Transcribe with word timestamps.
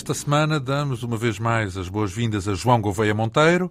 Esta 0.00 0.14
semana 0.14 0.58
damos 0.58 1.02
uma 1.02 1.18
vez 1.18 1.38
mais 1.38 1.76
as 1.76 1.90
boas-vindas 1.90 2.48
a 2.48 2.54
João 2.54 2.80
Gouveia 2.80 3.14
Monteiro, 3.14 3.70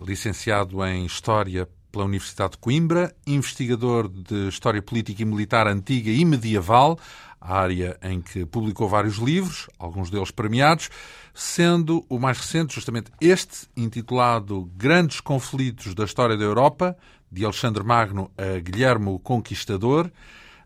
licenciado 0.00 0.82
em 0.86 1.04
História 1.04 1.68
pela 1.90 2.04
Universidade 2.04 2.52
de 2.52 2.58
Coimbra, 2.58 3.12
investigador 3.26 4.08
de 4.08 4.46
História 4.46 4.80
Política 4.80 5.22
e 5.22 5.24
Militar 5.24 5.66
Antiga 5.66 6.08
e 6.08 6.24
Medieval, 6.24 6.96
área 7.40 7.98
em 8.00 8.22
que 8.22 8.46
publicou 8.46 8.88
vários 8.88 9.16
livros, 9.16 9.66
alguns 9.76 10.08
deles 10.08 10.30
premiados, 10.30 10.88
sendo 11.34 12.06
o 12.08 12.16
mais 12.16 12.38
recente 12.38 12.72
justamente 12.72 13.10
este, 13.20 13.66
intitulado 13.76 14.70
Grandes 14.76 15.20
Conflitos 15.20 15.96
da 15.96 16.04
História 16.04 16.36
da 16.36 16.44
Europa, 16.44 16.96
de 17.30 17.44
Alexandre 17.44 17.82
Magno 17.82 18.30
a 18.38 18.60
Guilhermo 18.60 19.18
Conquistador, 19.18 20.12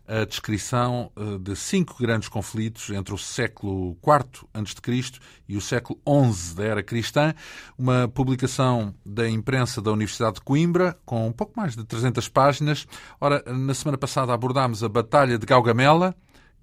a 0.07 0.25
descrição 0.25 1.11
eh, 1.15 1.37
de 1.39 1.55
cinco 1.55 1.95
grandes 1.99 2.27
conflitos 2.27 2.89
entre 2.89 3.13
o 3.13 3.17
século 3.17 3.97
IV 4.03 4.47
a.C. 4.53 5.19
e 5.47 5.55
o 5.55 5.61
século 5.61 5.99
XI 6.33 6.55
da 6.55 6.63
era 6.63 6.83
cristã, 6.83 7.33
uma 7.77 8.07
publicação 8.07 8.93
da 9.05 9.29
imprensa 9.29 9.81
da 9.81 9.91
Universidade 9.91 10.35
de 10.35 10.41
Coimbra, 10.41 10.97
com 11.05 11.27
um 11.27 11.31
pouco 11.31 11.53
mais 11.55 11.75
de 11.75 11.83
300 11.83 12.27
páginas. 12.29 12.87
Ora, 13.19 13.43
na 13.47 13.73
semana 13.73 13.97
passada 13.97 14.33
abordámos 14.33 14.83
a 14.83 14.89
Batalha 14.89 15.37
de 15.37 15.45
Gaugamela, 15.45 16.15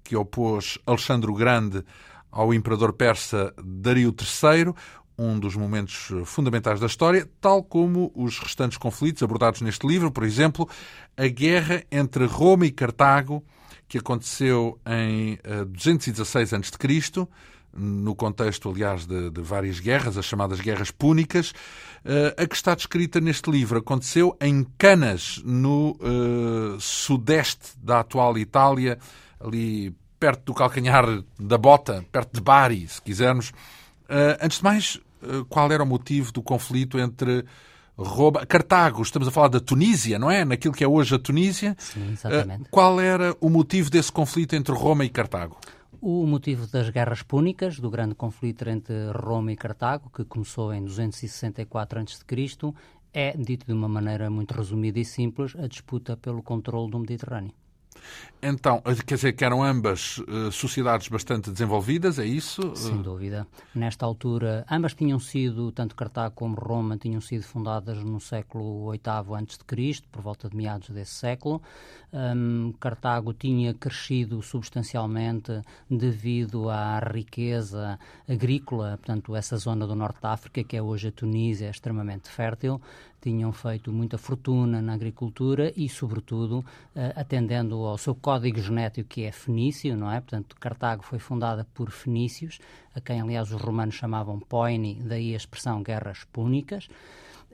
que 0.03 0.15
opôs 0.15 0.77
Alexandre 0.85 1.29
o 1.29 1.33
Grande 1.33 1.83
ao 2.31 2.53
imperador 2.53 2.93
persa 2.93 3.53
Dario 3.63 4.13
III, 4.17 4.73
um 5.19 5.37
dos 5.37 5.55
momentos 5.55 6.11
fundamentais 6.25 6.79
da 6.79 6.85
história, 6.87 7.29
tal 7.41 7.61
como 7.61 8.11
os 8.15 8.39
restantes 8.39 8.77
conflitos 8.77 9.21
abordados 9.21 9.61
neste 9.61 9.85
livro, 9.85 10.11
por 10.11 10.23
exemplo, 10.23 10.67
a 11.17 11.27
guerra 11.27 11.83
entre 11.91 12.25
Roma 12.25 12.65
e 12.65 12.71
Cartago, 12.71 13.43
que 13.87 13.97
aconteceu 13.97 14.79
em 14.85 15.37
216 15.67 16.53
a.C., 16.53 17.27
no 17.71 18.15
contexto, 18.15 18.69
aliás, 18.69 19.05
de, 19.05 19.29
de, 19.29 19.41
várias 19.41 19.79
guerras, 19.79 20.17
as 20.17 20.25
chamadas 20.25 20.59
Guerras 20.59 20.91
Púnicas. 20.91 21.51
Uh, 22.03 22.41
a 22.41 22.47
que 22.47 22.55
está 22.55 22.73
descrita 22.73 23.19
neste 23.19 23.51
livro 23.51 23.79
aconteceu 23.79 24.35
em 24.41 24.65
Canas, 24.77 25.41
no 25.45 25.91
uh, 25.91 26.79
sudeste 26.79 27.77
da 27.77 27.99
atual 27.99 28.37
Itália, 28.37 28.97
ali 29.39 29.93
perto 30.19 30.45
do 30.45 30.53
calcanhar 30.53 31.05
da 31.39 31.57
bota, 31.57 32.03
perto 32.11 32.33
de 32.33 32.41
Bari, 32.41 32.87
se 32.87 33.01
quisermos. 33.01 33.49
Uh, 34.09 34.35
antes 34.41 34.57
de 34.57 34.63
mais, 34.63 34.99
eh, 34.99 35.08
qual 35.49 35.71
era 35.71 35.83
o 35.83 35.85
motivo 35.85 36.31
do 36.31 36.41
conflito 36.41 36.97
entre 36.99 37.45
Roma, 37.97 38.45
Cartago, 38.45 39.01
estamos 39.01 39.27
a 39.27 39.31
falar 39.31 39.49
da 39.49 39.59
Tunísia, 39.59 40.17
não 40.17 40.31
é? 40.31 40.45
Naquilo 40.45 40.73
que 40.73 40.83
é 40.83 40.87
hoje 40.87 41.13
a 41.15 41.19
Tunísia. 41.19 41.75
Sim, 41.77 42.13
exatamente. 42.13 42.63
Eh, 42.63 42.67
qual 42.71 42.99
era 42.99 43.35
o 43.41 43.49
motivo 43.49 43.89
desse 43.89 44.11
conflito 44.11 44.55
entre 44.55 44.73
Roma 44.73 45.03
e 45.03 45.09
Cartago? 45.09 45.57
O 46.01 46.25
motivo 46.25 46.65
das 46.65 46.89
guerras 46.89 47.21
púnicas, 47.21 47.77
do 47.77 47.89
grande 47.89 48.15
conflito 48.15 48.67
entre 48.69 49.11
Roma 49.11 49.51
e 49.51 49.57
Cartago, 49.57 50.09
que 50.09 50.23
começou 50.23 50.73
em 50.73 50.85
264 50.85 51.99
a.C., 51.99 52.73
é, 53.11 53.35
dito 53.35 53.65
de 53.65 53.73
uma 53.73 53.89
maneira 53.89 54.29
muito 54.29 54.53
resumida 54.53 54.97
e 54.97 55.03
simples, 55.03 55.53
a 55.57 55.67
disputa 55.67 56.15
pelo 56.15 56.41
controle 56.41 56.89
do 56.89 56.99
Mediterrâneo. 56.99 57.51
Então, 58.41 58.81
quer 59.05 59.15
dizer 59.15 59.33
que 59.33 59.43
eram 59.43 59.61
ambas 59.61 60.19
uh, 60.19 60.51
sociedades 60.51 61.09
bastante 61.09 61.51
desenvolvidas, 61.51 62.17
é 62.19 62.25
isso? 62.25 62.73
Sem 62.75 63.01
dúvida. 63.01 63.45
Nesta 63.75 64.05
altura, 64.05 64.65
ambas 64.71 64.93
tinham 64.93 65.19
sido, 65.19 65.71
tanto 65.73 65.93
Cartago 65.93 66.35
como 66.35 66.55
Roma, 66.55 66.97
tinham 66.97 67.19
sido 67.19 67.43
fundadas 67.43 67.97
no 68.01 68.19
século 68.19 68.91
VIII 68.91 69.01
a.C., 69.05 70.01
por 70.09 70.21
volta 70.21 70.49
de 70.49 70.55
meados 70.55 70.89
desse 70.89 71.11
século. 71.11 71.61
Um, 72.11 72.73
Cartago 72.79 73.33
tinha 73.33 73.73
crescido 73.73 74.41
substancialmente 74.41 75.61
devido 75.89 76.69
à 76.69 76.99
riqueza 76.99 77.99
agrícola, 78.27 78.97
portanto, 78.97 79.35
essa 79.35 79.57
zona 79.57 79.85
do 79.85 79.95
norte 79.95 80.21
da 80.21 80.31
África, 80.31 80.63
que 80.63 80.77
é 80.77 80.81
hoje 80.81 81.09
a 81.09 81.11
Tunísia, 81.11 81.67
é 81.67 81.69
extremamente 81.69 82.29
fértil 82.29 82.81
tinham 83.21 83.51
feito 83.51 83.91
muita 83.91 84.17
fortuna 84.17 84.81
na 84.81 84.93
agricultura 84.93 85.73
e, 85.75 85.87
sobretudo, 85.89 86.59
uh, 86.59 86.65
atendendo 87.15 87.75
ao 87.85 87.97
seu 87.97 88.15
código 88.15 88.59
genético 88.59 89.09
que 89.09 89.23
é 89.23 89.31
fenício, 89.31 89.95
não 89.95 90.11
é? 90.11 90.19
Portanto, 90.21 90.55
Cartago 90.59 91.03
foi 91.03 91.19
fundada 91.19 91.65
por 91.73 91.91
fenícios, 91.91 92.59
a 92.95 93.01
quem, 93.01 93.21
aliás, 93.21 93.51
os 93.51 93.61
romanos 93.61 93.95
chamavam 93.95 94.39
Poini, 94.39 94.95
daí 95.03 95.33
a 95.33 95.37
expressão 95.37 95.83
guerras 95.83 96.23
púnicas 96.31 96.87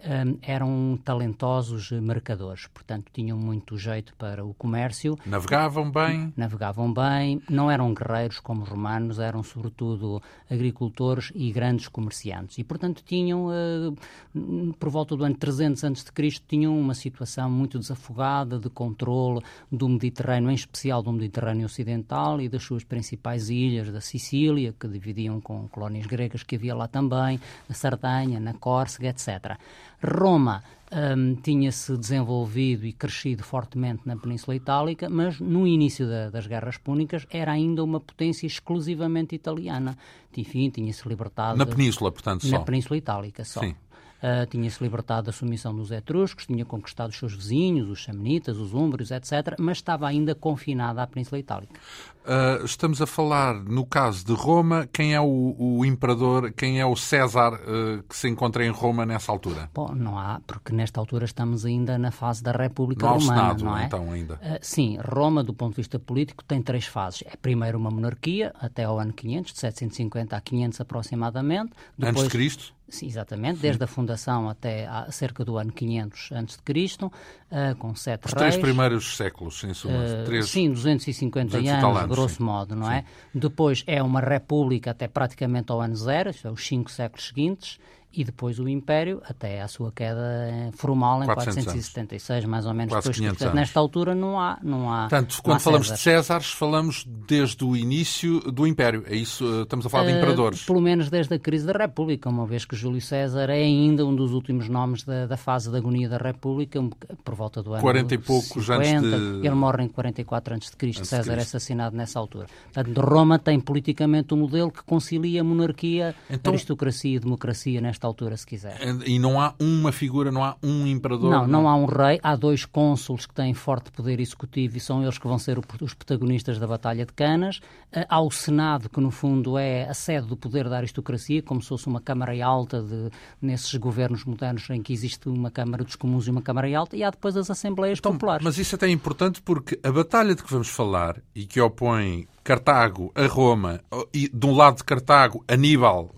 um, 0.06 0.38
eram 0.42 1.00
talentosos 1.04 1.92
mercadores, 1.92 2.68
portanto 2.68 3.12
tinham 3.12 3.38
muito 3.38 3.78
jeito 3.78 4.14
para 4.16 4.46
o 4.46 4.54
comércio. 4.54 5.18
Navegavam 5.26 5.92
bem? 5.92 6.34
Navegavam 6.38 6.94
bem, 6.94 7.42
não 7.50 7.70
eram 7.70 7.94
guerreiros 7.94 8.40
como 8.40 8.64
os 8.64 8.70
romanos, 8.70 9.20
eram 9.20 9.42
sobretudo 9.44 10.22
agricultores 10.50 11.32
e 11.34 11.52
grandes 11.52 11.88
comerciantes. 11.88 12.58
E, 12.58 12.64
portanto, 12.64 13.04
tinham, 13.06 13.48
uh, 13.48 14.74
por 14.80 14.90
volta 14.90 15.16
do 15.16 15.24
ano 15.24 15.36
300 15.36 15.84
a.C., 15.84 16.12
tinham 16.48 16.78
uma 16.78 16.94
situação 16.94 17.50
muito 17.50 17.80
desafogada 17.80 18.60
de 18.60 18.70
controle 18.70 19.42
do 19.72 19.88
Mediterrâneo, 19.90 20.52
em 20.52 20.56
especial 20.56 21.02
do 21.02 21.12
Mediterrâneo 21.12 21.66
Ocidental 21.66 22.40
e 22.40 22.50
das 22.50 22.64
suas 22.64 22.84
principais 22.84 23.50
ilhas, 23.50 23.92
da 23.92 24.02
Sicília, 24.02 24.74
que 24.80 24.88
dividiam 24.88 25.42
com 25.42 25.68
colónias 25.68 26.06
gregas 26.06 26.44
que 26.44 26.56
havia 26.56 26.76
lá 26.76 26.88
também, 26.88 27.40
na 27.68 27.76
Sardanha, 27.76 28.40
na 28.40 28.54
Córcega, 28.54 29.10
etc. 29.10 29.58
Roma 30.04 30.64
um, 30.92 31.36
tinha-se 31.36 31.98
desenvolvido 31.98 32.86
e 32.86 32.94
crescido 32.94 33.44
fortemente 33.44 34.04
na 34.06 34.16
Península 34.16 34.56
Itálica, 34.56 35.10
mas 35.10 35.40
no 35.40 35.68
início 35.68 36.08
da, 36.08 36.30
das 36.30 36.48
Guerras 36.48 36.78
Púnicas 36.78 37.26
era 37.30 37.52
ainda 37.52 37.84
uma 37.84 38.00
potência 38.00 38.46
exclusivamente 38.46 39.36
italiana. 39.36 39.98
Enfim, 40.38 40.70
tinha-se 40.70 41.08
libertado... 41.08 41.58
Na 41.58 41.66
Península, 41.66 42.12
portanto, 42.12 42.46
só? 42.46 42.52
Na 42.52 42.60
Península 42.60 42.98
Itálica 42.98 43.44
só. 43.44 43.62
Sim. 43.62 43.76
Uh, 44.24 44.46
tinha-se 44.48 44.82
libertado 44.82 45.28
da 45.28 45.32
submissão 45.32 45.76
dos 45.76 45.92
etruscos, 45.92 46.46
tinha 46.48 46.66
conquistado 46.66 47.10
os 47.10 47.18
seus 47.18 47.34
vizinhos, 47.34 47.90
os 47.90 48.04
samnitas, 48.04 48.58
os 48.58 48.74
úmbrios, 48.74 49.12
etc., 49.12 49.56
mas 49.60 49.78
estava 49.78 50.08
ainda 50.08 50.34
confinada 50.34 51.04
à 51.04 51.08
Península 51.08 51.38
Itálica. 51.38 51.80
Uh, 52.24 52.66
estamos 52.66 53.02
a 53.04 53.06
falar, 53.06 53.54
no 53.54 53.86
caso 53.86 54.26
de 54.26 54.34
Roma, 54.34 54.90
quem 54.92 55.14
é 55.14 55.22
o, 55.22 55.56
o 55.60 55.86
imperador, 55.86 56.52
quem 56.54 56.80
é 56.80 56.86
o 56.86 56.96
César 56.96 57.54
uh, 57.54 58.02
que 58.10 58.16
se 58.16 58.28
encontra 58.28 58.66
em 58.66 58.70
Roma 58.70 59.06
nessa 59.06 59.32
altura? 59.32 59.70
Bom, 59.72 59.94
não 59.94 60.18
há, 60.18 60.42
porque 60.48 60.74
nesta 60.74 61.00
altura 61.00 61.26
estamos 61.26 61.66
ainda 61.66 62.00
na 62.00 62.10
fase 62.10 62.42
da 62.42 62.52
República 62.52 63.06
não 63.06 63.20
Romana, 63.20 63.42
Senado, 63.42 63.64
não 63.64 63.78
é? 63.78 63.86
então, 63.86 64.12
ainda. 64.12 64.40
sim, 64.60 64.98
Roma, 64.98 65.44
do 65.44 65.54
ponto 65.54 65.72
de 65.72 65.78
vista 65.78 66.00
político, 66.00 66.44
tem 66.44 66.64
três 66.64 66.88
fases. 66.88 67.24
É 67.28 67.36
primeiro 67.36 67.78
uma 67.78 67.92
monarquia, 67.92 68.56
até 68.60 68.86
ao 68.86 68.98
ano 68.98 69.14
500, 69.14 69.54
de 69.54 69.60
750 69.60 70.36
a 70.36 70.42
500 70.42 70.82
aproximadamente. 70.82 71.74
Depois, 71.96 72.10
Antes 72.10 72.24
de 72.24 72.30
Cristo? 72.30 72.74
Sim, 72.88 73.08
exatamente, 73.08 73.60
desde 73.60 73.84
a 73.84 73.88
fundação 73.88 74.48
até 74.48 74.88
cerca 75.12 75.44
do 75.44 75.58
ano 75.58 75.72
500 75.72 76.30
a.C., 76.34 77.06
uh, 77.06 77.76
com 77.80 77.96
sete 77.96 78.28
Os 78.28 78.34
reis. 78.34 78.54
três 78.54 78.58
primeiros 78.58 79.18
séculos, 79.18 79.64
em 79.64 79.74
suma. 79.74 79.98
Uh, 79.98 80.26
três, 80.26 80.48
sim, 80.48 80.72
250 80.72 81.58
anos, 81.58 81.70
anos, 81.70 82.06
grosso 82.08 82.36
sim. 82.36 82.44
modo, 82.44 82.76
não 82.76 82.92
é? 82.92 83.02
sim. 83.02 83.08
é? 83.08 83.40
Depois 83.40 83.84
é 83.88 84.04
uma 84.04 84.20
república 84.20 84.92
até 84.92 85.08
praticamente 85.08 85.72
ao 85.72 85.82
ano 85.82 85.96
zero, 85.96 86.30
é 86.44 86.50
os 86.50 86.66
cinco 86.66 86.92
séculos 86.92 87.28
seguintes, 87.28 87.80
e 88.16 88.24
depois 88.24 88.60
o 88.60 88.68
Império 88.68 89.22
até 89.28 89.62
à 89.62 89.68
sua 89.68 89.92
queda 89.92 90.72
formal 90.74 91.24
em 91.24 91.26
476, 91.26 92.30
anos. 92.30 92.50
mais 92.50 92.66
ou 92.66 92.74
menos. 92.74 92.94
Quase 92.94 93.12
depois, 93.12 93.30
portanto, 93.30 93.56
nesta 93.56 93.80
altura 93.80 94.16
não 94.16 94.40
há, 94.40 94.58
não 94.64 94.92
há. 94.92 95.02
Portanto, 95.02 95.40
quando 95.44 95.60
falamos 95.60 95.88
Césares. 95.88 96.04
de 96.04 96.04
Césares, 96.04 96.52
falamos 96.52 97.06
desde 97.28 97.64
o 97.64 97.76
início 97.76 98.40
do 98.52 98.66
Império. 98.66 99.04
É 99.08 99.16
isso? 99.16 99.64
Estamos 99.64 99.86
a 99.86 99.90
falar 99.90 100.06
de 100.06 100.14
uh, 100.14 100.18
imperadores. 100.18 100.64
Pelo 100.64 100.82
menos 100.82 101.10
desde 101.10 101.34
a 101.36 101.40
crise 101.40 101.66
da 101.66 101.74
República, 101.74 102.30
uma 102.30 102.46
vez 102.46 102.66
que 102.66 102.76
Júlio 102.76 103.02
César 103.02 103.50
é 103.50 103.64
ainda 103.64 104.06
um 104.06 104.16
dos 104.16 104.32
últimos 104.32 104.70
nomes 104.70 105.04
da, 105.04 105.26
da 105.26 105.38
fase 105.38 105.72
da 105.72 105.78
agonia 105.78 106.08
da 106.08 106.18
República, 106.18 106.82
por 107.24 107.36
volta 107.36 107.62
do 107.62 107.74
ano 107.74 107.82
40 107.82 108.14
e 108.14 108.18
poucos 108.18 108.66
50, 108.66 108.82
antes 108.82 109.12
de... 109.12 109.48
Ele 109.48 109.56
morre 109.56 109.84
em 109.84 109.88
44 109.88 110.56
a.C. 110.56 111.06
César 111.06 111.34
é 111.34 111.42
assassinado 111.42 111.96
nessa 111.96 112.20
altura. 112.20 112.48
Portanto, 112.74 113.02
Roma 113.02 113.38
tem 113.38 113.60
politicamente 113.60 114.34
um 114.34 114.38
modelo 114.38 114.72
que 114.72 114.84
concilia 114.84 115.44
monarquia, 115.44 116.16
então, 116.30 116.52
aristocracia 116.52 117.16
e 117.16 117.20
democracia 117.20 117.82
nesta 117.82 118.05
altura, 118.06 118.38
se 118.38 118.46
quiser. 118.46 118.78
E 119.06 119.20
não 119.20 119.40
há 119.40 119.54
uma 119.60 119.92
figura, 119.92 120.32
não 120.32 120.44
há 120.44 120.56
um 120.64 120.86
imperador? 120.88 121.32
Não, 121.32 121.42
não, 121.42 121.62
não 121.64 121.70
há 121.70 121.76
um 121.76 121.86
rei. 121.86 122.20
Há 122.22 122.36
dois 122.36 122.66
cônsules 122.66 123.26
que 123.26 123.34
têm 123.34 123.54
forte 123.54 123.92
poder 123.92 124.20
executivo 124.20 124.78
e 124.78 124.80
são 124.80 125.04
eles 125.04 125.18
que 125.18 125.28
vão 125.28 125.40
ser 125.40 125.60
os 125.60 125.94
protagonistas 125.94 126.60
da 126.60 126.68
Batalha 126.68 127.06
de 127.06 127.14
Canas. 127.14 127.60
Eh, 127.92 128.06
há 128.10 128.22
o 128.22 128.32
Senado, 128.32 128.90
que 128.90 129.00
no 129.00 129.12
fundo 129.12 129.58
é 129.58 129.88
a 129.90 129.94
sede 129.94 130.28
do 130.28 130.38
poder 130.38 130.70
da 130.70 130.78
aristocracia, 130.78 131.42
como 131.42 131.62
se 131.62 131.70
fosse 131.70 131.88
uma 131.88 132.02
Câmara 132.02 132.34
Alta 132.46 132.82
de, 132.82 133.10
nesses 133.42 133.74
governos 133.76 134.24
modernos 134.26 134.70
em 134.70 134.82
que 134.82 134.94
existe 134.94 135.28
uma 135.30 135.50
Câmara 135.50 135.84
dos 135.84 135.96
Comuns 135.96 136.28
e 136.28 136.32
uma 136.32 136.42
Câmara 136.42 136.68
Alta. 136.78 136.96
E 136.96 137.04
há 137.04 137.10
depois 137.10 137.36
as 137.36 137.50
Assembleias 137.50 138.00
então, 138.00 138.14
Populares. 138.14 138.44
Mas 138.44 138.58
isso 138.58 138.76
é 138.76 138.78
até 138.78 138.90
importante 138.90 139.42
porque 139.42 139.80
a 139.84 139.92
batalha 139.92 140.36
de 140.36 140.44
que 140.44 140.52
vamos 140.52 140.70
falar 140.70 141.22
e 141.34 141.46
que 141.46 141.60
opõe 141.62 142.28
Cartago 142.46 143.12
a 143.16 143.26
Roma, 143.26 143.82
e 144.14 144.30
de 144.32 144.46
um 144.46 144.56
lado 144.56 144.78
de 144.78 144.84
Cartago, 144.84 145.44
Aníbal, 145.48 146.14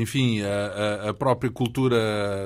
enfim, 0.00 0.40
a, 0.40 1.10
a 1.10 1.14
própria 1.14 1.50
cultura 1.50 1.96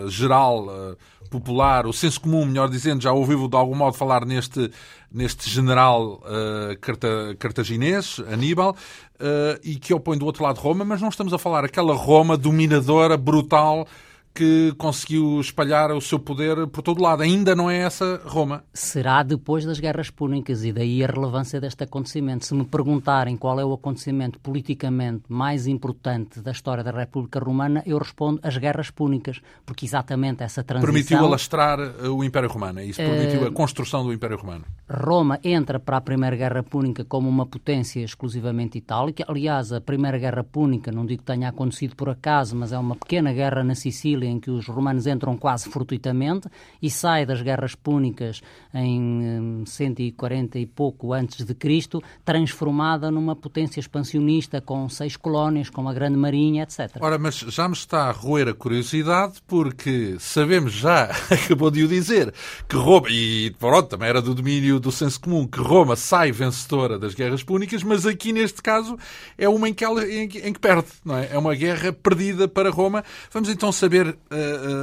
geral, 0.09 0.97
popular, 1.33 1.87
o 1.87 1.93
senso 1.93 2.21
comum, 2.21 2.45
melhor 2.45 2.69
dizendo, 2.69 3.03
já 3.03 3.11
ouviu 3.11 3.49
de 3.49 3.57
algum 3.57 3.75
modo 3.75 3.97
falar 3.97 4.27
neste, 4.27 4.71
neste 5.11 5.49
general 5.49 6.21
uh, 6.25 6.79
carta, 6.79 7.09
cartaginês, 7.39 8.21
Aníbal, 8.31 8.73
uh, 8.73 9.59
e 9.65 9.77
que 9.77 9.95
opõe 9.95 10.19
do 10.19 10.27
outro 10.27 10.45
lado 10.45 10.61
Roma, 10.61 10.85
mas 10.85 11.01
não 11.01 11.09
estamos 11.09 11.33
a 11.33 11.39
falar 11.39 11.65
aquela 11.65 11.95
Roma 11.95 12.37
dominadora, 12.37 13.17
brutal, 13.17 13.87
que 14.35 14.73
conseguiu 14.79 15.41
espalhar 15.41 15.91
o 15.93 16.01
seu 16.01 16.19
poder 16.19 16.67
por 16.69 16.83
todo 16.83 17.03
lado. 17.03 17.23
Ainda 17.23 17.55
não 17.55 17.71
é 17.71 17.79
essa 17.79 18.21
Roma. 18.25 18.65
Será 18.73 19.23
depois 19.23 19.65
das 19.65 19.79
guerras 19.79 20.11
púnicas 20.11 20.65
e 20.65 20.73
daí 20.73 21.05
a 21.05 21.07
relevância 21.07 21.61
deste 21.61 21.85
acontecimento. 21.85 22.47
Se 22.47 22.55
me 22.55 22.65
perguntarem 22.65 23.37
qual 23.37 23.61
é 23.61 23.65
o 23.65 23.73
acontecimento 23.73 24.39
politicamente 24.41 25.25
mais 25.29 25.67
importante 25.67 26.41
da 26.41 26.51
história 26.51 26.83
da 26.83 26.91
República 26.91 27.39
Romana, 27.39 27.83
eu 27.87 27.99
respondo 27.99 28.41
as 28.43 28.57
guerras 28.57 28.91
púnicas, 28.91 29.41
porque 29.67 29.85
exatamente 29.85 30.43
essa 30.43 30.65
transição... 30.65 30.93
Permitiu 30.93 31.19
alastrar 31.19 31.79
eh, 31.81 32.09
o 32.09 32.25
Império 32.25 32.49
Romano, 32.49 32.81
é 32.81 32.85
isso 32.87 33.01
permitiu 33.03 33.43
uh... 33.43 33.49
a 33.49 33.53
construção 33.53 34.05
do 34.05 34.13
Império 34.13 34.39
Romano. 34.39 34.65
Roma 34.89 35.39
entra 35.45 35.79
para 35.79 35.99
a 35.99 36.01
Primeira 36.01 36.37
Guerra 36.37 36.63
Púnica 36.63 37.05
como 37.05 37.29
uma 37.29 37.47
potência 37.47 38.01
exclusivamente 38.01 38.79
itálica. 38.79 39.25
Aliás, 39.29 39.73
a 39.73 39.81
Primeira 39.81 40.19
Guerra 40.19 40.45
Púnica, 40.45 40.91
não 40.91 41.05
digo 41.05 41.23
que 41.23 41.27
tenha 41.27 41.49
acontecido 41.49 41.95
por 41.97 42.09
acaso, 42.09 42.57
mas 42.57 42.73
é 42.73 42.79
uma 42.79 42.97
pequena 42.97 43.33
guerra 43.33 43.63
na 43.63 43.75
Sicília 43.75 44.22
em 44.27 44.39
que 44.39 44.51
os 44.51 44.67
romanos 44.67 45.07
entram 45.07 45.37
quase 45.37 45.69
fortuitamente 45.69 46.49
e 46.81 46.91
sai 46.91 47.27
das 47.27 47.43
guerras 47.43 47.75
púnicas 47.75 48.43
em 48.75 49.65
140 49.67 50.59
hum, 50.59 50.61
e 50.61 50.67
pouco 50.67 51.13
antes 51.13 51.45
de 51.45 51.55
Cristo, 51.55 52.03
transformada 52.25 53.11
numa 53.11 53.37
potência 53.37 53.81
expansionista 53.81 54.61
com 54.61 54.89
seis 54.89 55.17
colónias, 55.17 55.69
com 55.69 55.81
uma 55.81 55.95
grande 55.95 56.17
marinha, 56.17 56.63
etc. 56.63 56.97
Ora, 57.01 57.19
mas 57.19 57.37
já 57.37 57.69
me 57.69 57.75
está 57.75 58.09
a 58.09 58.13
roer 58.13 58.49
a 58.49 58.55
curiosidade 58.55 59.35
porque 59.47 60.17
sabemos 60.19 60.73
já, 60.73 61.05
acabou 61.31 61.71
de 61.71 61.85
o 61.85 61.89
dizer, 61.89 62.33
que 62.69 62.77
Roma, 62.77 63.09
e 63.11 63.55
pronto, 63.59 63.89
também 63.89 64.09
era 64.09 64.23
do 64.23 64.35
domínio 64.35 64.81
do 64.81 64.93
senso 64.93 65.21
comum, 65.21 65.47
que 65.47 65.61
Roma 65.61 65.97
sai 65.97 66.33
vencedora 66.33 66.99
das 66.99 67.15
guerras 67.15 67.43
púnicas, 67.43 67.83
mas 67.83 68.07
aqui 68.07 68.33
neste 68.33 68.63
caso 68.63 68.97
é 69.37 69.49
uma 69.49 69.69
em 69.69 69.75
que, 69.75 69.85
ela, 69.85 70.07
em, 70.07 70.25
em 70.25 70.53
que 70.53 70.61
perde, 70.61 70.89
não 71.05 71.17
é? 71.17 71.29
É 71.33 71.39
uma 71.39 71.55
guerra 71.55 71.93
perdida 71.93 72.49
para 72.49 72.71
Roma. 72.71 73.05
Vamos 73.31 73.49
então 73.49 73.73
saber 73.73 74.12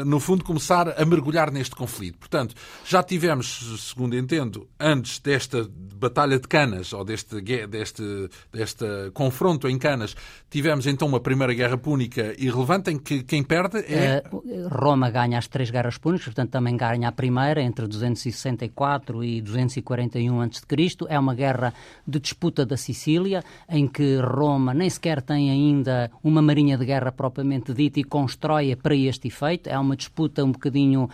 no 0.06 0.20
fundo, 0.20 0.44
começar 0.44 1.00
a 1.00 1.06
mergulhar 1.06 1.52
neste 1.52 1.76
conflito. 1.76 2.18
Portanto, 2.18 2.56
já 2.86 3.04
tivemos, 3.04 3.80
segundo 3.90 4.16
entendo, 4.16 4.68
antes 4.80 5.20
desta 5.20 5.68
Batalha 6.00 6.40
de 6.40 6.48
Canas, 6.48 6.94
ou 6.94 7.04
deste, 7.04 7.42
deste, 7.68 8.30
deste 8.52 8.86
confronto 9.14 9.68
em 9.68 9.78
Canas, 9.78 10.16
tivemos 10.50 10.88
então 10.88 11.08
uma 11.08 11.20
Primeira 11.20 11.54
Guerra 11.54 11.78
Púnica 11.78 12.34
irrelevante, 12.38 12.90
em 12.90 12.98
que 12.98 13.24
quem 13.24 13.44
perde 13.44 13.80
é. 13.80 14.24
Uh, 14.32 14.68
Roma 14.70 15.10
ganha 15.10 15.38
as 15.38 15.48
três 15.48 15.70
guerras 15.70 15.98
púnicas, 15.98 16.26
portanto, 16.26 16.52
também 16.52 16.78
ganha 16.78 17.10
a 17.10 17.12
primeira, 17.12 17.62
entre 17.62 17.86
264 17.88 19.24
e 19.24 19.42
241 19.42 20.42
a.C. 20.42 20.66
É 21.10 21.20
uma 21.20 21.36
guerra 21.36 21.74
de 22.08 22.20
disputa 22.20 22.66
da 22.66 22.78
Sicília, 22.78 23.44
em 23.68 23.88
que 23.88 24.18
Roma 24.18 24.74
nem 24.74 24.90
sequer 24.90 25.22
tem 25.22 25.52
ainda 25.52 26.10
uma 26.24 26.42
marinha 26.42 26.78
de 26.78 26.86
guerra 26.86 27.12
propriamente 27.12 27.74
dita 27.74 28.00
e 28.00 28.04
constrói 28.04 28.76
para 28.76 28.96
este 28.96 29.19
este 29.20 29.28
efeito. 29.28 29.70
É 29.70 29.78
uma 29.78 29.96
disputa 29.96 30.44
um 30.44 30.52
bocadinho 30.52 31.04
uh, 31.04 31.10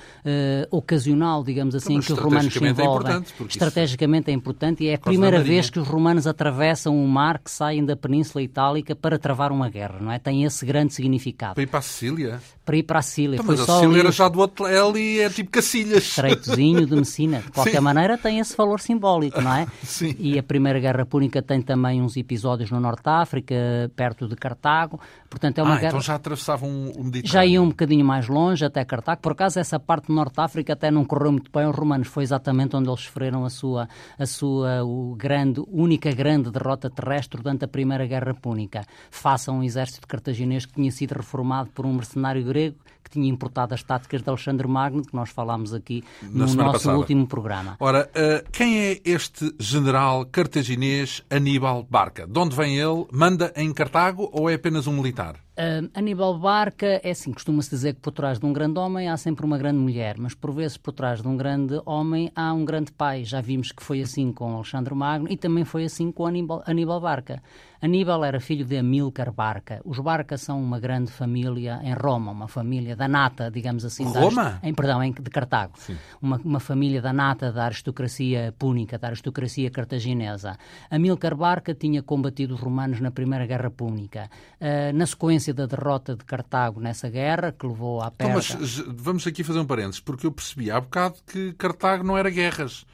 ocasional, 0.78 1.44
digamos 1.44 1.74
assim, 1.74 2.00
que 2.00 2.14
os 2.14 2.20
romanos 2.20 2.54
se 2.54 2.64
é 2.64 2.70
envolvem. 2.70 3.16
É 3.16 3.44
estrategicamente 3.44 4.30
é 4.30 4.34
importante 4.34 4.84
e 4.84 4.88
é 4.88 4.96
a 4.96 5.00
primeira 5.00 5.42
vez 5.42 5.70
que 5.70 5.80
os 5.80 5.88
romanos 5.88 6.28
atravessam 6.28 6.96
o 6.96 7.08
mar 7.08 7.40
que 7.40 7.50
saem 7.50 7.84
da 7.84 7.96
Península 7.96 8.44
Itálica 8.44 8.96
para 8.96 9.18
travar 9.18 9.52
uma 9.52 9.70
guerra, 9.70 9.98
não 10.00 10.12
é? 10.12 10.20
Tem 10.20 10.44
esse 10.44 10.66
grande 10.66 10.94
significado. 10.94 11.56
Para 11.56 11.64
ir 11.64 11.68
para 11.68 11.80
a 11.80 11.82
Sicília? 11.82 12.42
Para 12.64 12.78
ir 12.78 12.84
para 12.84 13.00
a 13.00 13.02
Sicília. 13.02 13.36
Então, 13.36 13.46
mas 13.48 13.60
a 13.62 13.66
Sicília 13.66 14.00
era 14.00 14.12
já 14.12 14.28
do 14.28 14.40
outro 14.40 14.66
ali, 14.66 15.20
é 15.20 15.30
tipo 15.30 15.52
Cacilhas. 15.52 16.04
Estreitozinho 16.04 16.86
de 16.86 16.96
Messina. 16.96 17.40
De 17.40 17.52
qualquer 17.52 17.78
Sim. 17.78 17.82
maneira 17.82 18.18
tem 18.18 18.40
esse 18.40 18.56
valor 18.56 18.80
simbólico, 18.80 19.42
não 19.42 19.54
é? 19.54 19.68
Sim. 19.84 20.16
E 20.20 20.38
a 20.38 20.44
Primeira 20.44 20.80
Guerra 20.80 21.06
Púnica 21.06 21.42
tem 21.42 21.62
também 21.62 22.02
uns 22.02 22.18
episódios 22.18 22.72
no 22.72 22.80
Norte 22.80 23.04
de 23.04 23.10
África, 23.10 23.56
perto 23.96 24.28
de 24.28 24.36
Cartago. 24.36 25.00
Portanto, 25.30 25.60
é 25.60 25.64
uma 25.64 25.76
ah, 25.76 25.78
guerra... 25.78 25.90
então 25.90 26.02
já 26.02 26.16
atravessavam 26.16 26.70
o 26.70 27.04
Mediterrâneo. 27.04 27.28
Já 27.28 27.46
iam 27.46 27.66
um 27.66 27.70
bocadinho 27.70 27.95
mais 28.04 28.28
longe, 28.28 28.66
até 28.66 28.84
Cartago. 28.84 29.22
Por 29.22 29.34
acaso, 29.34 29.60
essa 29.60 29.80
parte 29.80 30.08
do 30.08 30.14
Norte 30.14 30.36
de 30.36 30.42
África 30.42 30.74
até 30.74 30.90
não 30.90 31.06
correu 31.06 31.32
muito 31.32 31.52
bem 31.52 31.64
aos 31.66 31.76
romanos. 31.76 32.08
Foi 32.08 32.24
exatamente 32.24 32.76
onde 32.76 32.90
eles 32.90 33.02
sofreram 33.02 33.46
a 33.46 33.50
sua, 33.50 33.88
a 34.18 34.26
sua 34.26 34.84
o 34.84 35.16
grande, 35.16 35.62
única 35.68 36.12
grande 36.12 36.52
derrota 36.52 36.90
terrestre 36.90 37.42
durante 37.42 37.66
a 37.66 37.68
Primeira 37.68 38.06
Guerra 38.06 38.34
Púnica. 38.34 38.86
Faça 39.10 39.52
um 39.52 39.64
exército 39.64 40.08
cartaginês 40.08 40.66
que 40.66 40.74
tinha 40.74 40.92
sido 40.92 41.14
reformado 41.14 41.70
por 41.72 41.86
um 41.86 41.94
mercenário 41.94 42.44
grego 42.44 42.78
que 43.04 43.12
tinha 43.12 43.30
importado 43.30 43.74
as 43.76 43.84
táticas 43.84 44.24
de 44.24 44.30
Alexandre 44.30 44.68
Magno, 44.68 45.04
que 45.04 45.16
nós 45.16 45.30
falámos 45.30 45.74
aqui 45.76 46.04
Na 46.24 46.48
no 46.48 46.54
nosso 46.56 46.58
passada. 46.58 46.98
último 46.98 47.28
programa. 47.28 47.78
Ora, 47.80 48.10
uh, 48.10 48.50
quem 48.52 48.80
é 48.80 49.02
este 49.06 49.54
general 49.60 50.26
cartaginês 50.26 51.24
Aníbal 51.30 51.84
Barca? 51.88 52.26
De 52.26 52.40
onde 52.40 52.56
vem 52.56 52.78
ele? 52.78 53.06
Manda 53.12 53.54
em 53.56 53.72
Cartago 53.72 54.28
ou 54.34 54.50
é 54.50 54.56
apenas 54.56 54.88
um 54.88 54.94
militar? 54.94 55.45
Uh, 55.58 55.90
Aníbal 55.94 56.38
Barca, 56.38 57.00
é 57.02 57.12
assim, 57.12 57.32
costuma-se 57.32 57.70
dizer 57.70 57.94
que 57.94 58.02
por 58.02 58.12
trás 58.12 58.38
de 58.38 58.46
um 58.46 58.52
grande 58.52 58.78
homem 58.78 59.08
há 59.08 59.16
sempre 59.16 59.46
uma 59.46 59.58
grande 59.58 59.80
mulher, 59.80 60.18
mas 60.18 60.34
por 60.34 60.52
vezes 60.52 60.76
por 60.76 60.92
trás 60.92 61.22
de 61.22 61.28
um 61.30 61.38
grande 61.38 61.82
homem 61.86 62.30
há 62.36 62.52
um 62.52 62.66
grande 62.66 62.92
pai. 62.92 63.24
Já 63.24 63.40
vimos 63.40 63.72
que 63.72 63.82
foi 63.82 64.02
assim 64.02 64.34
com 64.34 64.54
Alexandre 64.54 64.94
Magno 64.94 65.32
e 65.32 65.38
também 65.38 65.64
foi 65.64 65.86
assim 65.86 66.12
com 66.12 66.26
Aníbal, 66.26 66.62
Aníbal 66.66 67.00
Barca. 67.00 67.42
Aníbal 67.82 68.26
era 68.26 68.40
filho 68.40 68.66
de 68.66 68.78
Amílcar 68.78 69.32
Barca. 69.32 69.80
Os 69.86 70.00
Barca 70.00 70.38
são 70.38 70.60
uma 70.62 70.80
grande 70.80 71.12
família 71.12 71.80
em 71.84 71.94
Roma, 71.94 72.32
uma 72.32 72.48
família 72.48 72.96
da 72.96 73.08
nata, 73.08 73.52
digamos 73.52 73.86
assim. 73.86 74.06
Roma? 74.06 74.60
em, 74.64 74.74
perdão, 74.74 75.04
em, 75.04 75.12
de 75.12 75.30
Cartago. 75.30 75.74
Uma, 76.20 76.38
uma, 76.44 76.60
família 76.60 77.00
da 77.00 77.14
nata 77.14 77.52
da 77.52 77.66
aristocracia 77.66 78.54
púnica, 78.58 78.98
da 78.98 79.10
aristocracia 79.10 79.70
cartaginesa. 79.70 80.58
Amílcar 80.90 81.36
Barca 81.36 81.76
tinha 81.76 82.02
combatido 82.02 82.56
os 82.56 82.60
romanos 82.60 83.00
na 83.00 83.12
Primeira 83.12 83.46
Guerra 83.46 83.70
Púnica. 83.70 84.30
Uh, 84.60 84.96
na 84.96 85.06
sequência 85.06 85.45
da 85.54 85.66
derrota 85.66 86.16
de 86.16 86.24
Cartago 86.26 86.80
nessa 86.80 87.10
guerra, 87.10 87.52
que 87.52 87.66
levou 87.66 88.02
à 88.02 88.12
perda... 88.12 88.40
Então, 88.40 88.60
mas 88.60 88.78
vamos 88.88 89.28
aqui 89.28 89.44
fazer 89.44 89.60
um 89.60 89.66
parênteses, 89.66 90.00
porque 90.00 90.26
eu 90.26 90.32
percebi 90.32 90.72
há 90.72 90.80
bocado 90.80 91.16
que 91.26 91.54
Cartago 91.54 92.04
não 92.04 92.18
era 92.18 92.30
guerras 92.30 92.86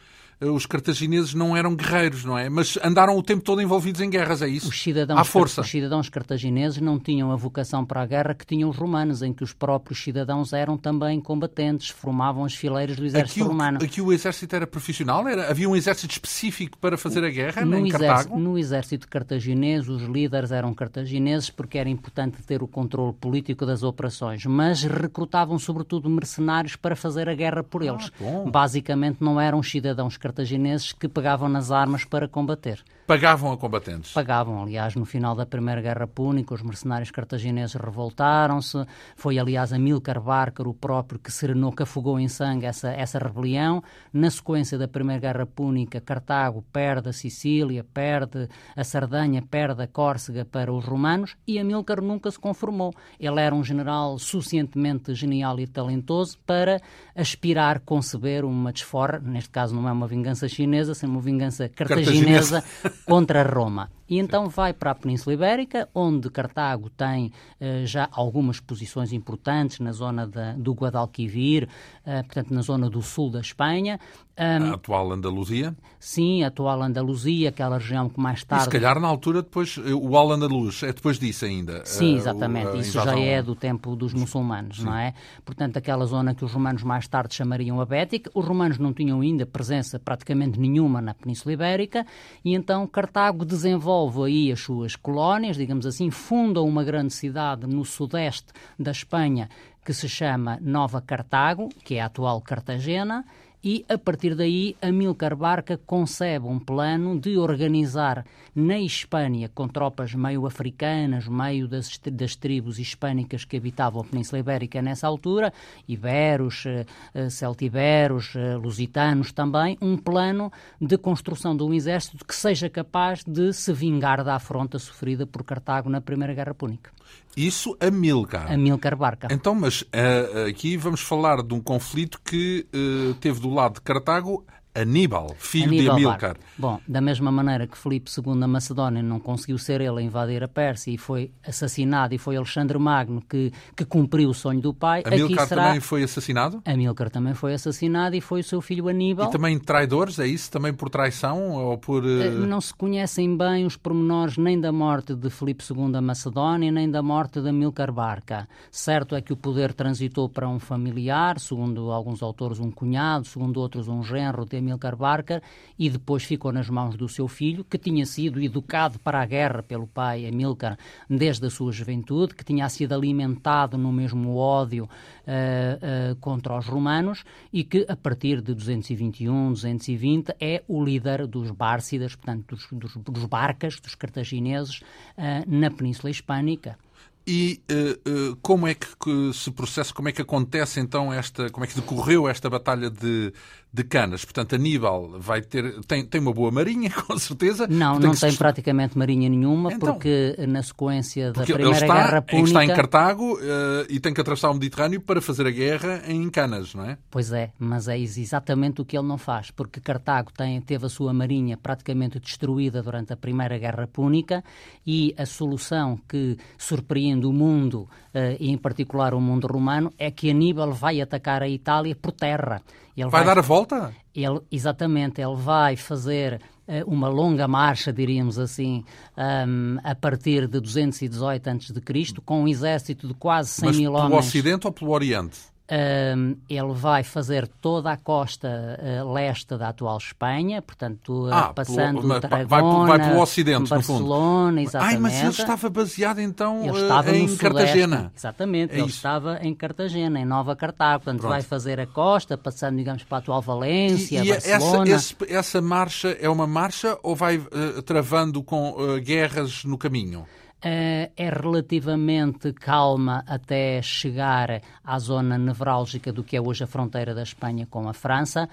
os 0.50 0.66
cartagineses 0.66 1.36
não 1.36 1.56
eram 1.56 1.76
guerreiros, 1.76 2.26
não 2.26 2.38
é? 2.38 2.50
Mas 2.50 2.78
andaram 2.84 3.16
o 3.16 3.22
tempo 3.22 3.44
todo 3.44 3.62
envolvidos 3.62 4.02
em 4.02 4.10
guerras, 4.10 4.42
é 4.42 4.48
isso? 4.48 4.70
Os 4.70 4.82
cidadãos, 4.82 5.20
à 5.20 5.24
força. 5.24 5.62
Os 5.62 5.70
cidadãos 5.70 6.10
cartagineses 6.10 6.82
não 6.82 7.00
tinham 7.00 7.32
a 7.32 7.36
vocação 7.36 7.86
para 7.86 8.02
a 8.02 8.06
guerra 8.06 8.34
que 8.34 8.46
tinham 8.46 8.70
os 8.70 8.76
romanos, 8.76 9.22
em 9.22 9.32
que 9.34 9.44
os 9.44 9.54
próprios 9.54 10.04
cidadãos 10.04 10.52
eram 10.52 10.78
também 10.78 11.22
combatentes, 11.22 11.90
formavam 11.90 12.44
as 12.44 12.56
fileiras 12.56 12.98
do 12.98 13.06
exército 13.06 13.42
aqui 13.42 13.48
romano. 13.48 13.80
Aqui 13.84 14.02
o 14.02 14.12
exército 14.12 14.56
era 14.56 14.66
profissional? 14.66 15.28
Era, 15.28 15.50
havia 15.50 15.70
um 15.70 15.76
exército 15.76 16.12
específico 16.14 16.76
para 16.80 16.98
fazer 16.98 17.24
a 17.24 17.30
guerra 17.30 17.64
no, 17.64 17.86
exército, 17.86 18.36
no 18.36 18.58
exército 18.58 19.08
cartaginês, 19.08 19.88
os 19.88 20.04
líderes 20.04 20.52
eram 20.52 20.74
cartagineses 20.74 21.52
porque 21.52 21.78
era 21.78 21.90
importante 21.90 22.42
ter 22.44 22.64
o 22.64 22.68
controle 22.68 23.14
político 23.14 23.64
das 23.64 23.84
operações, 23.84 24.44
mas 24.46 24.84
recrutavam 24.84 25.60
sobretudo 25.60 26.10
mercenários 26.10 26.76
para 26.76 26.96
fazer 26.96 27.30
a 27.30 27.36
guerra 27.36 27.64
por 27.64 27.84
eles. 27.84 28.12
Ah, 28.20 28.50
Basicamente 28.50 29.18
não 29.22 29.40
eram 29.40 29.62
cidadãos 29.62 30.18
cartagineses 30.18 30.31
cartagineses 30.32 30.94
que 30.94 31.10
pegavam 31.10 31.50
nas 31.50 31.72
armas 31.72 32.06
para 32.06 32.28
combater. 32.28 32.82
Pagavam 33.06 33.52
a 33.52 33.58
combatentes? 33.58 34.14
Pagavam. 34.14 34.62
Aliás, 34.62 34.96
no 34.96 35.06
final 35.06 35.36
da 35.36 35.46
Primeira 35.46 35.82
Guerra 35.82 36.08
Púnica, 36.08 36.54
os 36.54 36.62
mercenários 36.62 37.12
cartagineses 37.12 37.76
revoltaram-se. 37.76 38.86
Foi, 39.16 39.38
aliás, 39.38 39.74
Amílcar 39.74 40.22
Barcar, 40.22 40.68
o 40.68 40.74
próprio, 40.74 41.20
que 41.20 41.32
serenou, 41.32 41.72
que 41.72 41.84
afogou 41.84 42.20
em 42.20 42.28
sangue 42.28 42.66
essa, 42.66 42.90
essa 42.92 43.20
rebelião. 43.20 43.84
Na 44.14 44.30
sequência 44.30 44.78
da 44.78 44.88
Primeira 44.88 45.20
Guerra 45.20 45.46
Púnica, 45.46 46.00
Cartago 46.00 46.64
perde 46.72 47.10
a 47.10 47.14
Sicília, 47.14 47.84
perde 47.84 48.48
a 48.76 48.84
Sardanha, 48.84 49.42
perde 49.42 49.84
a 49.84 49.88
Córcega 49.88 50.46
para 50.46 50.72
os 50.72 50.86
romanos 50.86 51.36
e 51.46 51.60
Amílcar 51.60 52.02
nunca 52.02 52.32
se 52.32 52.40
conformou. 52.40 52.94
Ele 53.20 53.40
era 53.40 53.54
um 53.54 53.64
general 53.64 54.18
suficientemente 54.20 55.14
genial 55.14 55.60
e 55.60 55.68
talentoso 55.68 56.38
para 56.46 56.82
aspirar, 57.16 57.80
conceber 57.82 58.46
uma 58.46 58.72
desforra, 58.72 59.20
neste 59.20 59.50
caso 59.50 59.76
não 59.76 59.88
é 59.88 59.92
uma 59.92 60.08
vingança 60.08 60.48
chinesa, 60.48 60.94
sendo 60.94 61.12
uma 61.12 61.22
vingança 61.22 61.68
cartaginesa, 61.70 62.62
cartaginesa 62.62 62.91
contra 63.06 63.44
Roma. 63.44 63.90
E 64.12 64.20
então 64.20 64.50
vai 64.50 64.74
para 64.74 64.92
a 64.92 64.96
Península 64.96 65.34
Ibérica, 65.36 65.88
onde 65.96 66.30
Cartago 66.30 66.90
tem 66.90 67.28
uh, 67.62 67.86
já 67.86 68.10
algumas 68.12 68.60
posições 68.60 69.14
importantes 69.14 69.80
na 69.80 69.94
zona 69.94 70.28
da, 70.28 70.52
do 70.52 70.74
Guadalquivir, 70.74 71.70
uh, 72.06 72.22
portanto, 72.26 72.54
na 72.54 72.62
zona 72.62 72.90
do 72.90 73.02
sul 73.02 73.32
da 73.32 73.40
Espanha. 73.40 73.98
Um, 74.38 74.72
a 74.72 74.74
atual 74.74 75.12
Andaluzia? 75.12 75.76
Sim, 76.00 76.44
a 76.44 76.48
atual 76.48 76.82
Andaluzia, 76.82 77.50
aquela 77.50 77.78
região 77.78 78.10
que 78.10 78.20
mais 78.20 78.44
tarde. 78.44 78.64
E 78.64 78.66
se 78.66 78.72
calhar 78.72 79.00
na 79.00 79.08
altura 79.08 79.44
depois, 79.44 79.78
eh, 79.78 79.94
o 79.94 80.18
Al-Andalus 80.18 80.82
é 80.84 80.92
depois 80.92 81.20
disso 81.20 81.46
ainda. 81.46 81.86
Sim, 81.86 82.16
exatamente. 82.16 82.80
Isso 82.80 83.00
já 83.00 83.18
é 83.20 83.42
do 83.44 83.56
tempo 83.56 83.96
dos 83.96 84.14
muçulmanos, 84.14 84.78
Sim. 84.78 84.86
não 84.86 84.98
é? 84.98 85.14
Portanto, 85.46 85.78
aquela 85.78 86.06
zona 86.06 86.34
que 86.34 86.44
os 86.44 86.52
romanos 86.52 86.82
mais 86.82 87.08
tarde 87.08 87.36
chamariam 87.36 87.80
a 87.80 87.86
Bética. 87.86 88.32
Os 88.34 88.44
romanos 88.44 88.80
não 88.80 88.94
tinham 88.94 89.22
ainda 89.22 89.46
presença 89.46 90.00
praticamente 90.00 90.60
nenhuma 90.60 91.02
na 91.02 91.14
Península 91.14 91.54
Ibérica 91.54 92.06
e 92.44 92.56
então 92.56 92.88
Cartago 92.88 93.46
desenvolve 93.46 94.01
desenvolve 94.02 94.24
aí 94.24 94.52
as 94.52 94.60
suas 94.60 94.96
colónias, 94.96 95.58
digamos 95.58 95.86
assim, 95.86 96.10
funda 96.10 96.62
uma 96.62 96.84
grande 96.84 97.14
cidade 97.14 97.68
no 97.68 97.86
sudeste 97.86 98.48
da 98.80 98.92
Espanha 98.92 99.50
que 99.84 99.94
se 99.94 100.08
chama 100.08 100.60
Nova 100.62 101.02
Cartago, 101.02 101.70
que 101.84 101.96
é 101.96 102.02
a 102.02 102.06
atual 102.06 102.40
Cartagena, 102.42 103.26
e, 103.64 103.86
a 103.88 103.98
partir 103.98 104.34
daí, 104.34 104.76
Amílcar 104.82 105.36
Barca 105.36 105.80
concebe 105.86 106.48
um 106.48 106.60
plano 106.60 107.20
de 107.20 107.38
organizar 107.38 108.26
na 108.56 108.80
Espanha, 108.80 109.50
com 109.54 109.68
tropas 109.68 110.16
meio 110.16 110.48
africanas, 110.48 111.28
meio 111.28 111.68
das, 111.68 112.00
das 112.12 112.36
tribos 112.36 112.80
hispânicas 112.80 113.46
que 113.46 113.58
habitavam 113.58 114.02
a 114.02 114.04
Península 114.04 114.40
Ibérica 114.40 114.82
nessa 114.82 115.08
altura, 115.08 115.54
iberos, 115.88 116.66
eh, 116.66 116.86
eh, 117.14 117.30
celtiberos, 117.30 118.34
eh, 118.36 118.56
lusitanos 118.56 119.32
também, 119.32 119.78
um 119.80 119.96
plano 119.96 120.52
de 120.80 120.98
construção 120.98 121.56
de 121.56 121.64
um 121.64 121.74
exército 121.74 122.26
que 122.26 122.36
seja 122.36 122.70
capaz 122.70 123.24
de 123.24 123.54
se 123.54 123.72
vingar 123.72 124.24
da 124.24 124.36
afronta 124.36 124.80
sofrida 124.80 125.28
por 125.28 125.44
Cartago 125.44 125.90
na 125.90 126.02
Primeira 126.02 126.34
Guerra 126.34 126.56
Púnica. 126.56 126.92
Isso 127.36 127.78
Amílcar. 127.80 128.52
Amílcar 128.52 128.96
Barca. 128.96 129.28
Então, 129.32 129.56
mas 129.56 129.84
uh, 129.84 130.50
aqui 130.50 130.76
vamos 130.76 131.00
falar 131.00 131.42
de 131.42 131.54
um 131.54 131.62
conflito 131.62 132.20
que 132.24 132.68
uh, 132.74 133.14
teve 133.16 133.40
do 133.40 133.50
lado 133.56 133.76
de 133.76 133.82
Cartago 133.82 134.46
Aníbal, 134.74 135.36
filho 135.38 135.68
Aníbal 135.68 135.98
de 135.98 136.06
Amílcar. 136.06 136.38
Bom, 136.58 136.80
da 136.88 137.02
mesma 137.02 137.30
maneira 137.30 137.68
que 137.68 137.78
Filipe 137.78 138.10
II 138.10 138.40
da 138.40 138.48
Macedónia 138.48 139.04
não 139.04 139.20
conseguiu 139.20 139.58
ser 139.58 139.82
ele 139.82 140.00
a 140.00 140.02
invadir 140.02 140.44
a 140.44 140.48
Pérsia 140.48 140.92
e 140.92 140.98
foi 140.98 141.32
assassinado, 141.46 142.16
e 142.16 142.18
foi 142.18 142.38
Alexandre 142.38 142.80
Magno 142.80 143.22
que, 143.22 143.52
que 143.76 143.84
cumpriu 143.84 144.30
o 144.30 144.34
sonho 144.34 144.62
do 144.62 144.74
pai. 144.74 145.04
Amílcar 145.06 145.48
será... 145.48 145.66
também 145.66 145.82
foi 145.82 146.04
assassinado? 146.04 146.62
Amílcar 146.66 147.10
também 147.10 147.34
foi 147.34 147.54
assassinado 147.54 148.16
e 148.16 148.22
foi 148.22 148.40
o 148.40 148.44
seu 148.44 148.62
filho 148.62 148.88
Aníbal. 148.88 149.28
E 149.28 149.32
também 149.32 149.60
traidores, 149.60 150.20
é 150.20 150.28
isso? 150.28 150.50
Também 150.50 150.74
por 150.74 150.90
traição 150.90 151.52
ou 151.52 151.78
por... 151.78 152.06
Uh... 152.06 152.46
Não 152.48 152.62
se 152.62 152.74
conhecem 152.74 153.36
bem 153.36 153.66
os 153.66 153.76
pormenores 153.76 154.38
nem 154.38 154.60
da 154.60 154.72
morte 154.72 155.14
de 155.14 155.30
Filipe 155.30 155.66
II 155.70 155.92
da 155.92 156.02
Macedónia, 156.02 156.72
nem 156.72 156.90
da 156.90 157.04
morte 157.04 157.42
de 157.42 157.50
Amílcar 157.50 157.92
Barca. 157.92 158.48
Certo 158.72 159.16
é 159.16 159.22
que 159.22 159.34
o 159.34 159.38
poder 159.38 159.74
transitou 159.74 160.30
para 160.30 160.48
um 160.48 160.60
familiar, 160.60 161.40
segundo 161.40 161.92
alguns 161.92 162.24
autores 162.24 162.60
um 162.60 162.72
cunhado, 162.72 163.26
segundo 163.26 163.60
outros 163.60 163.90
um 163.90 164.02
genro 164.02 164.46
de 164.46 164.61
Amílcar 164.62 164.96
Barker 164.96 165.42
e 165.78 165.90
depois 165.90 166.24
ficou 166.24 166.52
nas 166.52 166.70
mãos 166.70 166.96
do 166.96 167.10
seu 167.10 167.28
filho, 167.28 167.64
que 167.64 167.78
tinha 167.78 168.06
sido 168.06 168.42
educado 168.42 169.00
para 169.00 169.22
a 169.22 169.26
guerra 169.26 169.62
pelo 169.62 169.88
pai 169.88 170.26
Amílcar 170.26 170.78
desde 171.10 171.46
a 171.46 171.50
sua 171.50 171.72
juventude, 171.72 172.36
que 172.36 172.46
tinha 172.46 172.68
sido 172.70 172.94
alimentado 172.94 173.78
no 173.78 173.92
mesmo 173.92 174.36
ódio 174.36 174.86
uh, 174.86 176.12
uh, 176.12 176.16
contra 176.18 176.58
os 176.58 176.68
romanos 176.68 177.24
e 177.52 177.64
que 177.64 177.86
a 177.90 177.96
partir 177.96 178.42
de 178.42 178.54
221, 178.54 179.52
220 179.52 180.36
é 180.40 180.64
o 180.68 180.84
líder 180.84 181.28
dos 181.28 181.52
Bárcidas, 181.52 182.16
portanto 182.16 182.56
dos, 182.56 182.68
dos, 182.72 182.96
dos 182.98 183.26
barcas, 183.26 183.80
dos 183.80 183.96
cartagineses 183.96 184.80
uh, 184.80 185.44
na 185.48 185.70
Península 185.70 186.10
Hispânica. 186.10 186.78
E 187.26 187.62
uh, 187.72 188.32
uh, 188.32 188.36
como 188.42 188.68
é 188.68 188.74
que, 188.74 188.88
que, 188.98 189.32
se 189.34 189.52
processa, 189.52 189.94
como 189.94 190.10
é 190.10 190.12
que 190.12 190.22
acontece 190.22 190.80
então 190.80 191.14
esta, 191.14 191.52
como 191.52 191.64
é 191.64 191.68
que 191.68 191.76
decorreu 191.76 192.28
esta 192.28 192.50
batalha 192.50 192.90
de, 192.90 193.32
de 193.74 193.84
Canas. 193.86 194.26
Portanto, 194.26 194.56
Aníbal 194.56 195.18
vai 195.18 195.42
ter, 195.42 195.80
tem, 195.86 196.06
tem 196.06 196.20
uma 196.20 196.34
boa 196.34 196.52
marinha, 196.52 196.90
com 197.08 197.18
certeza. 197.18 197.68
Não, 197.68 197.98
não 197.98 198.12
tem 198.12 198.36
praticamente 198.36 198.98
marinha 198.98 199.30
nenhuma, 199.30 199.72
então, 199.72 199.94
porque 199.94 200.36
na 200.48 200.62
sequência 200.62 201.32
da 201.32 201.44
Primeira 201.44 201.72
está, 201.72 201.94
Guerra 201.94 202.22
Púnica... 202.22 202.48
está 202.48 202.66
em 202.66 202.68
Cartago 202.68 203.36
uh, 203.36 203.86
e 203.90 204.00
tem 204.00 204.14
que 204.14 204.20
atravessar 204.20 204.50
o 204.50 204.54
Mediterrâneo 204.54 205.00
para 205.00 205.22
fazer 205.22 205.48
a 205.48 205.52
guerra 205.52 206.04
em 206.08 206.30
Canas, 206.30 206.76
não 206.76 206.86
é? 206.86 206.98
Pois 207.10 207.32
é, 207.32 207.52
mas 207.58 207.88
é 207.88 207.98
exatamente 207.98 208.82
o 208.82 208.86
que 208.86 208.98
ele 208.98 209.08
não 209.08 209.18
faz, 209.18 209.52
porque 209.52 209.80
Cartago 209.80 210.32
tem, 210.34 210.60
teve 210.62 210.86
a 210.86 210.90
sua 210.90 211.14
marinha 211.14 211.56
praticamente 211.56 212.20
destruída 212.20 212.84
durante 212.84 213.14
a 213.14 213.18
Primeira 213.18 213.58
Guerra 213.58 213.88
Púnica 213.88 214.44
e 214.86 215.16
a 215.18 215.26
solução 215.26 215.98
que 216.10 216.38
surpreende 216.58 217.26
o 217.26 217.32
mundo, 217.32 217.88
uh, 218.14 218.36
e 218.38 218.50
em 218.50 218.58
particular 218.58 219.14
o 219.14 219.22
mundo 219.22 219.48
romano, 219.48 219.94
é 219.98 220.12
que 220.12 220.30
Aníbal 220.30 220.74
vai 220.74 221.00
atacar 221.00 221.42
a 221.42 221.48
Itália 221.48 221.96
por 221.96 222.12
terra. 222.12 222.62
Ele 222.96 223.10
vai, 223.10 223.24
vai 223.24 223.36
dar 223.36 223.40
a 223.40 223.42
volta? 223.42 223.94
Ele, 224.14 224.40
exatamente, 224.52 225.22
ele 225.22 225.36
vai 225.36 225.76
fazer 225.76 226.42
uh, 226.68 226.84
uma 226.86 227.08
longa 227.08 227.48
marcha, 227.48 227.92
diríamos 227.94 228.38
assim, 228.38 228.84
um, 229.18 229.78
a 229.84 229.96
partir 229.96 230.48
de 230.48 230.60
218 230.60 231.50
a.C., 231.50 232.22
com 232.26 232.44
um 232.44 232.48
exército 232.48 233.08
de 233.08 233.14
quase 233.14 233.50
100 233.50 233.66
Mas 233.68 233.78
mil 233.78 233.94
homens. 233.94 234.10
pelo 234.10 234.20
Ocidente 234.20 234.68
ou 234.68 234.74
pelo 234.74 234.92
Oriente? 234.92 235.51
Um, 235.74 236.36
ele 236.50 236.74
vai 236.74 237.02
fazer 237.02 237.48
toda 237.48 237.94
a 237.94 237.96
costa 237.96 238.78
uh, 238.78 239.14
leste 239.14 239.58
da 239.58 239.70
atual 239.70 239.98
Espanha, 239.98 240.62
portanto, 240.62 241.28
uh, 241.30 241.34
ah, 241.34 241.54
passando 241.54 242.02
pelo, 242.02 242.20
Tarragona, 242.20 242.88
vai, 242.88 242.98
vai 242.98 243.08
pelo 243.08 243.22
Ocidente, 243.22 243.70
Barcelona, 243.70 244.02
no 244.02 244.48
fundo. 244.48 244.60
exatamente. 244.60 244.96
Ai, 244.96 245.02
mas 245.02 245.22
ele 245.22 245.30
estava 245.30 245.70
baseado 245.70 246.20
então 246.20 246.66
ele 246.66 246.82
estava 246.82 247.16
em 247.16 247.38
Cartagena. 247.38 248.12
Exatamente, 248.14 248.74
é 248.74 248.80
ele 248.80 248.88
isso. 248.88 248.98
estava 248.98 249.40
em 249.42 249.56
Cartagena, 249.56 250.20
em 250.20 250.26
Nova 250.26 250.58
Cartago, 250.58 251.06
portanto 251.06 251.22
Pronto. 251.22 251.32
vai 251.32 251.42
fazer 251.42 251.80
a 251.80 251.88
costa, 251.88 252.38
passando, 252.38 252.76
digamos, 252.76 253.06
para 253.06 253.20
a 253.20 253.20
atual 253.20 253.42
Valência, 253.42 254.20
e, 254.20 254.28
e 254.28 254.30
Barcelona. 254.30 254.92
Essa, 254.92 255.14
esse, 255.24 255.34
essa 255.34 255.62
marcha 255.62 256.18
é 256.20 256.28
uma 256.28 256.46
marcha 256.46 257.00
ou 257.02 257.16
vai 257.16 257.38
uh, 257.38 257.82
travando 257.86 258.44
com 258.44 258.76
guerras 259.02 259.64
no 259.64 259.78
caminho? 259.78 260.28
É 260.64 261.10
relativamente 261.18 262.54
calma 262.54 263.24
até 263.26 263.82
chegar 263.82 264.62
à 264.84 265.00
zona 265.00 265.38
nevrálgica 265.38 266.14
do 266.14 266.24
que 266.24 266.38
é 266.38 266.42
hoje 266.42 266.64
a 266.64 266.68
fronteira 266.68 267.16
da 267.16 267.24
Espanha 267.24 267.66
com 267.66 267.90
a 267.90 267.94
França. 267.94 268.48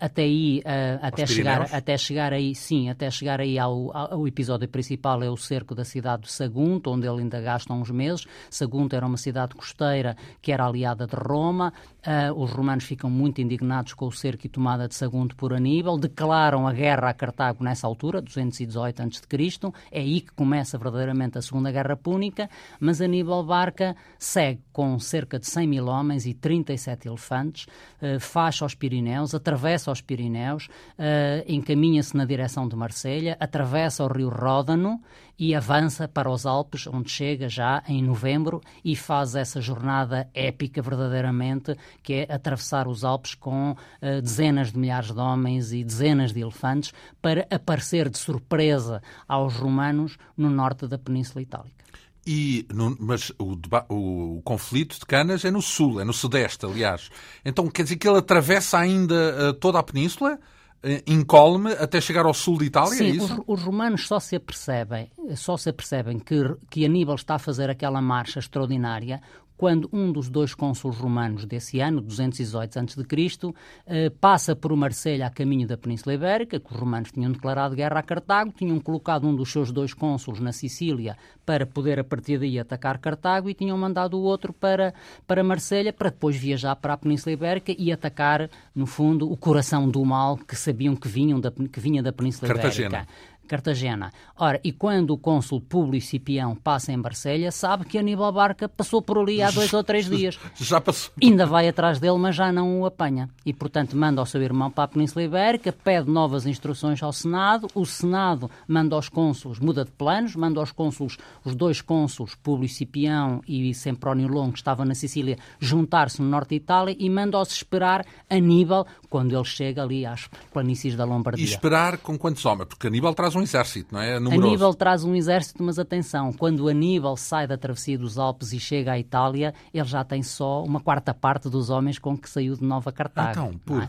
Até 0.00 0.22
aí, 0.22 0.60
uh, 0.60 0.98
até, 1.00 1.26
chegar, 1.26 1.62
até 1.72 1.96
chegar 1.96 2.32
aí, 2.32 2.54
sim, 2.54 2.90
até 2.90 3.10
chegar 3.10 3.40
aí 3.40 3.58
ao, 3.58 3.96
ao, 3.96 4.26
episódio 4.26 4.68
principal 4.68 5.22
é 5.22 5.30
o 5.30 5.36
cerco 5.36 5.74
da 5.74 5.84
cidade 5.84 6.22
de 6.22 6.32
Sagunto, 6.32 6.90
onde 6.90 7.06
ele 7.06 7.20
ainda 7.20 7.40
gasta 7.40 7.72
uns 7.72 7.90
meses. 7.90 8.26
Sagunto 8.50 8.96
era 8.96 9.06
uma 9.06 9.16
cidade 9.16 9.54
costeira 9.54 10.16
que 10.42 10.52
era 10.52 10.66
aliada 10.66 11.06
de 11.06 11.14
Roma. 11.16 11.72
Uh, 12.06 12.34
os 12.42 12.50
romanos 12.50 12.84
ficam 12.84 13.08
muito 13.08 13.40
indignados 13.40 13.94
com 13.94 14.06
o 14.06 14.12
cerco 14.12 14.46
e 14.46 14.48
tomada 14.48 14.86
de 14.86 14.94
Sagunto 14.94 15.34
por 15.36 15.54
Aníbal, 15.54 15.98
declaram 15.98 16.66
a 16.66 16.72
guerra 16.72 17.10
a 17.10 17.14
Cartago 17.14 17.64
nessa 17.64 17.86
altura, 17.86 18.20
218 18.20 19.02
a.C. 19.02 19.72
É 19.90 20.00
aí 20.00 20.20
que 20.20 20.32
começa 20.32 20.76
verdadeiramente 20.76 21.38
a 21.38 21.42
Segunda 21.44 21.70
Guerra 21.70 21.96
Púnica, 21.96 22.48
mas 22.80 23.00
Aníbal 23.00 23.44
Barca 23.44 23.96
segue 24.18 24.62
com 24.72 24.98
cerca 24.98 25.38
de 25.38 25.46
100 25.46 25.66
mil 25.66 25.86
homens 25.86 26.26
e 26.26 26.34
37 26.34 27.08
elefantes, 27.08 27.66
uh, 28.02 28.18
faz 28.18 28.60
aos 28.62 28.74
Pirineus, 28.74 29.34
atravessa 29.34 29.92
os 29.92 30.00
Pirineus, 30.00 30.66
uh, 30.66 31.44
encaminha-se 31.46 32.16
na 32.16 32.24
direção 32.24 32.68
de 32.68 32.74
Marselha, 32.74 33.36
atravessa 33.38 34.04
o 34.04 34.08
rio 34.08 34.28
Ródano 34.28 35.00
e 35.38 35.54
avança 35.54 36.06
para 36.06 36.30
os 36.30 36.46
Alpes, 36.46 36.86
onde 36.86 37.10
chega 37.10 37.48
já 37.48 37.82
em 37.88 38.02
novembro 38.02 38.60
e 38.84 38.94
faz 38.94 39.34
essa 39.34 39.60
jornada 39.60 40.28
épica 40.32 40.80
verdadeiramente, 40.80 41.76
que 42.02 42.14
é 42.14 42.32
atravessar 42.32 42.86
os 42.88 43.04
Alpes 43.04 43.34
com 43.34 43.72
uh, 43.72 44.22
dezenas 44.22 44.72
de 44.72 44.78
milhares 44.78 45.10
de 45.10 45.18
homens 45.18 45.72
e 45.72 45.84
dezenas 45.84 46.32
de 46.32 46.40
elefantes 46.40 46.92
para 47.20 47.46
aparecer 47.50 48.08
de 48.08 48.18
surpresa 48.18 49.02
aos 49.26 49.56
romanos 49.56 50.16
no 50.36 50.50
norte 50.50 50.86
da 50.86 50.98
Península 50.98 51.42
Itálica. 51.42 51.84
E, 52.26 52.66
no, 52.72 52.96
mas 52.98 53.30
o, 53.38 53.54
o, 53.88 54.38
o, 54.38 54.42
conflito 54.42 54.98
de 54.98 55.04
Canas 55.04 55.44
é 55.44 55.50
no 55.50 55.60
sul, 55.60 56.00
é 56.00 56.04
no 56.04 56.12
sudeste, 56.12 56.64
aliás. 56.64 57.10
Então 57.44 57.68
quer 57.68 57.82
dizer 57.82 57.96
que 57.96 58.08
ele 58.08 58.18
atravessa 58.18 58.78
ainda 58.78 59.50
uh, 59.50 59.52
toda 59.52 59.78
a 59.78 59.82
península? 59.82 60.38
Eh, 60.86 61.02
incólume 61.06 61.72
até 61.72 61.98
chegar 61.98 62.26
ao 62.26 62.34
sul 62.34 62.58
de 62.58 62.66
Itália, 62.66 62.92
Sim, 62.92 63.04
é 63.04 63.08
isso? 63.08 63.42
Os, 63.46 63.60
os, 63.60 63.62
romanos 63.62 64.06
só 64.06 64.20
se 64.20 64.36
apercebem, 64.36 65.10
só 65.34 65.56
se 65.56 65.70
apercebem 65.70 66.18
que, 66.18 66.36
que 66.68 66.84
Aníbal 66.84 67.14
está 67.14 67.36
a 67.36 67.38
fazer 67.38 67.70
aquela 67.70 68.02
marcha 68.02 68.38
extraordinária 68.38 69.22
quando 69.56 69.88
um 69.92 70.10
dos 70.10 70.28
dois 70.28 70.54
cônsules 70.54 70.98
romanos 70.98 71.44
desse 71.44 71.80
ano, 71.80 72.00
218 72.00 72.78
a.C., 72.78 73.54
eh, 73.86 74.10
passa 74.10 74.56
por 74.56 74.74
Marselha 74.74 75.26
a 75.26 75.30
caminho 75.30 75.66
da 75.66 75.76
Península 75.76 76.14
Ibérica, 76.14 76.58
que 76.58 76.72
os 76.72 76.78
romanos 76.78 77.12
tinham 77.12 77.30
declarado 77.30 77.76
guerra 77.76 78.00
a 78.00 78.02
Cartago, 78.02 78.52
tinham 78.52 78.78
colocado 78.80 79.26
um 79.26 79.34
dos 79.34 79.50
seus 79.50 79.70
dois 79.70 79.94
cônsules 79.94 80.40
na 80.40 80.52
Sicília 80.52 81.16
para 81.46 81.66
poder 81.66 82.00
a 82.00 82.04
partir 82.04 82.38
daí 82.38 82.58
atacar 82.58 82.98
Cartago 82.98 83.48
e 83.48 83.54
tinham 83.54 83.76
mandado 83.78 84.18
o 84.18 84.22
outro 84.22 84.52
para, 84.52 84.94
para 85.26 85.44
Marselha 85.44 85.92
para 85.92 86.10
depois 86.10 86.36
viajar 86.36 86.74
para 86.76 86.94
a 86.94 86.96
Península 86.96 87.32
Ibérica 87.32 87.74
e 87.76 87.92
atacar, 87.92 88.50
no 88.74 88.86
fundo, 88.86 89.30
o 89.30 89.36
coração 89.36 89.88
do 89.88 90.04
mal 90.04 90.36
que 90.36 90.56
sabiam 90.56 90.96
que, 90.96 91.08
vinham 91.08 91.40
da, 91.40 91.50
que 91.50 91.80
vinha 91.80 92.02
da 92.02 92.12
Península 92.12 92.48
Cartagena. 92.48 92.88
Ibérica. 92.88 93.33
Cartagena. 93.46 94.12
Ora, 94.36 94.60
e 94.64 94.72
quando 94.72 95.10
o 95.10 95.18
cônsul 95.18 95.60
Públio 95.60 96.00
Cipião 96.00 96.56
passa 96.56 96.92
em 96.92 96.96
Marselha, 96.96 97.52
sabe 97.52 97.84
que 97.84 97.98
Aníbal 97.98 98.32
Barca 98.32 98.68
passou 98.68 99.00
por 99.00 99.18
ali 99.18 99.42
há 99.42 99.50
dois 99.50 99.72
ou 99.72 99.84
três 99.84 100.08
dias. 100.08 100.38
Já 100.56 100.80
passou. 100.80 101.12
Ainda 101.22 101.46
vai 101.46 101.68
atrás 101.68 101.98
dele, 101.98 102.18
mas 102.18 102.34
já 102.34 102.52
não 102.52 102.80
o 102.80 102.86
apanha. 102.86 103.28
E, 103.44 103.52
portanto, 103.52 103.96
manda 103.96 104.20
ao 104.20 104.26
seu 104.26 104.42
irmão 104.42 104.70
para 104.70 104.84
a 104.84 104.88
Península 104.88 105.24
Ibérica, 105.24 105.72
pede 105.72 106.10
novas 106.10 106.46
instruções 106.46 107.02
ao 107.02 107.12
Senado, 107.12 107.68
o 107.74 107.84
Senado 107.84 108.50
manda 108.66 108.94
aos 108.94 109.08
cônsulos, 109.08 109.58
muda 109.58 109.84
de 109.84 109.90
planos, 109.90 110.34
manda 110.34 110.60
aos 110.60 110.72
cônsulos, 110.72 111.16
os 111.44 111.54
dois 111.54 111.80
cônsulos, 111.80 112.34
Públio 112.34 112.68
Cipião 112.68 113.40
e 113.46 113.72
Semprónio 113.74 114.28
Longo, 114.28 114.52
que 114.52 114.58
estavam 114.58 114.84
na 114.84 114.94
Sicília, 114.94 115.38
juntar-se 115.58 116.20
no 116.20 116.28
norte 116.28 116.50
de 116.50 116.56
Itália 116.56 116.96
e 116.98 117.08
manda-os 117.10 117.52
esperar 117.52 118.04
Aníbal 118.28 118.86
quando 119.08 119.34
ele 119.34 119.44
chega 119.44 119.82
ali 119.82 120.04
às 120.04 120.28
planícies 120.52 120.96
da 120.96 121.04
Lombardia. 121.04 121.44
E 121.44 121.48
esperar 121.48 121.98
com 121.98 122.18
quantos 122.18 122.44
homens? 122.44 122.68
Porque 122.68 122.86
Aníbal 122.86 123.14
traz 123.14 123.33
traz 123.34 123.36
um 123.36 123.42
exército, 123.42 123.94
não 123.94 124.00
é? 124.00 124.18
Numeroso. 124.18 124.48
Aníbal 124.48 124.74
traz 124.74 125.04
um 125.04 125.14
exército, 125.14 125.62
mas 125.62 125.78
atenção, 125.78 126.32
quando 126.32 126.68
Aníbal 126.68 127.16
sai 127.16 127.46
da 127.46 127.56
travessia 127.56 127.98
dos 127.98 128.18
Alpes 128.18 128.52
e 128.52 128.60
chega 128.60 128.92
à 128.92 128.98
Itália, 128.98 129.52
ele 129.72 129.84
já 129.84 130.04
tem 130.04 130.22
só 130.22 130.62
uma 130.62 130.80
quarta 130.80 131.12
parte 131.12 131.48
dos 131.48 131.70
homens 131.70 131.98
com 131.98 132.16
que 132.16 132.28
saiu 132.28 132.54
de 132.54 132.64
Nova 132.64 132.92
Cartago. 132.92 133.30
Então, 133.30 133.60
por 133.64 133.82
é? 133.82 133.84
Eh, 133.84 133.88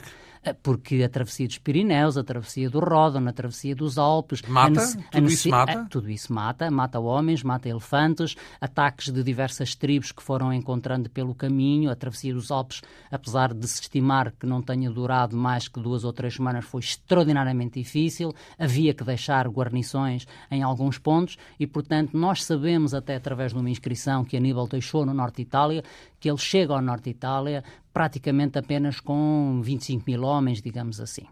porque 0.53 1.03
a 1.03 1.09
travessia 1.09 1.47
dos 1.47 1.57
Pirineus, 1.57 2.17
a 2.17 2.23
travessia 2.23 2.69
do 2.69 2.79
Ródano, 2.79 3.29
a 3.29 3.33
travessia 3.33 3.75
dos 3.75 3.97
Alpes... 3.97 4.41
Mata? 4.43 4.81
Tudo 5.11 5.29
isso 5.29 5.49
mata? 5.49 5.71
A, 5.71 5.85
tudo 5.85 6.09
isso 6.09 6.33
mata. 6.33 6.71
Mata 6.71 6.99
homens, 6.99 7.43
mata 7.43 7.67
elefantes, 7.67 8.35
ataques 8.59 9.11
de 9.11 9.23
diversas 9.23 9.75
tribos 9.75 10.11
que 10.11 10.21
foram 10.21 10.53
encontrando 10.53 11.09
pelo 11.09 11.33
caminho. 11.33 11.89
A 11.89 11.95
travessia 11.95 12.33
dos 12.33 12.51
Alpes, 12.51 12.81
apesar 13.11 13.53
de 13.53 13.67
se 13.67 13.81
estimar 13.81 14.31
que 14.31 14.45
não 14.45 14.61
tenha 14.61 14.89
durado 14.89 15.35
mais 15.35 15.67
que 15.67 15.79
duas 15.79 16.03
ou 16.03 16.13
três 16.13 16.35
semanas, 16.35 16.65
foi 16.65 16.81
extraordinariamente 16.81 17.79
difícil. 17.79 18.33
Havia 18.57 18.93
que 18.93 19.03
deixar 19.03 19.47
guarnições 19.47 20.27
em 20.51 20.61
alguns 20.61 20.97
pontos 20.97 21.37
e, 21.59 21.65
portanto, 21.65 22.17
nós 22.17 22.43
sabemos 22.43 22.93
até 22.93 23.15
através 23.15 23.53
de 23.53 23.59
uma 23.59 23.69
inscrição 23.69 24.23
que 24.23 24.37
Aníbal 24.37 24.67
deixou 24.67 25.05
no 25.05 25.13
norte 25.13 25.37
de 25.37 25.41
Itália 25.43 25.83
que 26.19 26.29
ele 26.29 26.37
chega 26.37 26.73
ao 26.73 26.81
norte 26.81 27.03
de 27.03 27.09
Itália 27.11 27.63
praticamente 27.95 28.59
apenas 28.59 28.99
com 28.99 29.61
25 29.63 30.03
mil 30.05 30.23
homens, 30.23 30.61
digamos 30.61 30.99
assim. 30.99 31.23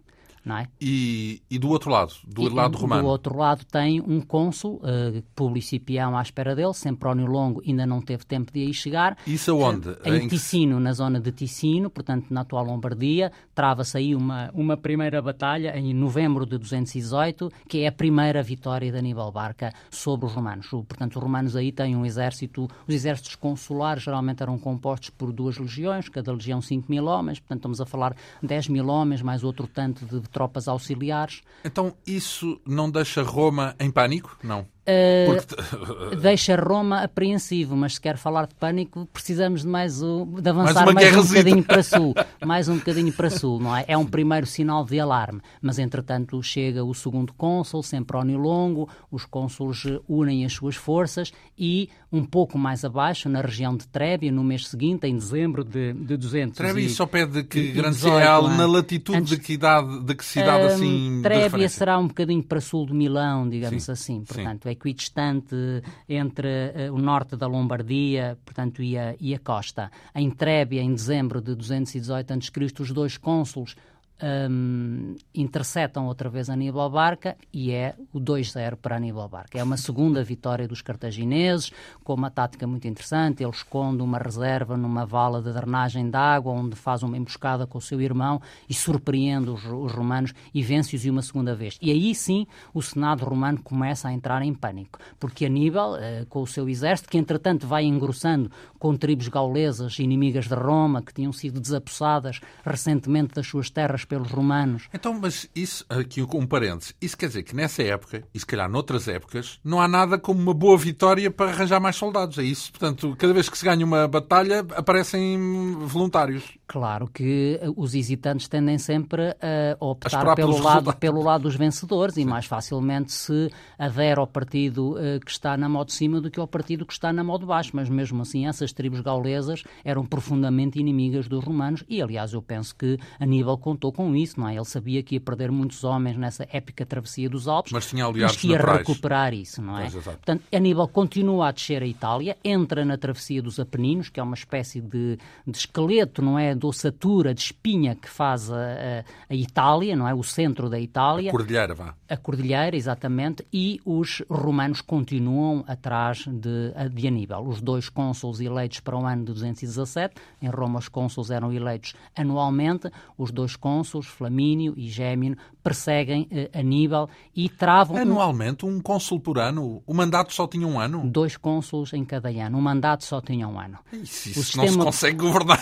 É? 0.45 0.67
E, 0.81 1.41
e, 1.49 1.57
do 1.57 1.69
outro 1.69 1.89
lado, 1.89 2.13
do 2.27 2.43
e, 2.43 2.49
lado 2.49 2.77
romano? 2.77 3.03
Do 3.03 3.07
outro 3.07 3.37
lado 3.37 3.63
tem 3.63 4.01
um 4.01 4.19
cônsul, 4.19 4.81
uh, 4.83 5.23
Publio 5.33 5.61
Cipião, 5.61 6.17
à 6.17 6.21
espera 6.21 6.53
dele. 6.53 6.73
Semprónio 6.73 7.25
Longo 7.25 7.61
ainda 7.65 7.85
não 7.85 8.01
teve 8.01 8.25
tempo 8.25 8.51
de 8.51 8.61
aí 8.61 8.73
chegar. 8.73 9.17
Isso 9.25 9.51
aonde? 9.51 9.89
Uh, 9.89 9.97
em, 10.03 10.23
em 10.23 10.27
Ticino, 10.27 10.81
na 10.81 10.91
zona 10.91 11.21
de 11.21 11.31
Ticino, 11.31 11.89
portanto 11.89 12.27
na 12.29 12.41
atual 12.41 12.65
Lombardia. 12.65 13.31
Trava-se 13.55 13.97
aí 13.97 14.13
uma, 14.13 14.51
uma 14.53 14.75
primeira 14.75 15.21
batalha 15.21 15.77
em 15.77 15.93
novembro 15.93 16.45
de 16.45 16.57
218, 16.57 17.49
que 17.69 17.83
é 17.83 17.87
a 17.87 17.91
primeira 17.91 18.43
vitória 18.43 18.91
de 18.91 18.97
Aníbal 18.97 19.31
Barca 19.31 19.73
sobre 19.89 20.25
os 20.25 20.33
romanos. 20.33 20.67
Portanto, 20.67 21.15
os 21.15 21.21
romanos 21.21 21.55
aí 21.55 21.71
têm 21.71 21.95
um 21.95 22.05
exército, 22.05 22.67
os 22.87 22.93
exércitos 22.93 23.35
consulares 23.35 24.03
geralmente 24.03 24.43
eram 24.43 24.57
compostos 24.57 25.09
por 25.09 25.31
duas 25.31 25.57
legiões, 25.57 26.09
cada 26.09 26.31
legião 26.33 26.61
5 26.61 26.91
mil 26.91 27.05
homens, 27.05 27.39
portanto 27.39 27.59
estamos 27.59 27.81
a 27.81 27.85
falar 27.85 28.15
10 28.41 28.67
mil 28.67 28.87
homens, 28.87 29.21
mais 29.21 29.43
outro 29.43 29.67
tanto 29.67 30.05
de 30.05 30.19
tropas 30.33 30.67
auxiliares. 30.67 31.41
Então 31.63 31.95
isso 32.05 32.59
não 32.65 32.91
deixa 32.91 33.21
Roma 33.21 33.75
em 33.79 33.89
pânico? 33.89 34.37
Não. 34.43 34.67
Uh, 34.83 35.35
Porque... 35.35 36.15
deixa 36.21 36.57
Roma 36.57 37.03
apreensivo, 37.03 37.73
mas 37.75 37.93
se 37.93 38.01
quer 38.01 38.17
falar 38.17 38.47
de 38.47 38.55
pânico, 38.55 39.07
precisamos 39.13 39.61
de 39.61 39.67
mais 39.67 40.03
o, 40.03 40.25
de 40.25 40.49
avançar 40.49 40.85
mais, 40.91 40.95
mais 40.95 41.15
um 41.15 41.27
bocadinho 41.27 41.63
para 41.63 41.83
sul, 41.83 42.13
mais 42.45 42.67
um 42.67 42.77
bocadinho 42.77 43.13
para 43.13 43.29
sul, 43.29 43.59
não 43.61 43.75
é? 43.75 43.85
É 43.87 43.97
um 43.97 44.05
primeiro 44.05 44.45
sinal 44.45 44.83
de 44.83 44.99
alarme, 44.99 45.39
mas 45.61 45.79
entretanto 45.79 46.41
chega 46.43 46.83
o 46.83 46.93
segundo 46.93 47.31
cônsul, 47.33 47.81
Semprónio 47.81 48.37
Longo, 48.37 48.89
os 49.09 49.25
cônsules 49.25 49.83
unem 50.07 50.45
as 50.45 50.51
suas 50.51 50.75
forças 50.75 51.31
e 51.57 51.89
um 52.11 52.25
pouco 52.25 52.57
mais 52.57 52.83
abaixo, 52.83 53.29
na 53.29 53.41
região 53.41 53.75
de 53.77 53.87
Trébia, 53.87 54.31
no 54.31 54.43
mês 54.43 54.67
seguinte, 54.67 55.07
em 55.07 55.15
dezembro 55.15 55.63
de, 55.63 55.93
de 55.93 56.17
200 56.17 56.57
Trébia, 56.57 56.83
isso 56.83 57.01
ao 57.01 57.07
pé 57.07 57.25
de 57.25 57.43
que 57.43 57.71
grande 57.71 58.03
real, 58.03 58.51
é? 58.51 58.57
na 58.57 58.67
latitude 58.67 59.17
Antes, 59.17 59.29
de 59.29 59.39
que 59.39 59.53
idade, 59.53 60.01
de 60.01 60.13
que 60.13 60.25
cidade 60.25 60.63
um, 60.63 60.67
assim? 60.67 61.19
Trébia 61.23 61.69
será 61.69 61.97
um 61.97 62.07
bocadinho 62.07 62.43
para 62.43 62.59
sul 62.59 62.85
de 62.85 62.93
Milão, 62.93 63.49
digamos 63.49 63.83
sim, 63.83 63.91
assim, 63.91 64.23
portanto, 64.23 64.63
sim 64.63 64.72
equidistante 64.73 65.81
entre 66.07 66.89
uh, 66.89 66.93
o 66.93 66.99
norte 66.99 67.35
da 67.35 67.47
Lombardia, 67.47 68.37
portanto, 68.43 68.83
e 68.83 68.97
a, 68.97 69.15
e 69.19 69.33
a 69.33 69.39
costa. 69.39 69.89
Em 70.13 70.29
Trébia, 70.29 70.81
em 70.81 70.93
dezembro 70.93 71.41
de 71.41 71.55
218 71.55 72.33
a.C., 72.33 72.81
os 72.81 72.91
dois 72.91 73.17
cônsules 73.17 73.75
um, 74.23 75.15
interceptam 75.35 76.07
outra 76.07 76.29
vez 76.29 76.49
Aníbal 76.49 76.89
Barca 76.89 77.35
e 77.51 77.71
é 77.71 77.93
o 78.13 78.19
2-0 78.19 78.77
para 78.77 78.95
Aníbal 78.95 79.27
Barca. 79.27 79.59
É 79.59 79.63
uma 79.63 79.75
segunda 79.75 80.23
vitória 80.23 80.67
dos 80.67 80.81
cartagineses, 80.81 81.71
com 82.03 82.13
uma 82.13 82.31
tática 82.31 82.65
muito 82.65 82.87
interessante. 82.87 83.43
Ele 83.43 83.51
esconde 83.51 84.01
uma 84.01 84.17
reserva 84.17 84.77
numa 84.77 85.05
vala 85.05 85.41
de 85.41 85.51
drenagem 85.51 86.09
de 86.09 86.15
água, 86.15 86.53
onde 86.53 86.75
faz 86.75 87.03
uma 87.03 87.17
emboscada 87.17 87.67
com 87.67 87.77
o 87.77 87.81
seu 87.81 87.99
irmão 88.01 88.41
e 88.69 88.73
surpreende 88.73 89.49
os, 89.49 89.65
os 89.65 89.91
romanos 89.91 90.33
e 90.53 90.63
vence-os 90.63 91.03
uma 91.03 91.21
segunda 91.21 91.53
vez. 91.53 91.77
E 91.81 91.91
aí 91.91 92.15
sim 92.15 92.47
o 92.73 92.81
Senado 92.81 93.25
romano 93.25 93.61
começa 93.61 94.07
a 94.07 94.13
entrar 94.13 94.41
em 94.41 94.53
pânico, 94.53 94.99
porque 95.19 95.45
Aníbal, 95.45 95.95
uh, 95.95 96.25
com 96.29 96.41
o 96.41 96.47
seu 96.47 96.69
exército, 96.69 97.09
que 97.09 97.17
entretanto 97.17 97.67
vai 97.67 97.83
engrossando 97.83 98.49
com 98.79 98.95
tribos 98.95 99.27
gaulesas 99.27 99.99
inimigas 99.99 100.47
de 100.47 100.55
Roma, 100.55 101.01
que 101.01 101.13
tinham 101.13 101.33
sido 101.33 101.59
desapossadas 101.59 102.39
recentemente 102.63 103.33
das 103.33 103.47
suas 103.47 103.69
terras 103.69 104.05
pelos 104.13 104.31
romanos. 104.31 104.83
Então, 104.93 105.17
mas 105.19 105.49
isso, 105.55 105.83
aqui 105.89 106.21
um 106.21 106.45
parênteses, 106.45 106.93
isso 107.01 107.17
quer 107.17 107.27
dizer 107.27 107.41
que 107.41 107.55
nessa 107.55 107.81
época, 107.81 108.23
e 108.33 108.39
se 108.39 108.45
calhar 108.45 108.69
noutras 108.69 109.07
épocas, 109.07 109.59
não 109.63 109.81
há 109.81 109.87
nada 109.87 110.19
como 110.19 110.39
uma 110.39 110.53
boa 110.53 110.77
vitória 110.77 111.31
para 111.31 111.49
arranjar 111.49 111.79
mais 111.79 111.95
soldados. 111.95 112.37
É 112.37 112.43
isso? 112.43 112.71
Portanto, 112.71 113.15
cada 113.17 113.33
vez 113.33 113.49
que 113.49 113.57
se 113.57 113.65
ganha 113.65 113.83
uma 113.83 114.07
batalha, 114.07 114.59
aparecem 114.75 115.39
voluntários. 115.81 116.43
Claro 116.73 117.07
que 117.07 117.59
eh, 117.61 117.67
os 117.77 117.93
hesitantes 117.93 118.47
tendem 118.47 118.79
sempre 118.79 119.29
a 119.29 119.77
optar 119.79 120.33
pelo 120.33 120.57
lado, 120.59 120.95
pelo 120.95 121.21
lado 121.21 121.43
dos 121.43 121.55
vencedores 121.55 122.15
Sim. 122.15 122.21
e 122.21 122.25
mais 122.25 122.47
facilmente 122.47 123.11
se 123.11 123.51
adere 123.77 124.19
ao 124.19 124.25
partido 124.25 124.93
uh, 124.93 125.19
que 125.23 125.29
está 125.29 125.55
na 125.55 125.69
modo 125.69 125.89
de 125.89 125.93
cima 125.93 126.19
do 126.19 126.31
que 126.31 126.39
ao 126.39 126.47
partido 126.47 126.83
que 126.83 126.91
está 126.91 127.13
na 127.13 127.23
modo 127.23 127.41
de 127.41 127.45
baixo. 127.45 127.69
Mas 127.75 127.89
mesmo 127.89 128.23
assim, 128.23 128.47
essas 128.47 128.73
tribos 128.73 129.01
gaulesas 129.01 129.63
eram 129.85 130.03
profundamente 130.03 130.79
inimigas 130.79 131.27
dos 131.27 131.43
romanos 131.43 131.83
e, 131.87 132.01
aliás, 132.01 132.33
eu 132.33 132.41
penso 132.41 132.75
que 132.75 132.97
Aníbal 133.19 133.59
contou 133.59 133.91
com 133.91 134.15
isso, 134.15 134.39
não 134.39 134.49
é? 134.49 134.55
Ele 134.55 134.65
sabia 134.65 135.03
que 135.03 135.13
ia 135.13 135.21
perder 135.21 135.51
muitos 135.51 135.83
homens 135.83 136.17
nessa 136.17 136.47
épica 136.51 136.87
travessia 136.87 137.29
dos 137.29 137.47
Alpes, 137.47 137.71
mas, 137.71 137.85
tinha 137.85 138.11
mas 138.11 138.35
que 138.35 138.47
ia 138.47 138.57
recuperar 138.57 139.31
isso, 139.31 139.61
não 139.61 139.77
é? 139.77 139.91
Pois, 139.91 140.03
Portanto, 140.03 140.41
Aníbal 140.51 140.87
continua 140.87 141.49
a 141.49 141.51
descer 141.51 141.83
a 141.83 141.85
Itália, 141.85 142.35
entra 142.43 142.83
na 142.83 142.97
travessia 142.97 143.43
dos 143.43 143.59
Apeninos, 143.59 144.09
que 144.09 144.19
é 144.19 144.23
uma 144.23 144.33
espécie 144.33 144.81
de, 144.81 145.19
de 145.45 145.55
esqueleto, 145.55 146.19
não 146.23 146.39
é? 146.39 146.62
De 146.63 146.67
ossatura, 146.67 147.33
de 147.33 147.41
espinha 147.41 147.95
que 147.95 148.09
faz 148.09 148.51
a, 148.51 149.03
a, 149.29 149.35
Itália, 149.35 149.95
não 149.95 150.07
é? 150.07 150.13
O 150.13 150.23
centro 150.23 150.69
da 150.69 150.79
Itália. 150.79 151.29
A 151.29 151.31
cordilheira, 151.31 151.75
vá. 151.75 151.93
A 152.09 152.17
cordilheira, 152.17 152.75
exatamente, 152.75 153.45
e 153.51 153.81
os 153.85 154.23
romanos 154.29 154.81
continuam 154.81 155.63
atrás 155.67 156.25
de, 156.27 156.73
de 156.91 157.07
Aníbal. 157.07 157.45
Os 157.45 157.61
dois 157.61 157.89
cônsules 157.89 158.39
eleitos 158.39 158.79
para 158.79 158.97
o 158.97 159.05
ano 159.05 159.25
de 159.25 159.33
217, 159.33 160.15
em 160.41 160.49
Roma 160.49 160.79
os 160.79 160.87
cônsules 160.87 161.29
eram 161.29 161.51
eleitos 161.51 161.93
anualmente, 162.15 162.89
os 163.17 163.31
dois 163.31 163.55
cônsules 163.55 163.73
cônsules, 163.73 164.07
Flamínio 164.07 164.73
e 164.77 164.87
Gémino, 164.87 165.37
perseguem 165.63 166.27
eh, 166.31 166.49
Aníbal 166.53 167.09
e 167.35 167.49
travam... 167.49 167.97
Anualmente? 167.97 168.65
Um 168.65 168.79
cônsul 168.79 169.19
por 169.19 169.39
ano? 169.39 169.81
O 169.85 169.93
mandato 169.93 170.33
só 170.33 170.47
tinha 170.47 170.67
um 170.67 170.79
ano? 170.79 171.09
Dois 171.09 171.37
cônsules 171.37 171.93
em 171.93 172.05
cada 172.05 172.29
ano. 172.29 172.57
O 172.57 172.61
mandato 172.61 173.03
só 173.03 173.21
tinha 173.21 173.47
um 173.47 173.59
ano. 173.59 173.79
Isso, 173.91 174.29
isso 174.29 174.43
sistema... 174.43 174.65
não 174.65 174.73
se 174.73 174.79
consegue 174.79 175.17
governar 175.17 175.59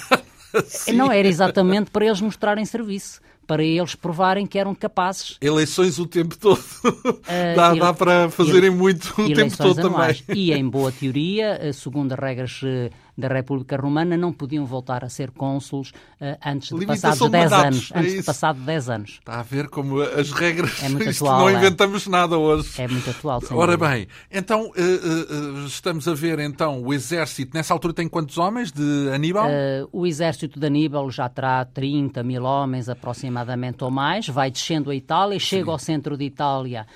assim. 0.57 0.93
Não, 0.93 1.11
era 1.11 1.27
exatamente 1.27 1.91
para 1.91 2.05
eles 2.05 2.21
mostrarem 2.21 2.65
serviço 2.65 3.21
para 3.51 3.63
eles 3.63 3.95
provarem 3.95 4.45
que 4.45 4.57
eram 4.57 4.73
capazes. 4.73 5.37
Eleições 5.41 5.99
o 5.99 6.05
tempo 6.05 6.37
todo. 6.37 6.63
Uh, 7.31 7.55
dá, 7.55 7.71
ele... 7.71 7.79
dá, 7.79 7.93
para 7.93 8.29
fazerem 8.29 8.69
ele... 8.69 8.75
muito 8.75 9.09
o 9.21 9.33
tempo 9.33 9.55
todo 9.55 9.79
anuais. 9.79 10.21
também. 10.21 10.43
E, 10.43 10.53
em 10.53 10.67
boa 10.67 10.91
teoria, 10.91 11.57
eh, 11.61 11.71
segundo 11.71 12.11
as 12.11 12.19
regras 12.19 12.61
eh, 12.63 12.89
da 13.21 13.27
República 13.27 13.77
Romana 13.77 14.17
não 14.17 14.33
podiam 14.33 14.65
voltar 14.65 15.05
a 15.05 15.09
ser 15.09 15.31
cônsules 15.31 15.89
uh, 15.89 16.37
antes 16.45 16.77
de 16.77 16.85
passados 16.85 17.29
10 17.29 17.53
anos. 17.53 17.91
É 17.93 17.99
antes 17.99 18.13
de 18.13 18.23
passado 18.23 18.59
10 18.59 18.89
anos. 18.89 19.11
Está 19.11 19.39
a 19.39 19.43
ver 19.43 19.69
como 19.69 20.01
as 20.01 20.31
regras. 20.31 20.83
É 20.83 20.89
muito 20.89 21.07
atual. 21.09 21.39
Não 21.39 21.49
é? 21.49 21.53
inventamos 21.53 22.07
nada 22.07 22.37
hoje. 22.37 22.81
É 22.81 22.87
muito 22.87 23.09
atual. 23.09 23.41
Ora 23.51 23.77
bem, 23.77 24.07
então 24.31 24.65
uh, 24.65 25.61
uh, 25.61 25.65
estamos 25.65 26.07
a 26.07 26.13
ver 26.13 26.39
então 26.39 26.81
o 26.83 26.93
exército. 26.93 27.55
Nessa 27.55 27.73
altura 27.73 27.93
tem 27.93 28.07
quantos 28.07 28.37
homens 28.37 28.71
de 28.71 29.09
Aníbal? 29.13 29.49
o 29.91 30.05
exército 30.05 30.59
de 30.59 30.65
Aníbal 30.65 31.09
já 31.11 31.29
terá 31.29 31.63
30 31.63 32.23
mil 32.23 32.43
homens 32.43 32.89
aproximadamente 32.89 33.83
ou 33.83 33.91
mais. 33.91 34.27
Vai 34.27 34.49
descendo 34.49 34.89
a 34.89 34.95
Itália, 34.95 35.39
chega 35.39 35.65
Sim. 35.65 35.71
ao 35.71 35.79
centro 35.79 36.17
de 36.17 36.25
Itália. 36.25 36.87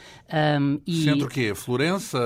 Um, 0.59 0.79
e... 0.87 1.03
Centro 1.03 1.27
o 1.27 1.29
quê? 1.29 1.53
Florença? 1.53 2.17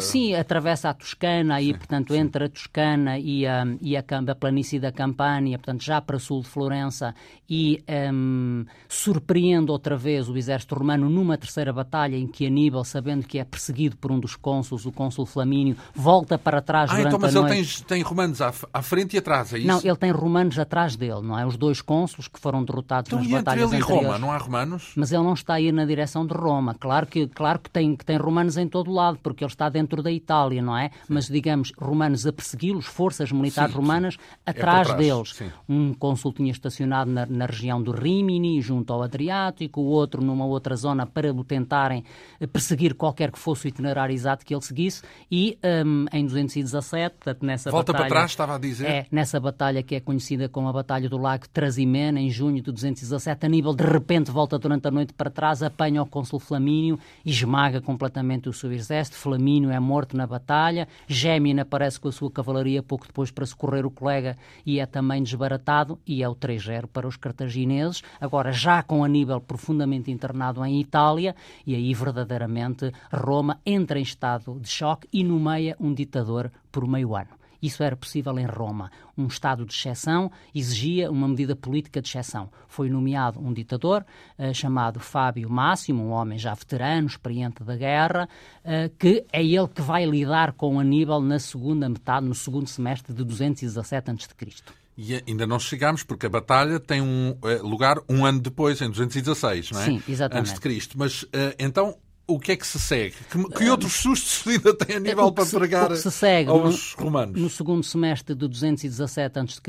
sim, 0.00 0.34
atravessa 0.34 0.90
a 0.90 0.94
Toscana 0.94 1.60
e, 1.60 1.72
portanto, 1.72 2.12
Sim. 2.12 2.20
entre 2.20 2.44
a 2.44 2.48
Toscana 2.48 3.18
e 3.18 3.45
a, 3.46 3.64
e 3.80 3.96
a, 3.96 4.00
a 4.00 4.34
planície 4.34 4.78
da 4.78 4.92
Campânia, 4.92 5.58
portanto, 5.58 5.82
já 5.82 6.00
para 6.00 6.18
sul 6.18 6.42
de 6.42 6.48
Florença, 6.48 7.14
e 7.48 7.82
um, 8.12 8.64
surpreende 8.88 9.70
outra 9.70 9.96
vez 9.96 10.28
o 10.28 10.36
exército 10.36 10.74
romano 10.74 11.08
numa 11.08 11.38
terceira 11.38 11.72
batalha 11.72 12.16
em 12.16 12.26
que 12.26 12.46
Aníbal, 12.46 12.84
sabendo 12.84 13.26
que 13.26 13.38
é 13.38 13.44
perseguido 13.44 13.96
por 13.96 14.10
um 14.10 14.18
dos 14.18 14.36
cônsules, 14.36 14.84
o 14.86 14.92
cônsul 14.92 15.26
Flamínio, 15.26 15.76
volta 15.94 16.38
para 16.38 16.60
trás 16.60 16.90
ah, 16.90 16.96
durante 16.96 17.08
então, 17.08 17.18
mas 17.20 17.34
ele 17.34 17.64
tem, 17.64 17.84
tem 17.86 18.02
romanos 18.02 18.40
à, 18.40 18.52
à, 18.72 18.82
frente 18.82 19.14
e 19.14 19.18
atrás, 19.18 19.52
é 19.52 19.58
isso? 19.58 19.66
Não, 19.66 19.80
ele 19.82 19.96
tem 19.96 20.10
romanos 20.10 20.58
atrás 20.58 20.96
dele, 20.96 21.22
não 21.22 21.38
é? 21.38 21.46
Os 21.46 21.56
dois 21.56 21.80
cônsules 21.80 22.28
que 22.28 22.38
foram 22.38 22.64
derrotados 22.64 23.08
então, 23.08 23.20
nas 23.20 23.28
e 23.28 23.32
batalhas 23.32 23.72
ele 23.72 23.80
e 23.80 23.84
Roma, 23.84 24.18
não 24.18 24.32
há 24.32 24.38
romanos? 24.38 24.92
Mas 24.96 25.12
ele 25.12 25.22
não 25.22 25.34
está 25.34 25.54
a 25.54 25.60
ir 25.60 25.72
na 25.72 25.84
direção 25.84 26.26
de 26.26 26.34
Roma. 26.34 26.74
Claro 26.74 27.06
que, 27.06 27.26
claro 27.28 27.58
que, 27.58 27.70
tem, 27.70 27.94
que 27.94 28.04
tem 28.04 28.16
romanos 28.16 28.56
em 28.56 28.68
todo 28.68 28.90
lado, 28.90 29.18
porque 29.22 29.44
ele 29.44 29.50
está 29.50 29.68
dentro 29.68 30.02
da 30.02 30.10
Itália, 30.10 30.62
não 30.62 30.76
é? 30.76 30.88
Sim. 30.88 31.14
Mas, 31.14 31.26
digamos, 31.26 31.72
romanos 31.78 32.26
a 32.26 32.32
persegui-los, 32.32 32.86
forças 32.86 33.25
forças 33.26 33.32
militares 33.32 33.72
sim, 33.72 33.76
romanas 33.76 34.14
sim. 34.14 34.20
É 34.44 34.50
atrás, 34.50 34.90
é 34.90 34.94
deles. 34.96 35.34
Sim. 35.34 35.50
Um 35.68 35.94
cônsul 35.94 36.32
tinha 36.32 36.50
estacionado 36.50 37.10
na, 37.10 37.26
na, 37.26 37.46
região 37.46 37.82
do 37.82 37.92
Rimini, 37.92 38.60
junto 38.60 38.92
ao 38.92 39.02
Adriático, 39.02 39.80
o 39.80 39.84
outro 39.84 40.22
numa 40.22 40.44
outra 40.44 40.76
zona 40.76 41.06
para 41.06 41.32
tentarem 41.44 42.04
eh, 42.40 42.46
perseguir 42.46 42.94
qualquer 42.94 43.30
que 43.30 43.38
fosse 43.38 43.66
o 43.66 43.68
itinerário 43.68 44.12
exato 44.12 44.44
que 44.44 44.54
ele 44.54 44.62
seguisse. 44.62 45.02
E 45.30 45.58
um, 45.84 46.06
em 46.12 46.24
217, 46.24 47.16
portanto, 47.16 47.44
nessa 47.44 47.70
Volta 47.70 47.92
batalha... 47.92 48.08
para 48.08 48.18
trás, 48.18 48.30
estava 48.30 48.54
a 48.56 48.58
dizer. 48.58 48.86
É, 48.86 49.06
nessa 49.10 49.40
batalha 49.40 49.82
que 49.82 49.94
é 49.94 50.00
conhecida 50.00 50.48
como 50.48 50.68
a 50.68 50.72
Batalha 50.72 51.08
do 51.08 51.18
Lago 51.18 51.48
Trasimena, 51.48 52.20
em 52.20 52.30
junho 52.30 52.62
de 52.62 52.72
217, 52.72 53.46
Aníbal 53.46 53.74
de 53.74 53.84
repente 53.84 54.30
volta 54.30 54.58
durante 54.58 54.88
a 54.88 54.90
noite 54.90 55.12
para 55.12 55.30
trás, 55.30 55.62
apanha 55.62 56.02
o 56.02 56.06
cônsul 56.06 56.38
Flamínio, 56.38 56.98
esmaga 57.24 57.80
completamente 57.80 58.48
o 58.48 58.52
seu 58.52 58.72
exército. 58.72 59.16
Flamínio 59.16 59.70
é 59.70 59.80
morto 59.80 60.16
na 60.16 60.26
batalha. 60.26 60.88
Gémina 61.06 61.62
aparece 61.62 61.98
com 61.98 62.08
a 62.08 62.12
sua 62.12 62.30
cavalaria 62.30 62.82
pouco 62.82 63.06
depois 63.06 63.15
para 63.30 63.46
socorrer 63.46 63.86
o 63.86 63.90
colega 63.90 64.36
e 64.64 64.80
é 64.80 64.86
também 64.86 65.22
desbaratado. 65.22 65.98
E 66.06 66.22
é 66.22 66.28
o 66.28 66.34
3-0 66.34 66.86
para 66.86 67.08
os 67.08 67.16
cartagineses. 67.16 68.02
Agora, 68.20 68.52
já 68.52 68.82
com 68.82 69.02
Aníbal 69.02 69.40
profundamente 69.40 70.10
internado 70.10 70.64
em 70.64 70.80
Itália, 70.80 71.34
e 71.66 71.74
aí 71.74 71.94
verdadeiramente 71.94 72.92
Roma 73.12 73.60
entra 73.64 73.98
em 73.98 74.02
estado 74.02 74.58
de 74.60 74.68
choque 74.68 75.08
e 75.12 75.24
nomeia 75.24 75.76
um 75.80 75.92
ditador 75.92 76.50
por 76.70 76.86
meio 76.86 77.14
ano. 77.16 77.45
Isso 77.66 77.82
era 77.82 77.96
possível 77.96 78.38
em 78.38 78.46
Roma. 78.46 78.92
Um 79.18 79.26
Estado 79.26 79.66
de 79.66 79.74
exceção 79.74 80.30
exigia 80.54 81.10
uma 81.10 81.26
medida 81.26 81.56
política 81.56 82.00
de 82.00 82.08
exceção. 82.08 82.48
Foi 82.68 82.88
nomeado 82.88 83.40
um 83.40 83.52
ditador 83.52 84.06
uh, 84.38 84.54
chamado 84.54 85.00
Fábio 85.00 85.50
Máximo, 85.50 86.04
um 86.04 86.10
homem 86.10 86.38
já 86.38 86.54
veterano, 86.54 87.08
experiente 87.08 87.64
da 87.64 87.76
guerra, 87.76 88.28
uh, 88.64 88.94
que 88.96 89.24
é 89.32 89.44
ele 89.44 89.66
que 89.66 89.82
vai 89.82 90.06
lidar 90.06 90.52
com 90.52 90.78
Aníbal 90.78 91.20
na 91.20 91.40
segunda 91.40 91.88
metade, 91.88 92.24
no 92.24 92.36
segundo 92.36 92.68
semestre 92.68 93.12
de 93.12 93.24
217 93.24 94.10
a.C. 94.12 94.62
E 94.96 95.22
ainda 95.26 95.44
não 95.44 95.58
chegámos, 95.58 96.04
porque 96.04 96.26
a 96.26 96.30
batalha 96.30 96.78
tem 96.78 97.02
um 97.02 97.36
eh, 97.44 97.56
lugar 97.56 97.98
um 98.08 98.24
ano 98.24 98.40
depois, 98.40 98.80
em 98.80 98.88
216, 98.88 99.72
não 99.72 99.80
é? 99.80 99.84
Sim, 99.84 100.02
exatamente. 100.08 100.40
Antes 100.40 100.54
de 100.54 100.60
Cristo. 100.60 100.96
Mas, 100.96 101.26
então, 101.58 101.94
o 102.26 102.40
que 102.40 102.52
é 102.52 102.56
que 102.56 102.66
se 102.66 102.78
segue? 102.80 103.14
Que, 103.30 103.42
que 103.50 103.70
outros 103.70 103.92
sustos 103.92 104.46
ainda 104.46 104.74
tem 104.74 104.96
Aníbal 104.96 105.32
para 105.32 105.44
se, 105.44 105.56
pregar 105.56 105.96
se 105.96 106.10
segue 106.10 106.50
aos 106.50 106.94
no, 106.96 107.04
romanos? 107.04 107.40
No 107.40 107.48
segundo 107.48 107.84
semestre 107.84 108.34
de 108.34 108.48
217 108.48 109.38
a.C., 109.38 109.62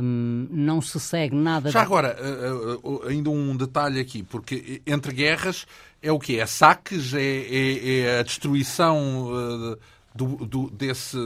um, 0.00 0.46
não 0.50 0.80
se 0.80 1.00
segue 1.00 1.34
nada... 1.34 1.70
Já 1.70 1.80
de... 1.80 1.86
agora, 1.86 2.16
uh, 2.20 2.88
uh, 2.88 3.08
ainda 3.08 3.30
um 3.30 3.56
detalhe 3.56 3.98
aqui, 3.98 4.22
porque 4.22 4.80
entre 4.86 5.12
guerras 5.12 5.66
é 6.00 6.12
o 6.12 6.18
quê? 6.18 6.34
É 6.34 6.46
saques? 6.46 7.12
É, 7.14 7.20
é, 7.20 7.98
é 7.98 8.18
a 8.20 8.22
destruição 8.22 9.32
uh, 9.32 9.78
do, 10.14 10.36
do, 10.46 10.70
desse 10.70 11.18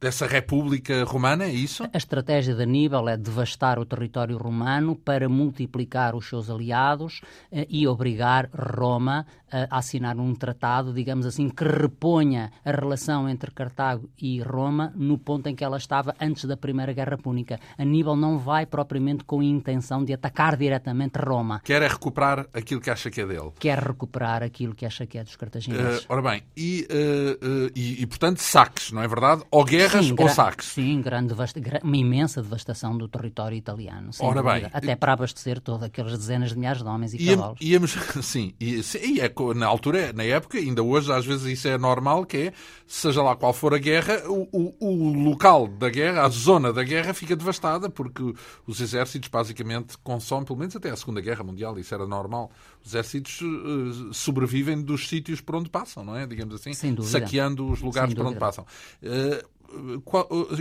dessa 0.00 0.26
República 0.26 1.04
Romana, 1.04 1.44
é 1.44 1.50
isso? 1.50 1.84
A 1.92 1.96
estratégia 1.96 2.54
de 2.54 2.62
Aníbal 2.62 3.08
é 3.08 3.16
devastar 3.16 3.78
o 3.78 3.84
território 3.84 4.36
romano 4.36 4.96
para 4.96 5.28
multiplicar 5.28 6.14
os 6.14 6.28
seus 6.28 6.50
aliados 6.50 7.20
eh, 7.50 7.66
e 7.68 7.86
obrigar 7.86 8.48
Roma 8.52 9.26
a 9.70 9.78
assinar 9.78 10.18
um 10.18 10.34
tratado, 10.34 10.92
digamos 10.92 11.26
assim, 11.26 11.48
que 11.48 11.64
reponha 11.64 12.50
a 12.64 12.72
relação 12.72 13.28
entre 13.28 13.50
Cartago 13.52 14.10
e 14.20 14.40
Roma 14.42 14.92
no 14.96 15.16
ponto 15.16 15.48
em 15.48 15.54
que 15.54 15.62
ela 15.62 15.76
estava 15.76 16.14
antes 16.20 16.44
da 16.44 16.56
Primeira 16.56 16.92
Guerra 16.92 17.16
Púnica. 17.16 17.60
Aníbal 17.78 18.16
não 18.16 18.38
vai 18.38 18.66
propriamente 18.66 19.24
com 19.24 19.40
a 19.40 19.44
intenção 19.44 20.04
de 20.04 20.12
atacar 20.12 20.56
diretamente 20.56 21.18
Roma. 21.18 21.60
Quer 21.62 21.82
é 21.82 21.88
recuperar 21.88 22.46
aquilo 22.52 22.80
que 22.80 22.90
acha 22.90 23.10
que 23.10 23.20
é 23.20 23.26
dele. 23.26 23.52
Quer 23.58 23.78
recuperar 23.78 24.42
aquilo 24.42 24.74
que 24.74 24.84
acha 24.84 25.06
que 25.06 25.18
é 25.18 25.24
dos 25.24 25.36
cartagineses. 25.36 26.02
Uh, 26.02 26.06
ora 26.08 26.22
bem, 26.22 26.42
e, 26.56 26.86
uh, 26.90 27.46
uh, 27.46 27.70
e, 27.76 28.02
e, 28.02 28.06
portanto 28.06 28.38
saques, 28.38 28.90
não 28.90 29.02
é 29.02 29.08
verdade? 29.08 29.42
Ou 29.50 29.64
guerras 29.76 30.06
sim, 30.06 30.14
ou 30.18 30.28
saques. 30.28 30.68
Sim, 30.68 31.00
grande, 31.00 31.34
uma 31.82 31.96
imensa 31.96 32.42
devastação 32.42 32.96
do 32.96 33.08
território 33.08 33.56
italiano. 33.56 34.10
Ora 34.18 34.42
dúvida. 34.42 34.60
bem. 34.60 34.70
Até 34.72 34.96
para 34.96 35.12
abastecer 35.12 35.60
todas 35.60 35.82
aquelas 35.82 36.16
dezenas 36.16 36.50
de 36.50 36.56
milhares 36.58 36.82
de 36.82 36.88
homens 36.88 37.14
e 37.14 37.18
cavalos. 37.18 37.58
Íamos, 37.60 37.92
sim, 38.22 38.54
e, 38.60 38.80
e 39.02 39.20
é 39.20 39.32
na 39.54 39.66
altura, 39.66 40.12
na 40.12 40.24
época, 40.24 40.58
ainda 40.58 40.82
hoje, 40.82 41.12
às 41.12 41.24
vezes 41.24 41.46
isso 41.46 41.68
é 41.68 41.76
normal, 41.78 42.24
que 42.24 42.36
é, 42.36 42.52
seja 42.86 43.22
lá 43.22 43.36
qual 43.36 43.52
for 43.52 43.74
a 43.74 43.78
guerra, 43.78 44.22
o, 44.26 44.48
o, 44.52 44.86
o 44.86 45.12
local 45.24 45.66
da 45.66 45.88
guerra, 45.88 46.22
a 46.22 46.28
zona 46.28 46.72
da 46.72 46.82
guerra 46.82 47.12
fica 47.14 47.36
devastada, 47.36 47.88
porque 47.88 48.34
os 48.66 48.80
exércitos 48.80 49.28
basicamente 49.28 49.96
consomem, 49.98 50.44
pelo 50.44 50.58
menos 50.58 50.76
até 50.76 50.90
a 50.90 50.96
Segunda 50.96 51.20
Guerra 51.20 51.44
Mundial, 51.44 51.78
isso 51.78 51.94
era 51.94 52.06
normal, 52.06 52.50
os 52.82 52.90
exércitos 52.90 53.40
uh, 53.40 54.12
sobrevivem 54.12 54.80
dos 54.80 55.08
sítios 55.08 55.40
por 55.40 55.56
onde 55.56 55.70
passam, 55.70 56.04
não 56.04 56.16
é? 56.16 56.26
Digamos 56.26 56.54
assim, 56.54 56.72
saqueando 57.02 57.70
os 57.70 57.80
lugares 57.80 58.14
por 58.14 58.26
onde 58.26 58.38
passam. 58.38 58.64
Uh, 59.02 59.54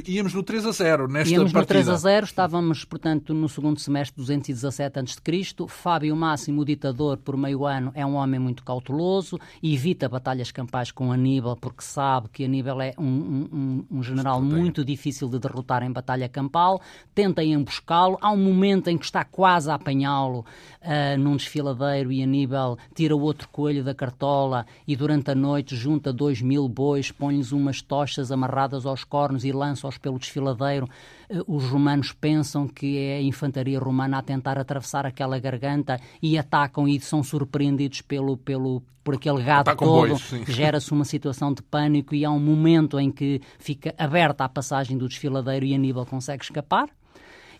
íamos 0.07 0.33
no 0.33 0.43
3 0.43 0.65
a 0.65 0.71
0 0.71 1.07
nesta 1.07 1.33
íamos 1.33 1.51
partida. 1.51 1.79
no 1.79 1.85
3 1.85 1.89
a 1.89 1.95
0, 1.95 2.25
estávamos, 2.25 2.85
portanto, 2.85 3.33
no 3.33 3.47
segundo 3.47 3.79
semestre 3.79 4.15
de 4.15 4.21
217 4.21 4.99
a.C. 4.99 5.67
Fábio 5.67 6.15
Máximo, 6.15 6.61
o 6.61 6.65
ditador, 6.65 7.17
por 7.17 7.37
meio 7.37 7.65
ano, 7.65 7.91
é 7.95 8.05
um 8.05 8.15
homem 8.15 8.39
muito 8.39 8.63
cauteloso, 8.63 9.39
evita 9.61 10.09
batalhas 10.09 10.51
campais 10.51 10.91
com 10.91 11.11
Aníbal, 11.11 11.55
porque 11.55 11.83
sabe 11.83 12.29
que 12.29 12.45
Aníbal 12.45 12.81
é 12.81 12.93
um, 12.97 13.05
um, 13.51 13.85
um 13.91 14.03
general 14.03 14.41
muito 14.41 14.83
difícil 14.83 15.29
de 15.29 15.39
derrotar 15.39 15.83
em 15.83 15.91
batalha 15.91 16.27
campal, 16.27 16.81
tenta 17.13 17.43
emboscá-lo, 17.43 18.17
há 18.21 18.31
um 18.31 18.37
momento 18.37 18.89
em 18.89 18.97
que 18.97 19.05
está 19.05 19.23
quase 19.23 19.69
a 19.69 19.75
apanhá-lo 19.75 20.39
uh, 20.39 21.17
num 21.19 21.35
desfiladeiro 21.35 22.11
e 22.11 22.23
Aníbal 22.23 22.77
tira 22.93 23.15
o 23.15 23.21
outro 23.21 23.47
coelho 23.49 23.83
da 23.83 23.93
cartola 23.93 24.65
e 24.87 24.95
durante 24.95 25.31
a 25.31 25.35
noite 25.35 25.75
junta 25.75 26.11
dois 26.11 26.41
mil 26.41 26.67
bois, 26.67 27.11
põe-lhes 27.11 27.51
umas 27.51 27.81
tochas 27.81 28.31
amarradas 28.31 28.85
aos 28.85 29.02
cornos 29.03 29.43
e 29.43 29.51
lança-os 29.51 29.97
pelo 29.97 30.19
desfiladeiro. 30.19 30.87
Eh, 31.29 31.41
os 31.47 31.65
romanos 31.65 32.11
pensam 32.11 32.67
que 32.67 32.97
é 32.97 33.17
a 33.17 33.21
infantaria 33.21 33.79
romana 33.79 34.19
a 34.19 34.21
tentar 34.21 34.57
atravessar 34.57 35.05
aquela 35.05 35.39
garganta 35.39 35.99
e 36.21 36.37
atacam 36.37 36.87
e 36.87 36.99
são 36.99 37.23
surpreendidos 37.23 38.01
pelo, 38.01 38.37
pelo, 38.37 38.83
por 39.03 39.15
aquele 39.15 39.43
gado 39.43 39.75
todo. 39.75 40.15
Gera-se 40.47 40.91
uma 40.91 41.05
situação 41.05 41.53
de 41.53 41.61
pânico 41.61 42.15
e 42.15 42.25
há 42.25 42.31
um 42.31 42.39
momento 42.39 42.99
em 42.99 43.11
que 43.11 43.41
fica 43.59 43.93
aberta 43.97 44.45
a 44.45 44.49
passagem 44.49 44.97
do 44.97 45.07
desfiladeiro 45.07 45.65
e 45.65 45.73
Aníbal 45.73 46.05
consegue 46.05 46.43
escapar 46.43 46.89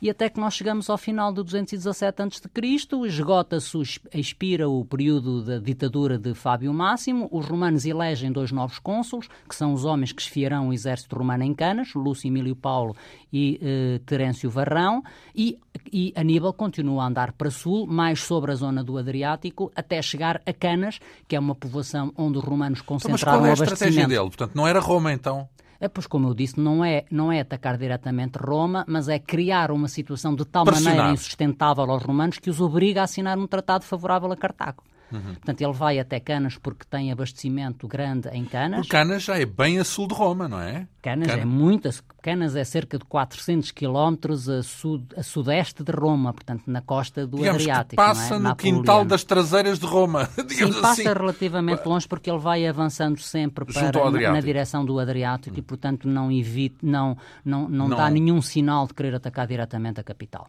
e 0.04 0.10
até 0.10 0.30
que 0.30 0.38
nós 0.38 0.54
chegamos 0.54 0.90
ao 0.90 0.98
final 0.98 1.32
de 1.32 1.42
217 1.42 2.24
a.C., 2.24 3.08
esgota-se, 3.08 3.78
expira 4.14 4.68
o 4.68 4.84
período 4.84 5.42
da 5.42 5.60
ditadura 5.60 6.18
de 6.18 6.34
Fábio 6.34 6.74
Máximo, 6.74 7.30
os 7.32 7.46
romanos 7.46 7.86
elegem 7.86 8.30
dois 8.30 8.52
novos 8.52 8.80
cônsules, 8.80 9.30
que 9.48 9.56
são 9.56 9.72
os 9.72 9.86
homens 9.86 10.12
que 10.12 10.22
esfiarão 10.22 10.68
o 10.68 10.74
exército 10.74 11.16
romano 11.16 11.46
em 11.46 11.54
Canas, 11.54 11.94
Lúcio 11.94 12.28
Emílio 12.28 12.54
Paulo 12.54 12.94
e 13.32 13.58
eh, 13.64 14.02
Terêncio 14.06 14.50
Varrão, 14.50 15.02
e, 15.34 15.58
e 15.90 16.12
Aníbal 16.18 16.52
continua 16.52 17.06
a 17.06 17.08
andar 17.08 17.32
para 17.32 17.50
sul, 17.50 17.88
mais 17.88 18.20
sobre 18.20 18.52
a 18.52 18.56
zona 18.56 18.84
do 18.84 18.98
Adriático, 18.98 19.72
até 19.74 20.02
chegar 20.02 20.42
a 20.46 20.52
Canas, 20.52 21.00
que 21.30 21.36
é 21.38 21.40
uma 21.40 21.56
povoação 21.56 22.12
onde 22.18 22.38
os 22.40 22.44
romanos 22.44 22.82
concentraram 22.82 23.16
então, 23.16 23.32
mas 23.32 23.40
qual 23.40 23.46
é 23.46 23.50
a 23.52 23.72
estratégia 23.72 24.06
dele? 24.06 24.26
Portanto, 24.26 24.52
não 24.54 24.68
era 24.68 24.82
Roma, 24.82 25.14
então? 25.14 25.48
É, 25.84 25.90
pois, 25.90 26.08
como 26.08 26.30
eu 26.30 26.34
disse, 26.34 26.58
não 26.58 26.82
é, 26.86 27.04
não 27.12 27.30
é 27.30 27.42
atacar 27.42 27.78
diretamente 27.78 28.38
Roma, 28.38 28.86
mas 28.88 29.10
é 29.10 29.20
criar 29.20 29.70
uma 29.70 29.90
situação 29.90 30.34
de 30.34 30.46
tal 30.46 30.64
maneira 30.64 31.12
insustentável 31.12 31.84
aos 31.84 32.02
romanos 32.04 32.40
que 32.40 32.50
os 32.50 32.62
obriga 32.62 33.02
a 33.02 33.04
assinar 33.04 33.38
um 33.38 33.46
tratado 33.46 33.84
favorável 33.84 34.32
a 34.32 34.38
Cartago. 34.38 34.82
Uhum. 35.14 35.34
Portanto, 35.36 35.62
ele 35.62 35.74
vai 35.74 36.00
até 36.00 36.20
Canas 36.20 36.58
porque 36.58 36.86
tem 36.90 37.12
abastecimento 37.12 37.88
grande 37.88 38.30
em 38.30 38.44
Canas. 38.44 38.80
Porque 38.82 38.92
Canas 38.92 39.24
já 39.24 39.38
é 39.38 39.46
bem 39.46 39.80
a 39.80 39.84
sul 39.84 40.08
de 40.08 40.16
Roma, 40.16 40.48
não 40.48 40.60
é? 40.60 40.88
Canas, 41.04 41.30
é 41.30 41.46
muito. 41.46 41.90
Canas 42.22 42.56
é 42.56 42.64
cerca 42.64 42.98
de 42.98 43.06
400 43.06 43.72
quilómetros 43.72 44.50
a, 44.50 44.64
sud, 44.64 45.06
a 45.16 45.22
sudeste 45.22 45.84
de 45.84 45.92
Roma, 45.92 46.34
portanto, 46.34 46.64
na 46.66 46.82
costa 46.82 47.28
do 47.28 47.38
Digamos 47.38 47.62
Adriático. 47.62 47.90
Que 47.90 47.96
passa 47.96 48.36
é? 48.36 48.40
no 48.40 48.56
quintal 48.56 49.06
das 49.06 49.24
traseiras 49.24 49.78
de 49.78 49.86
Roma. 49.86 50.30
Sim, 50.48 50.72
passa 50.82 51.02
assim. 51.02 51.04
relativamente 51.04 51.86
longe 51.86 52.08
porque 52.08 52.30
ele 52.32 52.40
vai 52.40 52.66
avançando 52.66 53.20
sempre 53.20 53.66
para, 53.66 53.92
na, 54.12 54.32
na, 54.32 54.40
direção 54.40 54.86
do 54.86 54.98
Adriático 54.98 55.56
hum. 55.56 55.60
e, 55.60 55.62
portanto, 55.62 56.08
não 56.08 56.32
evite, 56.32 56.78
não, 56.82 57.18
não, 57.44 57.68
não, 57.70 57.90
não 57.90 57.98
dá 57.98 58.10
nenhum 58.10 58.42
sinal 58.42 58.88
de 58.88 58.94
querer 58.94 59.16
atacar 59.16 59.46
diretamente 59.46 60.00
a 60.00 60.04
capital 60.04 60.48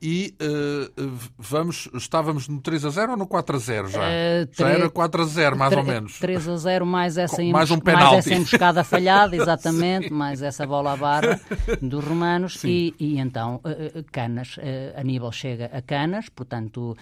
e 0.00 0.34
uh, 0.40 1.18
vamos, 1.36 1.88
estávamos 1.94 2.48
no 2.48 2.60
3 2.60 2.84
a 2.84 2.90
0 2.90 3.12
ou 3.12 3.18
no 3.18 3.26
4 3.26 3.56
a 3.56 3.58
0 3.58 3.88
já? 3.88 4.00
Uh, 4.00 4.48
já 4.52 4.68
era 4.68 4.88
4 4.88 5.22
a 5.22 5.24
0, 5.24 5.56
mais 5.56 5.76
ou 5.76 5.84
menos. 5.84 6.18
3 6.18 6.48
a 6.48 6.56
0 6.56 6.86
mais 6.86 7.18
essa, 7.18 7.42
mais 7.44 7.70
um 7.70 7.78
mais 7.84 8.26
essa 8.26 8.34
emboscada 8.34 8.84
falhada, 8.84 9.34
exatamente, 9.36 10.12
mais 10.12 10.42
essa 10.42 10.66
bola 10.66 10.92
à 10.92 10.96
barra 10.96 11.40
dos 11.82 12.04
romanos. 12.04 12.62
E, 12.64 12.94
e, 12.98 13.18
então, 13.18 13.56
uh, 13.56 14.04
Canas, 14.12 14.56
Aníbal 14.96 15.32
chega 15.32 15.66
a 15.72 15.82
Canas, 15.82 16.28
portanto, 16.28 16.96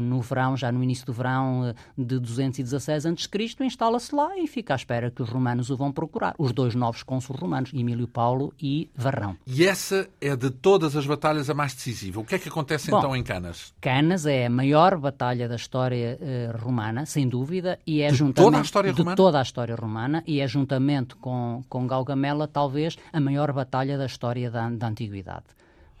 no 0.00 0.20
verão, 0.20 0.56
já 0.56 0.70
no 0.70 0.82
início 0.82 1.06
do 1.06 1.12
verão 1.12 1.74
de 1.96 2.18
216 2.18 3.06
a.C., 3.06 3.64
instala-se 3.64 4.14
lá 4.14 4.36
e 4.38 4.46
fica 4.46 4.74
à 4.74 4.76
espera 4.76 5.10
que 5.10 5.22
os 5.22 5.28
romanos 5.28 5.70
o 5.70 5.76
vão 5.76 5.92
procurar. 5.92 6.34
Os 6.38 6.52
dois 6.52 6.74
novos 6.74 7.02
cônsules 7.02 7.40
romanos, 7.40 7.72
Emílio 7.72 8.06
Paulo 8.06 8.52
e 8.60 8.90
Varrão. 8.94 9.36
E 9.46 9.66
essa 9.66 10.08
é 10.20 10.36
de 10.36 10.50
todas 10.50 10.96
as 10.96 11.06
batalhas 11.06 11.48
a 11.50 11.54
mais 11.54 11.74
decisiva 11.74 12.19
O 12.20 12.24
que 12.24 12.34
é 12.34 12.38
que 12.38 12.48
acontece 12.48 12.90
Bom, 12.90 12.98
então 12.98 13.16
em 13.16 13.22
Canas? 13.22 13.72
Canas 13.80 14.26
é 14.26 14.46
a 14.46 14.50
maior 14.50 14.96
batalha 14.98 15.48
da 15.48 15.56
história 15.56 16.18
uh, 16.20 16.62
romana, 16.62 17.06
sem 17.06 17.28
dúvida, 17.28 17.78
e 17.86 18.02
é 18.02 18.08
de 18.08 18.16
juntamente 18.16 18.44
toda 18.46 18.58
a 18.58 18.62
história 18.62 18.92
de 18.92 18.98
romana? 18.98 19.16
toda 19.16 19.38
a 19.38 19.42
história 19.42 19.74
romana 19.74 20.22
e 20.26 20.40
é 20.40 20.46
juntamente 20.46 21.14
com 21.16 21.62
com 21.68 21.86
Gaugamela 21.86 22.46
talvez 22.46 22.96
a 23.12 23.20
maior 23.20 23.52
batalha 23.52 23.96
da 23.98 24.06
história 24.06 24.50
da, 24.50 24.68
da 24.70 24.88
antiguidade. 24.88 25.44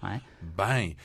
É? 0.02 0.20
Bem, 0.56 0.96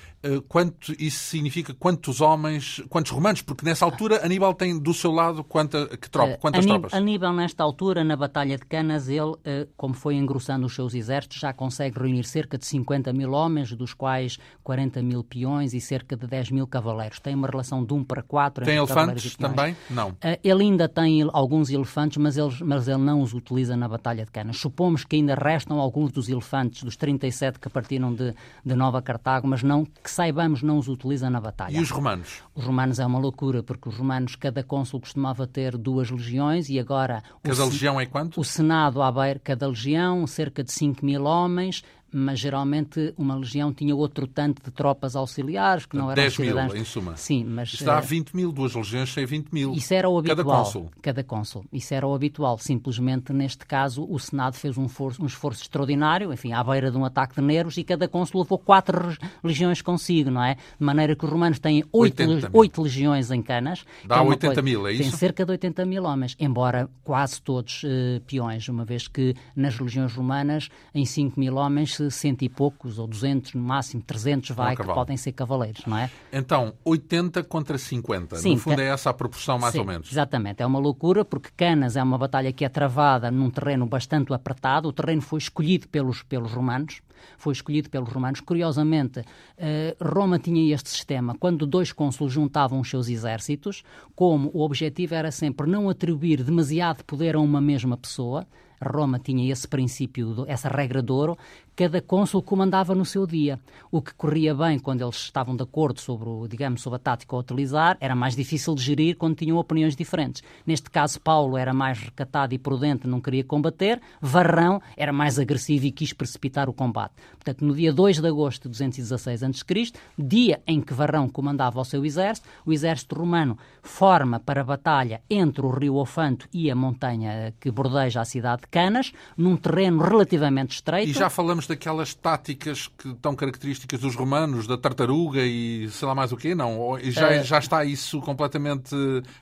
quanto 0.48 0.92
isso 1.00 1.20
significa 1.20 1.74
quantos 1.74 2.22
homens, 2.22 2.82
quantos 2.90 3.12
romanos? 3.12 3.42
Porque 3.42 3.66
nessa 3.66 3.86
altura 3.86 4.26
Aníbal 4.26 4.54
tem 4.54 4.78
do 4.80 4.94
seu 4.94 5.12
lado 5.12 5.44
quanta, 5.44 5.88
que 5.98 6.10
tropa, 6.10 6.34
Eh, 6.34 6.38
quantas 6.38 6.60
Aníbal, 6.66 6.80
tropas? 6.82 7.00
Aníbal, 7.00 7.34
nesta 7.34 7.64
altura, 7.64 8.04
na 8.04 8.16
Batalha 8.16 8.58
de 8.58 8.66
Canas, 8.66 9.08
ele, 9.10 9.34
eh, 9.44 9.68
como 9.78 9.94
foi 9.94 10.16
engrossando 10.16 10.66
os 10.66 10.74
seus 10.76 10.94
exércitos, 10.94 11.38
já 11.40 11.54
consegue 11.54 12.00
reunir 12.00 12.24
cerca 12.24 12.58
de 12.58 12.66
50 12.66 13.14
mil 13.14 13.32
homens, 13.34 13.72
dos 13.74 13.94
quais 13.94 14.38
40 14.64 15.02
mil 15.02 15.24
peões 15.24 15.74
e 15.74 15.82
cerca 15.82 16.16
de 16.16 16.26
10 16.28 16.52
mil 16.52 16.68
cavaleiros. 16.68 17.20
Tem 17.20 17.36
uma 17.36 17.48
relação 17.48 17.84
de 17.86 17.94
1 17.94 18.04
para 18.04 18.22
4 18.24 18.66
Tem 18.66 18.78
elefantes 18.78 19.36
também? 19.36 19.76
Não. 19.90 20.16
Eh, 20.22 20.40
Ele 20.44 20.64
ainda 20.64 20.88
tem 20.90 21.28
alguns 21.34 21.70
elefantes, 21.70 22.18
mas 22.18 22.38
ele, 22.38 22.54
mas 22.64 22.88
ele 22.88 22.98
não 23.00 23.22
os 23.22 23.34
utiliza 23.34 23.76
na 23.76 23.88
Batalha 23.88 24.26
de 24.26 24.32
Canas. 24.32 24.58
Supomos 24.58 25.04
que 25.06 25.16
ainda 25.16 25.36
restam 25.36 25.80
alguns 25.80 26.12
dos 26.12 26.30
elefantes, 26.30 26.84
dos 26.84 26.96
37 26.96 27.60
que 27.60 27.70
partiram 27.70 28.14
de, 28.14 28.34
de 28.66 28.76
Nova 28.76 29.02
Cartago, 29.02 29.48
mas 29.48 29.62
não 29.64 29.86
que 29.86 30.10
saibamos 30.16 30.64
não 30.64 30.78
os 30.78 30.88
utiliza 30.88 31.30
na 31.30 31.40
batalha. 31.40 31.78
E 31.78 31.80
os 31.82 31.92
romanos? 31.92 32.42
Os 32.56 32.64
romanos 32.64 33.00
é 33.00 33.06
uma 33.06 33.20
loucura, 33.20 33.62
porque 33.62 33.90
os 33.90 33.98
romanos, 33.98 34.36
cada 34.36 34.64
cônsul 34.64 35.02
costumava 35.02 35.46
ter 35.46 35.78
duas 35.78 36.10
legiões 36.10 36.70
e 36.70 36.80
agora 36.80 37.22
o, 37.44 37.50
Cada 37.50 37.66
legião 37.66 38.00
é 38.00 38.06
quanto? 38.06 38.40
o 38.40 38.44
Senado 38.44 39.02
à 39.02 39.12
beira, 39.12 39.40
cada 39.44 39.68
legião, 39.68 40.26
cerca 40.26 40.64
de 40.64 40.72
5 40.72 41.06
mil 41.06 41.24
homens, 41.26 41.84
mas 42.18 42.40
geralmente 42.40 43.14
uma 43.18 43.36
legião 43.36 43.74
tinha 43.74 43.94
outro 43.94 44.26
tanto 44.26 44.64
de 44.64 44.72
tropas 44.72 45.16
auxiliares 45.18 45.86
que 45.86 45.98
não 45.98 46.06
eram 46.10 46.16
10 46.24 46.38
mil, 46.38 46.50
cidadãos. 46.50 46.74
em 46.80 46.84
suma. 46.86 47.18
Sim, 47.18 47.44
mas 47.44 47.82
dá 47.82 47.98
eh, 47.98 48.02
20 48.02 48.34
mil, 48.36 48.52
duas 48.54 48.74
legiões 48.74 49.12
sem 49.12 49.26
20 49.26 49.50
mil. 49.52 49.74
isso 49.74 49.94
era 49.94 50.08
o 50.10 50.18
habitual. 50.18 50.38
Cada 50.38 50.50
cônsul. 50.58 50.92
Cada 51.02 51.24
cônsul. 51.24 51.66
Isso 51.74 51.94
era 51.94 52.08
o 52.08 52.14
habitual. 52.14 52.58
Simplesmente, 52.58 53.34
neste 53.34 53.66
caso, 53.66 54.08
o 54.10 54.18
Senado 54.18 54.56
fez 54.56 54.78
um, 54.78 54.88
for- 54.88 55.14
um 55.20 55.26
esforço 55.26 55.62
extraordinário, 55.64 56.32
enfim, 56.32 56.54
à 56.54 56.64
beira 56.64 56.90
de 56.90 56.98
um 56.98 57.04
ataque 57.04 57.36
de 57.36 57.42
nervos, 57.42 57.76
e 57.78 57.84
cada 57.84 58.08
cônsul 58.08 58.42
levou 58.44 58.58
quatro 58.58 59.18
legiões 59.44 59.82
consigo, 59.82 60.32
não 60.32 60.44
é? 60.44 60.56
De 60.56 60.86
maneira 60.86 61.16
que 61.18 61.26
os 61.26 61.30
romanos 61.32 61.60
têm 61.60 61.84
oito, 61.92 62.22
80 62.22 62.24
le- 62.24 62.42
mil. 62.44 62.50
oito 62.54 62.82
legiões 62.82 63.30
em 63.30 63.42
Canas. 63.42 63.84
Dá 64.06 64.18
é 64.18 64.20
uma 64.22 64.30
80 64.30 64.48
coisa- 64.48 64.62
mil, 64.62 64.88
é 64.88 64.92
Tem 64.92 65.02
isso? 65.08 65.18
cerca 65.18 65.46
de 65.46 65.52
80 65.52 65.86
mil 65.86 66.04
homens, 66.06 66.36
embora 66.40 66.90
quase 67.04 67.42
todos 67.42 67.82
eh, 67.84 68.22
peões, 68.26 68.70
uma 68.70 68.86
vez 68.86 69.08
que 69.08 69.36
nas 69.56 69.78
legiões 69.78 70.14
romanas, 70.14 70.70
em 70.94 71.06
5 71.06 71.40
mil 71.40 71.56
homens, 71.56 71.96
se 71.96 72.05
cento 72.12 72.44
e 72.44 72.50
poucos, 72.50 73.00
ou 73.00 73.08
200, 73.08 73.54
no 73.54 73.62
máximo 73.62 74.02
300 74.02 74.52
vai, 74.52 74.76
que 74.76 74.84
podem 74.84 75.18
ser 75.18 75.32
cavaleiros, 75.32 75.86
não 75.86 75.98
é? 75.98 76.10
Então, 76.32 76.74
80 76.84 77.44
contra 77.44 77.78
50. 77.78 78.38
Sim, 78.38 78.54
no 78.54 78.58
fundo 78.58 78.82
é 78.82 78.88
essa 78.88 79.10
a 79.10 79.14
proporção, 79.14 79.58
mais 79.58 79.74
Sim, 79.74 79.80
ou 79.80 79.86
menos. 79.86 80.12
Exatamente, 80.12 80.62
é 80.62 80.66
uma 80.66 80.80
loucura 80.80 81.24
porque 81.26 81.50
Canas 81.56 81.96
é 81.96 82.04
uma 82.04 82.18
batalha 82.18 82.52
que 82.52 82.66
é 82.66 82.70
travada 82.70 83.32
num 83.32 83.50
terreno 83.50 83.86
bastante 83.86 84.34
apertado. 84.34 84.90
O 84.90 84.94
terreno 84.94 85.22
foi 85.22 85.40
escolhido 85.40 85.88
pelos, 85.88 86.24
pelos 86.24 86.52
romanos. 86.52 87.02
Foi 87.38 87.54
escolhido 87.54 87.90
pelos 87.90 88.10
romanos. 88.10 88.40
Curiosamente, 88.40 89.24
eh, 89.58 89.96
Roma 90.00 90.38
tinha 90.38 90.74
este 90.74 90.90
sistema. 90.90 91.36
Quando 91.40 91.66
dois 91.66 91.92
cônsules 91.92 92.34
juntavam 92.34 92.80
os 92.80 92.90
seus 92.90 93.08
exércitos, 93.08 93.84
como 94.16 94.52
o 94.54 94.62
objetivo 94.62 95.16
era 95.16 95.32
sempre 95.32 95.68
não 95.68 95.90
atribuir 95.90 96.44
demasiado 96.44 97.04
poder 97.04 97.36
a 97.36 97.40
uma 97.40 97.62
mesma 97.62 97.98
pessoa, 97.98 98.46
Roma 98.82 99.20
tinha 99.20 99.52
esse 99.52 99.68
princípio, 99.68 100.46
essa 100.48 100.70
regra 100.70 101.02
de 101.02 101.12
ouro, 101.12 101.38
cada 101.76 102.02
cônsul 102.02 102.42
comandava 102.42 102.96
no 102.96 103.04
seu 103.04 103.28
dia. 103.28 103.60
O 103.92 104.02
que 104.02 104.14
corria 104.14 104.56
bem 104.56 104.80
quando 104.80 105.02
eles 105.02 105.16
estavam 105.16 105.56
de 105.56 105.64
acordo 105.64 106.00
sobre, 106.00 106.30
o, 106.30 106.48
digamos, 106.48 106.82
sobre 106.82 106.98
a 106.98 107.00
tática 107.00 107.36
a 107.36 107.40
utilizar, 107.40 107.98
era 108.00 108.16
mais 108.16 108.36
difícil 108.36 108.74
de 108.76 108.82
gerir 108.82 109.18
quando 109.18 109.36
tinham 109.36 109.58
opiniões 109.58 109.96
diferentes. 109.96 110.42
Neste 110.66 110.90
caso, 110.90 111.20
Paulo 111.20 111.58
era 111.58 111.74
mais 111.74 112.00
recatado 112.00 112.54
e 112.54 112.58
prudente, 112.58 113.08
não 113.08 113.20
queria 113.20 113.44
combater. 113.44 114.02
Varrão 114.22 114.82
era 114.96 115.12
mais 115.12 115.38
agressivo 115.38 115.86
e 115.86 115.92
quis 115.92 116.14
precipitar 116.14 116.70
o 116.70 116.74
combate. 116.74 117.14
Portanto, 117.34 117.66
no 117.66 117.76
dia 117.76 117.92
2 117.92 118.22
de 118.22 118.28
agosto 118.28 118.64
de 118.64 118.70
216 118.70 119.44
a.C., 119.44 119.92
dia 120.18 120.62
em 120.66 120.82
que 120.82 120.94
Varrão 120.94 121.28
comandava 121.28 121.80
o 121.80 121.86
seu 121.86 122.06
exército, 122.06 122.48
o 122.66 122.72
exército 122.72 123.16
romano 123.16 123.58
forma 123.82 124.40
para 124.40 124.62
a 124.62 124.64
batalha 124.64 125.22
entre 125.30 125.66
o 125.66 125.70
rio 125.70 125.96
Ofanto 125.96 126.48
e 126.54 126.72
a 126.72 126.76
montanha 126.76 127.54
que 127.60 127.70
bordeja 127.70 128.22
a 128.22 128.26
cidade 128.26 128.62
de 128.62 128.68
Canas, 128.68 129.12
num 129.38 129.58
terreno 129.58 130.02
relativamente 130.02 130.76
estreito. 130.76 131.10
E 131.10 131.14
já 131.14 131.30
falamos 131.30 131.65
daquelas 131.68 132.14
táticas 132.14 132.88
que 132.98 133.10
estão 133.10 133.36
características 133.36 134.00
dos 134.00 134.16
romanos, 134.16 134.68
da 134.68 134.78
tartaruga 134.78 135.42
e 135.44 135.90
sei 135.90 136.08
lá 136.08 136.16
mais 136.16 136.32
o 136.32 136.38
quê, 136.38 136.54
não? 136.56 136.98
Já, 137.04 137.32
Eh, 137.34 137.44
já 137.44 137.58
está 137.60 137.84
isso 137.86 138.20
completamente 138.22 138.96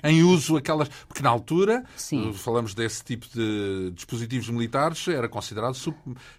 em 0.03 0.23
uso, 0.23 0.55
aquelas... 0.57 0.87
Porque 1.07 1.21
na 1.23 1.29
altura, 1.29 1.83
Sim. 1.95 2.29
eh, 2.29 2.33
falamos 2.33 2.73
desse 2.73 3.03
tipo 3.03 3.25
de 3.33 3.91
dispositivos 3.95 4.49
militares, 4.49 5.07
era 5.07 5.27
considerado 5.27 5.75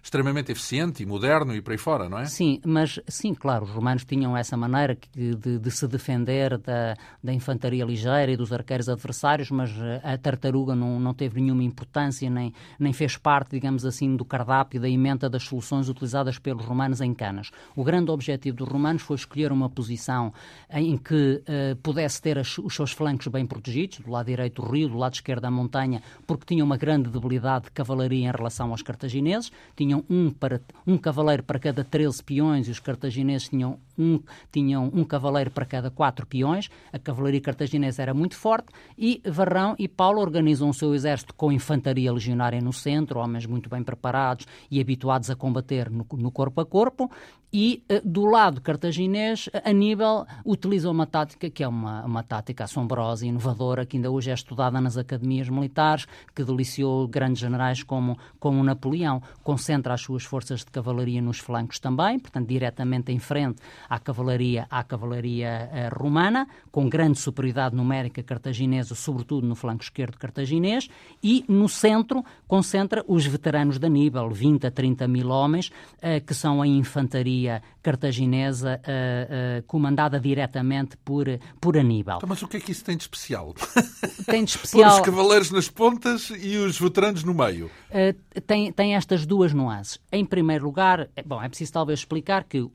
extremamente 0.01 0.51
eficiente 0.51 1.03
e 1.03 1.05
moderno 1.05 1.55
e 1.55 1.61
por 1.61 1.71
aí 1.71 1.77
fora, 1.77 2.09
não 2.09 2.19
é? 2.19 2.25
Sim, 2.25 2.59
mas 2.65 2.99
sim, 3.07 3.33
claro, 3.33 3.65
os 3.65 3.71
romanos 3.71 4.03
tinham 4.05 4.35
essa 4.35 4.55
maneira 4.57 4.97
de, 5.13 5.59
de 5.59 5.71
se 5.71 5.87
defender 5.87 6.57
da, 6.57 6.95
da 7.23 7.33
infantaria 7.33 7.83
ligeira 7.85 8.31
e 8.31 8.37
dos 8.37 8.51
arqueiros 8.51 8.89
adversários, 8.89 9.49
mas 9.51 9.71
eh, 9.77 10.01
a 10.03 10.17
tartaruga 10.17 10.75
não, 10.75 10.99
não 10.99 11.13
teve 11.13 11.41
nenhuma 11.41 11.63
importância, 11.63 12.29
nem, 12.29 12.53
nem 12.79 12.93
fez 12.93 13.17
parte, 13.17 13.51
digamos 13.51 13.85
assim, 13.85 14.15
do 14.15 14.23
cardápio, 14.25 14.79
da 14.79 14.89
emenda 14.89 15.29
das 15.29 15.43
soluções 15.43 15.65
utilizadas 15.89 16.39
pelos 16.39 16.65
romanos 16.65 17.01
em 17.01 17.13
Canas. 17.13 17.51
O 17.75 17.83
grande 17.83 18.11
objetivo 18.11 18.57
dos 18.57 18.67
romanos 18.67 19.01
foi 19.01 19.15
escolher 19.15 19.51
uma 19.51 19.69
posição 19.69 20.33
em 20.71 20.97
que 20.97 21.41
eh, 21.45 21.75
pudesse 21.83 22.21
ter 22.21 22.37
as- 22.37 22.57
os 22.57 22.73
seus 22.73 22.91
flancos 22.91 23.27
bem 23.27 23.45
protegidos, 23.45 23.99
do 23.99 24.09
lado 24.11 24.25
direito 24.27 24.61
o 24.61 24.69
rio, 24.71 24.89
do 24.89 24.97
lado 24.97 25.13
esquerdo 25.13 25.45
a 25.45 25.51
montanha, 25.51 26.01
porque 26.25 26.45
tinham 26.45 26.65
uma 26.65 26.77
grande 26.77 27.09
debilidade 27.09 27.65
de 27.65 27.71
cavalaria 27.71 28.27
em 28.27 28.31
relação 28.31 28.71
aos 28.71 28.81
cartagineses, 28.81 29.51
tinham 29.75 30.03
um, 30.09 30.29
para, 30.31 30.61
um 30.87 30.97
cavaleiro 30.97 31.43
para 31.43 31.59
cada 31.59 31.83
13 31.83 32.23
peões 32.23 32.67
e 32.67 32.71
os 32.71 32.79
cartagineses 32.79 33.49
tinham 33.49 33.77
um, 33.97 34.19
tinham 34.51 34.89
um 34.93 35.03
cavaleiro 35.03 35.51
para 35.51 35.65
cada 35.65 35.89
quatro 35.89 36.25
peões, 36.25 36.69
a 36.91 36.99
cavalaria 36.99 37.41
cartaginesa 37.41 38.01
era 38.01 38.13
muito 38.13 38.35
forte 38.35 38.67
e 38.97 39.21
Varrão 39.25 39.75
e 39.77 39.87
Paulo 39.87 40.21
organizam 40.21 40.69
o 40.69 40.73
seu 40.73 40.93
exército 40.93 41.33
com 41.35 41.51
infantaria 41.51 42.11
legionária 42.11 42.59
no 42.61 42.73
centro, 42.73 43.19
homens 43.19 43.45
muito 43.45 43.69
bem 43.69 43.83
preparados 43.83 44.45
e 44.69 44.79
habituados 44.79 45.29
a 45.29 45.35
combater 45.35 45.89
no, 45.89 46.05
no 46.17 46.31
corpo 46.31 46.61
a 46.61 46.65
corpo, 46.65 47.09
e 47.57 47.85
eh, 47.87 48.01
do 48.03 48.25
lado 48.25 48.59
cartaginês, 48.59 49.49
Aníbal 49.63 50.27
utiliza 50.45 50.89
uma 50.89 51.07
tática 51.07 51.49
que 51.49 51.63
é 51.63 51.67
uma, 51.67 52.03
uma 52.05 52.21
tática 52.21 52.65
assombrosa 52.65 53.25
e 53.25 53.29
inovadora, 53.29 53.85
que 53.85 53.95
ainda 53.95 54.11
hoje 54.11 54.29
é 54.29 54.33
estudada 54.33 54.81
nas 54.81 54.97
academias 54.97 55.47
militares, 55.47 56.05
que 56.35 56.43
deliciou 56.43 57.07
grandes 57.07 57.39
generais 57.39 57.81
como, 57.81 58.17
como 58.41 58.61
Napoleão. 58.61 59.21
Concentra 59.41 59.93
as 59.93 60.01
suas 60.01 60.25
forças 60.25 60.65
de 60.65 60.65
cavalaria 60.65 61.21
nos 61.21 61.39
flancos 61.39 61.79
também, 61.79 62.19
portanto, 62.19 62.45
diretamente 62.45 63.13
em 63.13 63.19
frente 63.19 63.61
à 63.89 63.99
cavalaria, 63.99 64.67
à 64.69 64.83
cavalaria 64.83 65.69
eh, 65.71 65.89
romana, 65.89 66.47
com 66.71 66.89
grande 66.89 67.19
superioridade 67.19 67.75
numérica 67.75 68.21
cartaginesa, 68.23 68.95
sobretudo 68.95 69.47
no 69.47 69.55
flanco 69.55 69.83
esquerdo 69.83 70.17
cartaginês, 70.17 70.87
e 71.21 71.45
no 71.47 71.67
centro 71.69 72.23
concentra 72.47 73.03
os 73.07 73.25
veteranos 73.25 73.79
de 73.79 73.85
Aníbal, 73.85 74.29
20 74.29 74.67
a 74.67 74.71
30 74.71 75.07
mil 75.07 75.29
homens, 75.29 75.71
eh, 76.01 76.19
que 76.19 76.33
são 76.33 76.61
a 76.61 76.67
infantaria 76.67 77.61
cartaginesa 77.81 78.79
eh, 78.83 79.63
comandada 79.67 80.19
diretamente 80.19 80.97
por, 80.97 81.25
por 81.59 81.77
Aníbal. 81.77 82.17
Então, 82.17 82.29
mas 82.29 82.41
o 82.41 82.47
que 82.47 82.57
é 82.57 82.59
que 82.59 82.71
isso 82.71 82.83
tem 82.83 82.97
de 82.97 83.03
especial? 83.03 83.53
Tem 84.25 84.43
de 84.43 84.53
Pôr 84.57 84.65
especial... 84.65 84.95
os 84.95 84.99
cavaleiros 85.01 85.51
nas 85.51 85.69
pontas 85.69 86.31
e 86.41 86.57
os 86.57 86.79
veteranos 86.79 87.23
no 87.23 87.33
meio. 87.33 87.69
Uh, 87.89 88.41
tem, 88.41 88.71
tem 88.71 88.95
estas 88.95 89.25
duas 89.25 89.53
nuances. 89.53 89.99
Em 90.11 90.25
primeiro 90.25 90.65
lugar, 90.65 91.09
é- 91.15 91.23
bom, 91.23 91.41
é 91.41 91.47
preciso 91.47 91.73
talvez 91.73 91.99
explicar 91.99 92.43
que, 92.43 92.59
uh, 92.61 92.71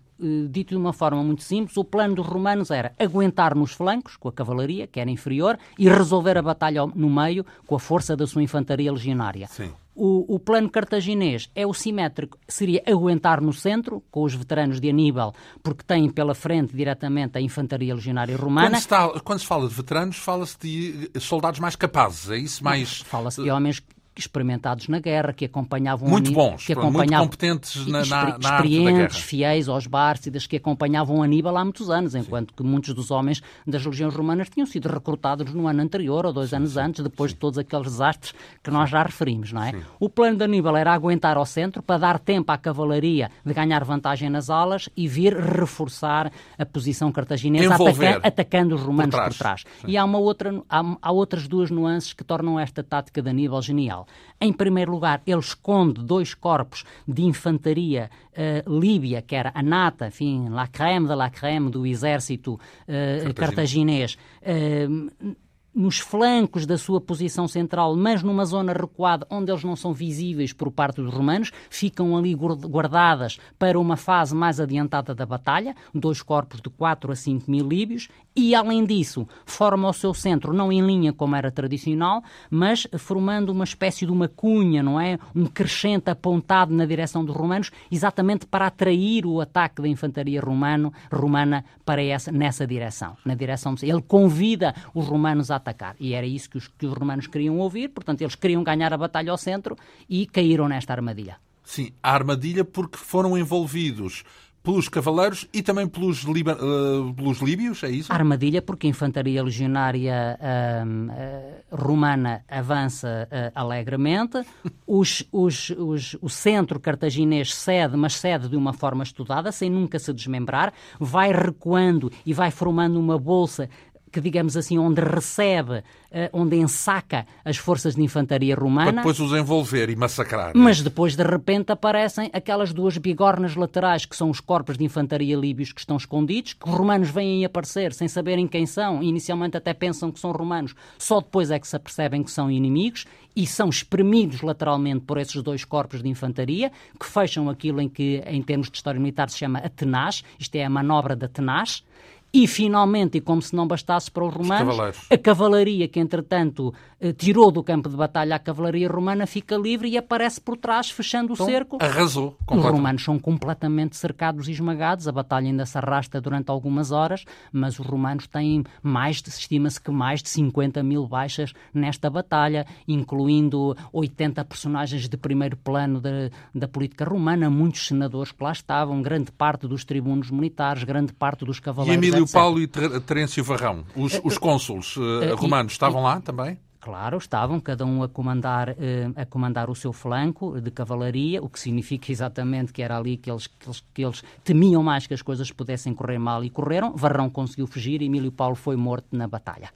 dito 0.48 0.70
de 0.70 0.76
uma 0.76 0.92
forma 0.92 1.22
muito 1.22 1.42
simples, 1.42 1.76
o 1.76 1.84
plano 1.84 2.14
dos 2.14 2.26
romanos 2.26 2.70
era 2.70 2.92
aguentar 2.98 3.54
nos 3.54 3.72
flancos, 3.72 4.16
com 4.16 4.28
a 4.28 4.32
cavalaria, 4.32 4.86
que 4.86 5.00
era 5.00 5.10
inferior, 5.10 5.58
e 5.78 5.88
resolver 5.88 6.36
a 6.38 6.42
batalha 6.42 6.86
no 6.86 7.08
meio 7.10 7.44
com 7.66 7.74
a 7.74 7.80
força 7.80 8.16
da 8.16 8.26
sua 8.26 8.42
infantaria 8.42 8.92
legionária. 8.92 9.46
Sim. 9.48 9.70
O, 9.94 10.36
o 10.36 10.38
plano 10.38 10.70
cartaginês 10.70 11.50
é 11.54 11.66
o 11.66 11.74
simétrico, 11.74 12.38
seria 12.48 12.82
aguentar 12.86 13.40
no 13.40 13.52
centro, 13.52 14.02
com 14.10 14.22
os 14.22 14.32
veteranos 14.34 14.80
de 14.80 14.88
Aníbal, 14.88 15.34
porque 15.62 15.82
têm 15.84 16.08
pela 16.08 16.34
frente 16.34 16.74
diretamente 16.74 17.36
a 17.36 17.40
infantaria 17.40 17.94
legionária 17.94 18.34
Quando 18.36 18.44
romana. 18.44 18.76
se, 18.76 18.82
está- 18.82 19.08
quando 19.20 19.40
se 19.40 19.46
fala 19.46 19.68
de 19.68 19.74
veteranos, 19.74 20.16
fala-se 20.16 20.56
de 20.58 21.10
soldados 21.20 21.60
mais 21.60 21.76
capazes, 21.76 22.30
é 22.30 22.38
isso? 22.38 22.64
Mais. 22.64 22.98
Fala-se 23.02 23.42
de 23.42 23.50
homens 23.50 23.82
experimentados 24.20 24.88
na 24.88 24.98
guerra, 24.98 25.32
que 25.32 25.44
acompanhavam 25.44 26.08
muito 26.08 26.32
bons, 26.32 26.64
que 26.64 26.72
acompanhavam, 26.72 27.26
muito 27.26 27.30
competentes 27.30 27.86
na, 27.86 28.04
na, 28.04 28.38
na 28.38 28.56
experientes, 28.56 29.18
fiéis 29.18 29.68
aos 29.68 29.86
bárcidas, 29.86 30.46
que 30.46 30.56
acompanhavam 30.56 31.22
Aníbal 31.22 31.56
há 31.56 31.64
muitos 31.64 31.90
anos, 31.90 32.14
enquanto 32.14 32.50
Sim. 32.50 32.56
que 32.56 32.62
muitos 32.62 32.94
dos 32.94 33.10
homens 33.10 33.42
das 33.66 33.84
legiões 33.84 34.14
romanas 34.14 34.48
tinham 34.48 34.66
sido 34.66 34.88
recrutados 34.88 35.52
no 35.52 35.66
ano 35.66 35.82
anterior 35.82 36.26
ou 36.26 36.32
dois 36.32 36.50
Sim. 36.50 36.56
anos 36.56 36.76
antes, 36.76 37.02
depois 37.02 37.30
Sim. 37.30 37.36
de 37.36 37.40
todos 37.40 37.58
aqueles 37.58 37.86
desastres 37.86 38.34
que 38.62 38.70
nós 38.70 38.90
já 38.90 39.02
referimos, 39.02 39.52
não 39.52 39.62
é? 39.62 39.72
O 39.98 40.08
plano 40.08 40.36
de 40.36 40.44
Aníbal 40.44 40.76
era 40.76 40.92
aguentar 40.92 41.36
ao 41.36 41.46
centro 41.46 41.82
para 41.82 41.98
dar 41.98 42.18
tempo 42.18 42.50
à 42.52 42.58
cavalaria 42.58 43.30
de 43.44 43.54
ganhar 43.54 43.84
vantagem 43.84 44.28
nas 44.30 44.50
alas 44.50 44.88
e 44.96 45.08
vir 45.08 45.36
reforçar 45.36 46.30
a 46.58 46.66
posição 46.66 47.10
cartaginesa, 47.10 47.74
ataca 47.74 48.20
atacando 48.22 48.74
os 48.74 48.82
romanos 48.82 49.14
por 49.14 49.20
trás. 49.34 49.36
Por 49.36 49.38
trás. 49.38 49.64
E 49.86 49.96
há, 49.96 50.04
uma 50.04 50.18
outra, 50.18 50.62
há, 50.68 50.96
há 51.00 51.12
outras 51.12 51.46
duas 51.48 51.70
nuances 51.70 52.12
que 52.12 52.24
tornam 52.24 52.58
esta 52.58 52.82
tática 52.82 53.22
de 53.22 53.30
Aníbal 53.30 53.62
genial. 53.62 54.06
Em 54.40 54.52
primeiro 54.52 54.92
lugar, 54.92 55.20
ele 55.26 55.38
esconde 55.38 56.02
dois 56.02 56.32
corpos 56.32 56.84
de 57.06 57.22
infantaria 57.22 58.10
uh, 58.32 58.80
líbia, 58.80 59.20
que 59.20 59.36
era 59.36 59.52
a 59.54 59.62
nata, 59.62 60.06
enfim, 60.06 60.48
la 60.48 60.66
crème 60.66 61.06
de 61.06 61.14
la 61.14 61.28
crème 61.28 61.70
do 61.70 61.86
exército 61.86 62.54
uh, 62.54 63.34
cartaginês. 63.34 64.16
Uh, 64.40 65.36
nos 65.74 65.98
flancos 65.98 66.66
da 66.66 66.76
sua 66.76 67.00
posição 67.00 67.46
central, 67.46 67.94
mas 67.96 68.22
numa 68.22 68.44
zona 68.44 68.72
recuada 68.72 69.26
onde 69.30 69.50
eles 69.50 69.64
não 69.64 69.76
são 69.76 69.92
visíveis 69.92 70.52
por 70.52 70.70
parte 70.70 71.00
dos 71.00 71.12
romanos, 71.12 71.52
ficam 71.68 72.16
ali 72.16 72.34
guardadas 72.34 73.38
para 73.58 73.78
uma 73.78 73.96
fase 73.96 74.34
mais 74.34 74.58
adiantada 74.58 75.14
da 75.14 75.24
batalha, 75.24 75.74
dois 75.94 76.22
corpos 76.22 76.60
de 76.60 76.68
4 76.70 77.12
a 77.12 77.16
5 77.16 77.50
mil 77.50 77.68
líbios, 77.68 78.08
e 78.34 78.54
além 78.54 78.84
disso, 78.84 79.28
forma 79.44 79.88
o 79.88 79.92
seu 79.92 80.14
centro 80.14 80.52
não 80.52 80.72
em 80.72 80.80
linha 80.80 81.12
como 81.12 81.36
era 81.36 81.50
tradicional, 81.50 82.22
mas 82.48 82.86
formando 82.98 83.50
uma 83.50 83.64
espécie 83.64 84.06
de 84.06 84.12
uma 84.12 84.28
cunha, 84.28 84.82
não 84.82 85.00
é? 85.00 85.18
Um 85.34 85.46
crescente 85.46 86.10
apontado 86.10 86.72
na 86.72 86.86
direção 86.86 87.24
dos 87.24 87.34
romanos, 87.34 87.70
exatamente 87.90 88.46
para 88.46 88.66
atrair 88.66 89.26
o 89.26 89.40
ataque 89.40 89.82
da 89.82 89.88
infantaria 89.88 90.40
romano, 90.40 90.92
romana 91.12 91.64
para 91.84 92.02
essa, 92.02 92.30
nessa 92.32 92.66
direção, 92.66 93.16
na 93.24 93.34
direção 93.34 93.74
de... 93.74 93.86
Ele 93.86 94.02
convida 94.02 94.74
os 94.94 95.06
romanos 95.06 95.50
a 95.50 95.59
atacar. 95.60 95.94
E 96.00 96.14
era 96.14 96.26
isso 96.26 96.50
que 96.50 96.58
os, 96.58 96.68
que 96.68 96.86
os 96.86 96.92
romanos 96.92 97.26
queriam 97.26 97.58
ouvir, 97.58 97.88
portanto, 97.88 98.22
eles 98.22 98.34
queriam 98.34 98.64
ganhar 98.64 98.92
a 98.92 98.98
batalha 98.98 99.30
ao 99.30 99.38
centro 99.38 99.76
e 100.08 100.26
caíram 100.26 100.68
nesta 100.68 100.92
armadilha. 100.92 101.36
Sim, 101.64 101.92
a 102.02 102.12
armadilha 102.12 102.64
porque 102.64 102.98
foram 102.98 103.38
envolvidos 103.38 104.24
pelos 104.62 104.88
cavaleiros 104.88 105.48
e 105.52 105.62
também 105.62 105.86
pelos, 105.88 106.22
liba, 106.24 106.52
uh, 106.54 107.14
pelos 107.14 107.40
líbios, 107.40 107.82
é 107.82 107.90
isso? 107.90 108.12
Armadilha, 108.12 108.60
porque 108.60 108.86
a 108.86 108.90
infantaria 108.90 109.42
legionária 109.42 110.38
uh, 110.38 111.74
uh, 111.74 111.82
romana 111.82 112.44
avança 112.48 113.28
uh, 113.30 113.52
alegremente, 113.54 114.44
os, 114.86 115.26
os, 115.32 115.70
os, 115.70 116.16
o 116.20 116.28
centro 116.28 116.78
cartaginês 116.78 117.54
cede, 117.54 117.96
mas 117.96 118.16
cede 118.18 118.48
de 118.48 118.56
uma 118.56 118.72
forma 118.72 119.02
estudada, 119.02 119.50
sem 119.50 119.70
nunca 119.70 119.98
se 119.98 120.12
desmembrar, 120.12 120.72
vai 120.98 121.32
recuando 121.32 122.12
e 122.26 122.34
vai 122.34 122.50
formando 122.50 123.00
uma 123.00 123.18
bolsa 123.18 123.68
que, 124.10 124.20
digamos 124.20 124.56
assim, 124.56 124.78
onde 124.78 125.00
recebe, 125.00 125.82
eh, 126.10 126.28
onde 126.32 126.56
ensaca 126.56 127.26
as 127.44 127.56
forças 127.56 127.94
de 127.94 128.02
infantaria 128.02 128.54
romana. 128.54 128.92
Para 128.92 129.02
depois 129.02 129.20
os 129.20 129.32
envolver 129.32 129.88
e 129.90 129.96
massacrar. 129.96 130.48
Né? 130.48 130.52
Mas 130.54 130.82
depois, 130.82 131.14
de 131.14 131.22
repente, 131.22 131.72
aparecem 131.72 132.30
aquelas 132.32 132.72
duas 132.72 132.96
bigornas 132.98 133.54
laterais, 133.54 134.04
que 134.04 134.16
são 134.16 134.30
os 134.30 134.40
corpos 134.40 134.76
de 134.76 134.84
infantaria 134.84 135.36
líbios 135.36 135.72
que 135.72 135.80
estão 135.80 135.96
escondidos, 135.96 136.54
que 136.54 136.68
os 136.68 136.74
romanos 136.74 137.10
vêm 137.10 137.44
aparecer 137.44 137.92
sem 137.92 138.08
saberem 138.08 138.46
quem 138.46 138.66
são, 138.66 139.02
inicialmente 139.02 139.56
até 139.56 139.72
pensam 139.72 140.10
que 140.10 140.18
são 140.18 140.32
romanos, 140.32 140.74
só 140.98 141.20
depois 141.20 141.50
é 141.50 141.58
que 141.58 141.68
se 141.68 141.76
apercebem 141.76 142.22
que 142.22 142.30
são 142.30 142.50
inimigos, 142.50 143.06
e 143.34 143.46
são 143.46 143.68
espremidos 143.68 144.42
lateralmente 144.42 145.00
por 145.00 145.18
esses 145.18 145.40
dois 145.42 145.64
corpos 145.64 146.02
de 146.02 146.08
infantaria, 146.08 146.72
que 146.98 147.06
fecham 147.06 147.48
aquilo 147.48 147.80
em 147.80 147.88
que, 147.88 148.22
em 148.26 148.42
termos 148.42 148.68
de 148.68 148.76
história 148.76 148.98
militar, 148.98 149.30
se 149.30 149.38
chama 149.38 149.60
a 149.60 149.68
tenaz, 149.68 150.24
isto 150.38 150.56
é 150.56 150.64
a 150.64 150.70
manobra 150.70 151.14
da 151.14 151.28
tenaz, 151.28 151.84
e, 152.32 152.46
finalmente, 152.46 153.18
e 153.18 153.20
como 153.20 153.42
se 153.42 153.54
não 153.54 153.66
bastasse 153.66 154.10
para 154.10 154.24
os 154.24 154.32
romanos, 154.32 154.78
os 154.78 155.10
a 155.10 155.18
cavalaria 155.18 155.88
que, 155.88 155.98
entretanto, 155.98 156.72
eh, 157.00 157.12
tirou 157.12 157.50
do 157.50 157.62
campo 157.62 157.88
de 157.88 157.96
batalha 157.96 158.36
a 158.36 158.38
cavalaria 158.38 158.88
romana 158.88 159.26
fica 159.26 159.56
livre 159.56 159.88
e 159.88 159.98
aparece 159.98 160.40
por 160.40 160.56
trás, 160.56 160.90
fechando 160.90 161.32
então, 161.32 161.44
o 161.44 161.48
cerco. 161.48 161.78
Arrasou. 161.80 162.36
Os 162.48 162.62
romanos 162.62 163.02
são 163.02 163.18
completamente 163.18 163.96
cercados 163.96 164.46
e 164.46 164.52
esmagados. 164.52 165.08
A 165.08 165.12
batalha 165.12 165.48
ainda 165.48 165.66
se 165.66 165.76
arrasta 165.76 166.20
durante 166.20 166.50
algumas 166.50 166.92
horas, 166.92 167.24
mas 167.52 167.78
os 167.80 167.86
romanos 167.86 168.28
têm 168.28 168.62
mais, 168.80 169.22
estima-se 169.26 169.80
que 169.80 169.90
mais 169.90 170.22
de 170.22 170.28
50 170.28 170.82
mil 170.84 171.08
baixas 171.08 171.52
nesta 171.74 172.08
batalha, 172.08 172.64
incluindo 172.86 173.76
80 173.92 174.44
personagens 174.44 175.08
de 175.08 175.16
primeiro 175.16 175.56
plano 175.56 176.00
da, 176.00 176.30
da 176.54 176.68
política 176.68 177.04
romana, 177.04 177.50
muitos 177.50 177.86
senadores 177.86 178.30
que 178.30 178.44
lá 178.44 178.52
estavam, 178.52 179.02
grande 179.02 179.32
parte 179.32 179.66
dos 179.66 179.84
tribunos 179.84 180.30
militares, 180.30 180.84
grande 180.84 181.12
parte 181.12 181.44
dos 181.44 181.58
cavaleiros 181.58 182.19
o 182.20 182.28
Paulo 182.28 182.60
e 182.60 182.66
Terêncio 182.66 183.42
Varrão, 183.42 183.84
os, 183.94 184.20
os 184.24 184.38
cônsules 184.38 184.96
uh, 184.96 185.34
romanos, 185.36 185.72
estavam 185.72 186.02
lá 186.02 186.20
também? 186.20 186.58
Claro, 186.80 187.18
estavam, 187.18 187.60
cada 187.60 187.84
um 187.84 188.02
a 188.02 188.08
comandar, 188.08 188.74
a 189.14 189.26
comandar 189.26 189.68
o 189.68 189.74
seu 189.74 189.92
flanco 189.92 190.58
de 190.58 190.70
cavalaria, 190.70 191.42
o 191.42 191.48
que 191.48 191.60
significa 191.60 192.08
exatamente 192.10 192.72
que 192.72 192.82
era 192.82 192.96
ali 192.96 193.18
que 193.18 193.30
eles, 193.30 193.46
que 193.46 193.66
eles, 193.66 193.84
que 193.92 194.02
eles 194.02 194.24
temiam 194.42 194.82
mais 194.82 195.06
que 195.06 195.12
as 195.12 195.20
coisas 195.20 195.50
pudessem 195.52 195.92
correr 195.92 196.18
mal 196.18 196.42
e 196.42 196.48
correram. 196.48 196.96
Varrão 196.96 197.28
conseguiu 197.28 197.66
fugir 197.66 198.00
e 198.00 198.06
Emílio 198.06 198.32
Paulo 198.32 198.54
foi 198.54 198.76
morto 198.76 199.08
na 199.12 199.28
batalha. 199.28 199.70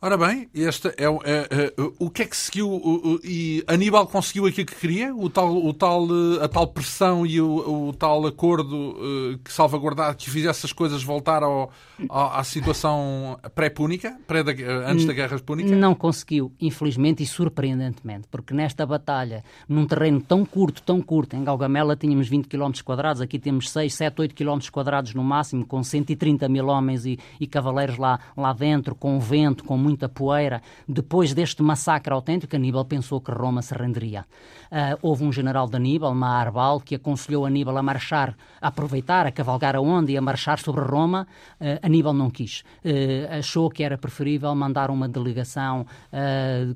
Ora 0.00 0.18
bem, 0.18 0.46
este 0.54 0.88
é, 0.88 1.04
é, 1.24 1.68
é, 1.68 1.72
o 1.98 2.10
que 2.10 2.22
é 2.22 2.26
que 2.26 2.36
seguiu 2.36 3.18
e 3.24 3.64
Aníbal 3.66 4.06
conseguiu 4.06 4.44
aquilo 4.44 4.66
que 4.66 4.74
queria, 4.76 5.14
o 5.14 5.30
tal, 5.30 5.56
o 5.56 5.72
tal, 5.72 6.04
eh, 6.04 6.44
a 6.44 6.48
tal 6.48 6.66
pressão 6.66 7.24
e 7.24 7.40
o, 7.40 7.88
o 7.88 7.92
tal 7.94 8.26
acordo 8.26 8.90
uh, 8.90 9.38
que 9.42 9.50
salvaguardar, 9.50 10.14
que 10.14 10.28
fizesse 10.28 10.66
as 10.66 10.72
coisas 10.72 11.02
voltar 11.02 11.42
ao, 11.42 11.70
à, 12.10 12.40
à 12.40 12.44
situação 12.44 13.38
pré-púnica, 13.54 14.18
pré 14.26 14.42
-da, 14.44 14.52
antes 14.86 15.06
da 15.06 15.14
Guerra 15.14 15.38
Púnica? 15.38 15.74
Não 15.74 15.94
conseguiu, 15.94 16.52
infelizmente 16.60 17.22
e 17.22 17.26
surpreendentemente, 17.26 18.28
porque 18.30 18.52
nesta 18.52 18.84
batalha, 18.84 19.42
num 19.66 19.86
terreno 19.86 20.20
tão 20.20 20.44
curto, 20.44 20.82
tão 20.82 21.00
curto, 21.00 21.36
em 21.36 21.42
Galgamela 21.42 21.96
tínhamos 21.96 22.28
20 22.28 22.48
km 22.48 22.70
quadrados, 22.84 23.22
aqui 23.22 23.38
temos 23.38 23.70
6, 23.70 23.94
7, 23.94 24.20
8 24.20 24.34
km 24.34 24.58
quadrados 24.70 25.14
no 25.14 25.24
máximo, 25.24 25.64
com 25.64 25.82
130 25.82 26.50
mil 26.50 26.66
homens 26.66 27.06
e, 27.06 27.18
e 27.40 27.46
cavaleiros 27.46 27.96
lá, 27.96 28.20
lá 28.36 28.52
dentro, 28.52 28.94
com 28.94 29.18
vento, 29.18 29.64
com 29.64 29.85
muita 29.86 30.08
poeira. 30.08 30.60
Depois 30.88 31.32
deste 31.32 31.62
massacre 31.62 32.12
autêntico, 32.12 32.56
Aníbal 32.56 32.84
pensou 32.84 33.20
que 33.20 33.30
Roma 33.30 33.62
se 33.62 33.74
renderia. 33.74 34.24
Uh, 34.66 34.98
houve 35.00 35.24
um 35.24 35.32
general 35.32 35.68
de 35.68 35.76
Aníbal, 35.76 36.14
Maarbal, 36.14 36.80
que 36.80 36.96
aconselhou 36.96 37.46
Aníbal 37.46 37.76
a 37.78 37.82
marchar, 37.82 38.36
a 38.60 38.68
aproveitar, 38.68 39.26
a 39.26 39.30
cavalgar 39.30 39.76
aonde 39.76 40.12
e 40.12 40.16
a 40.16 40.20
marchar 40.20 40.58
sobre 40.58 40.82
Roma. 40.82 41.26
Uh, 41.60 41.78
Aníbal 41.82 42.12
não 42.12 42.30
quis. 42.30 42.64
Uh, 42.84 43.38
achou 43.38 43.70
que 43.70 43.84
era 43.84 43.96
preferível 43.96 44.52
mandar 44.54 44.90
uma 44.90 45.08
delegação 45.08 45.86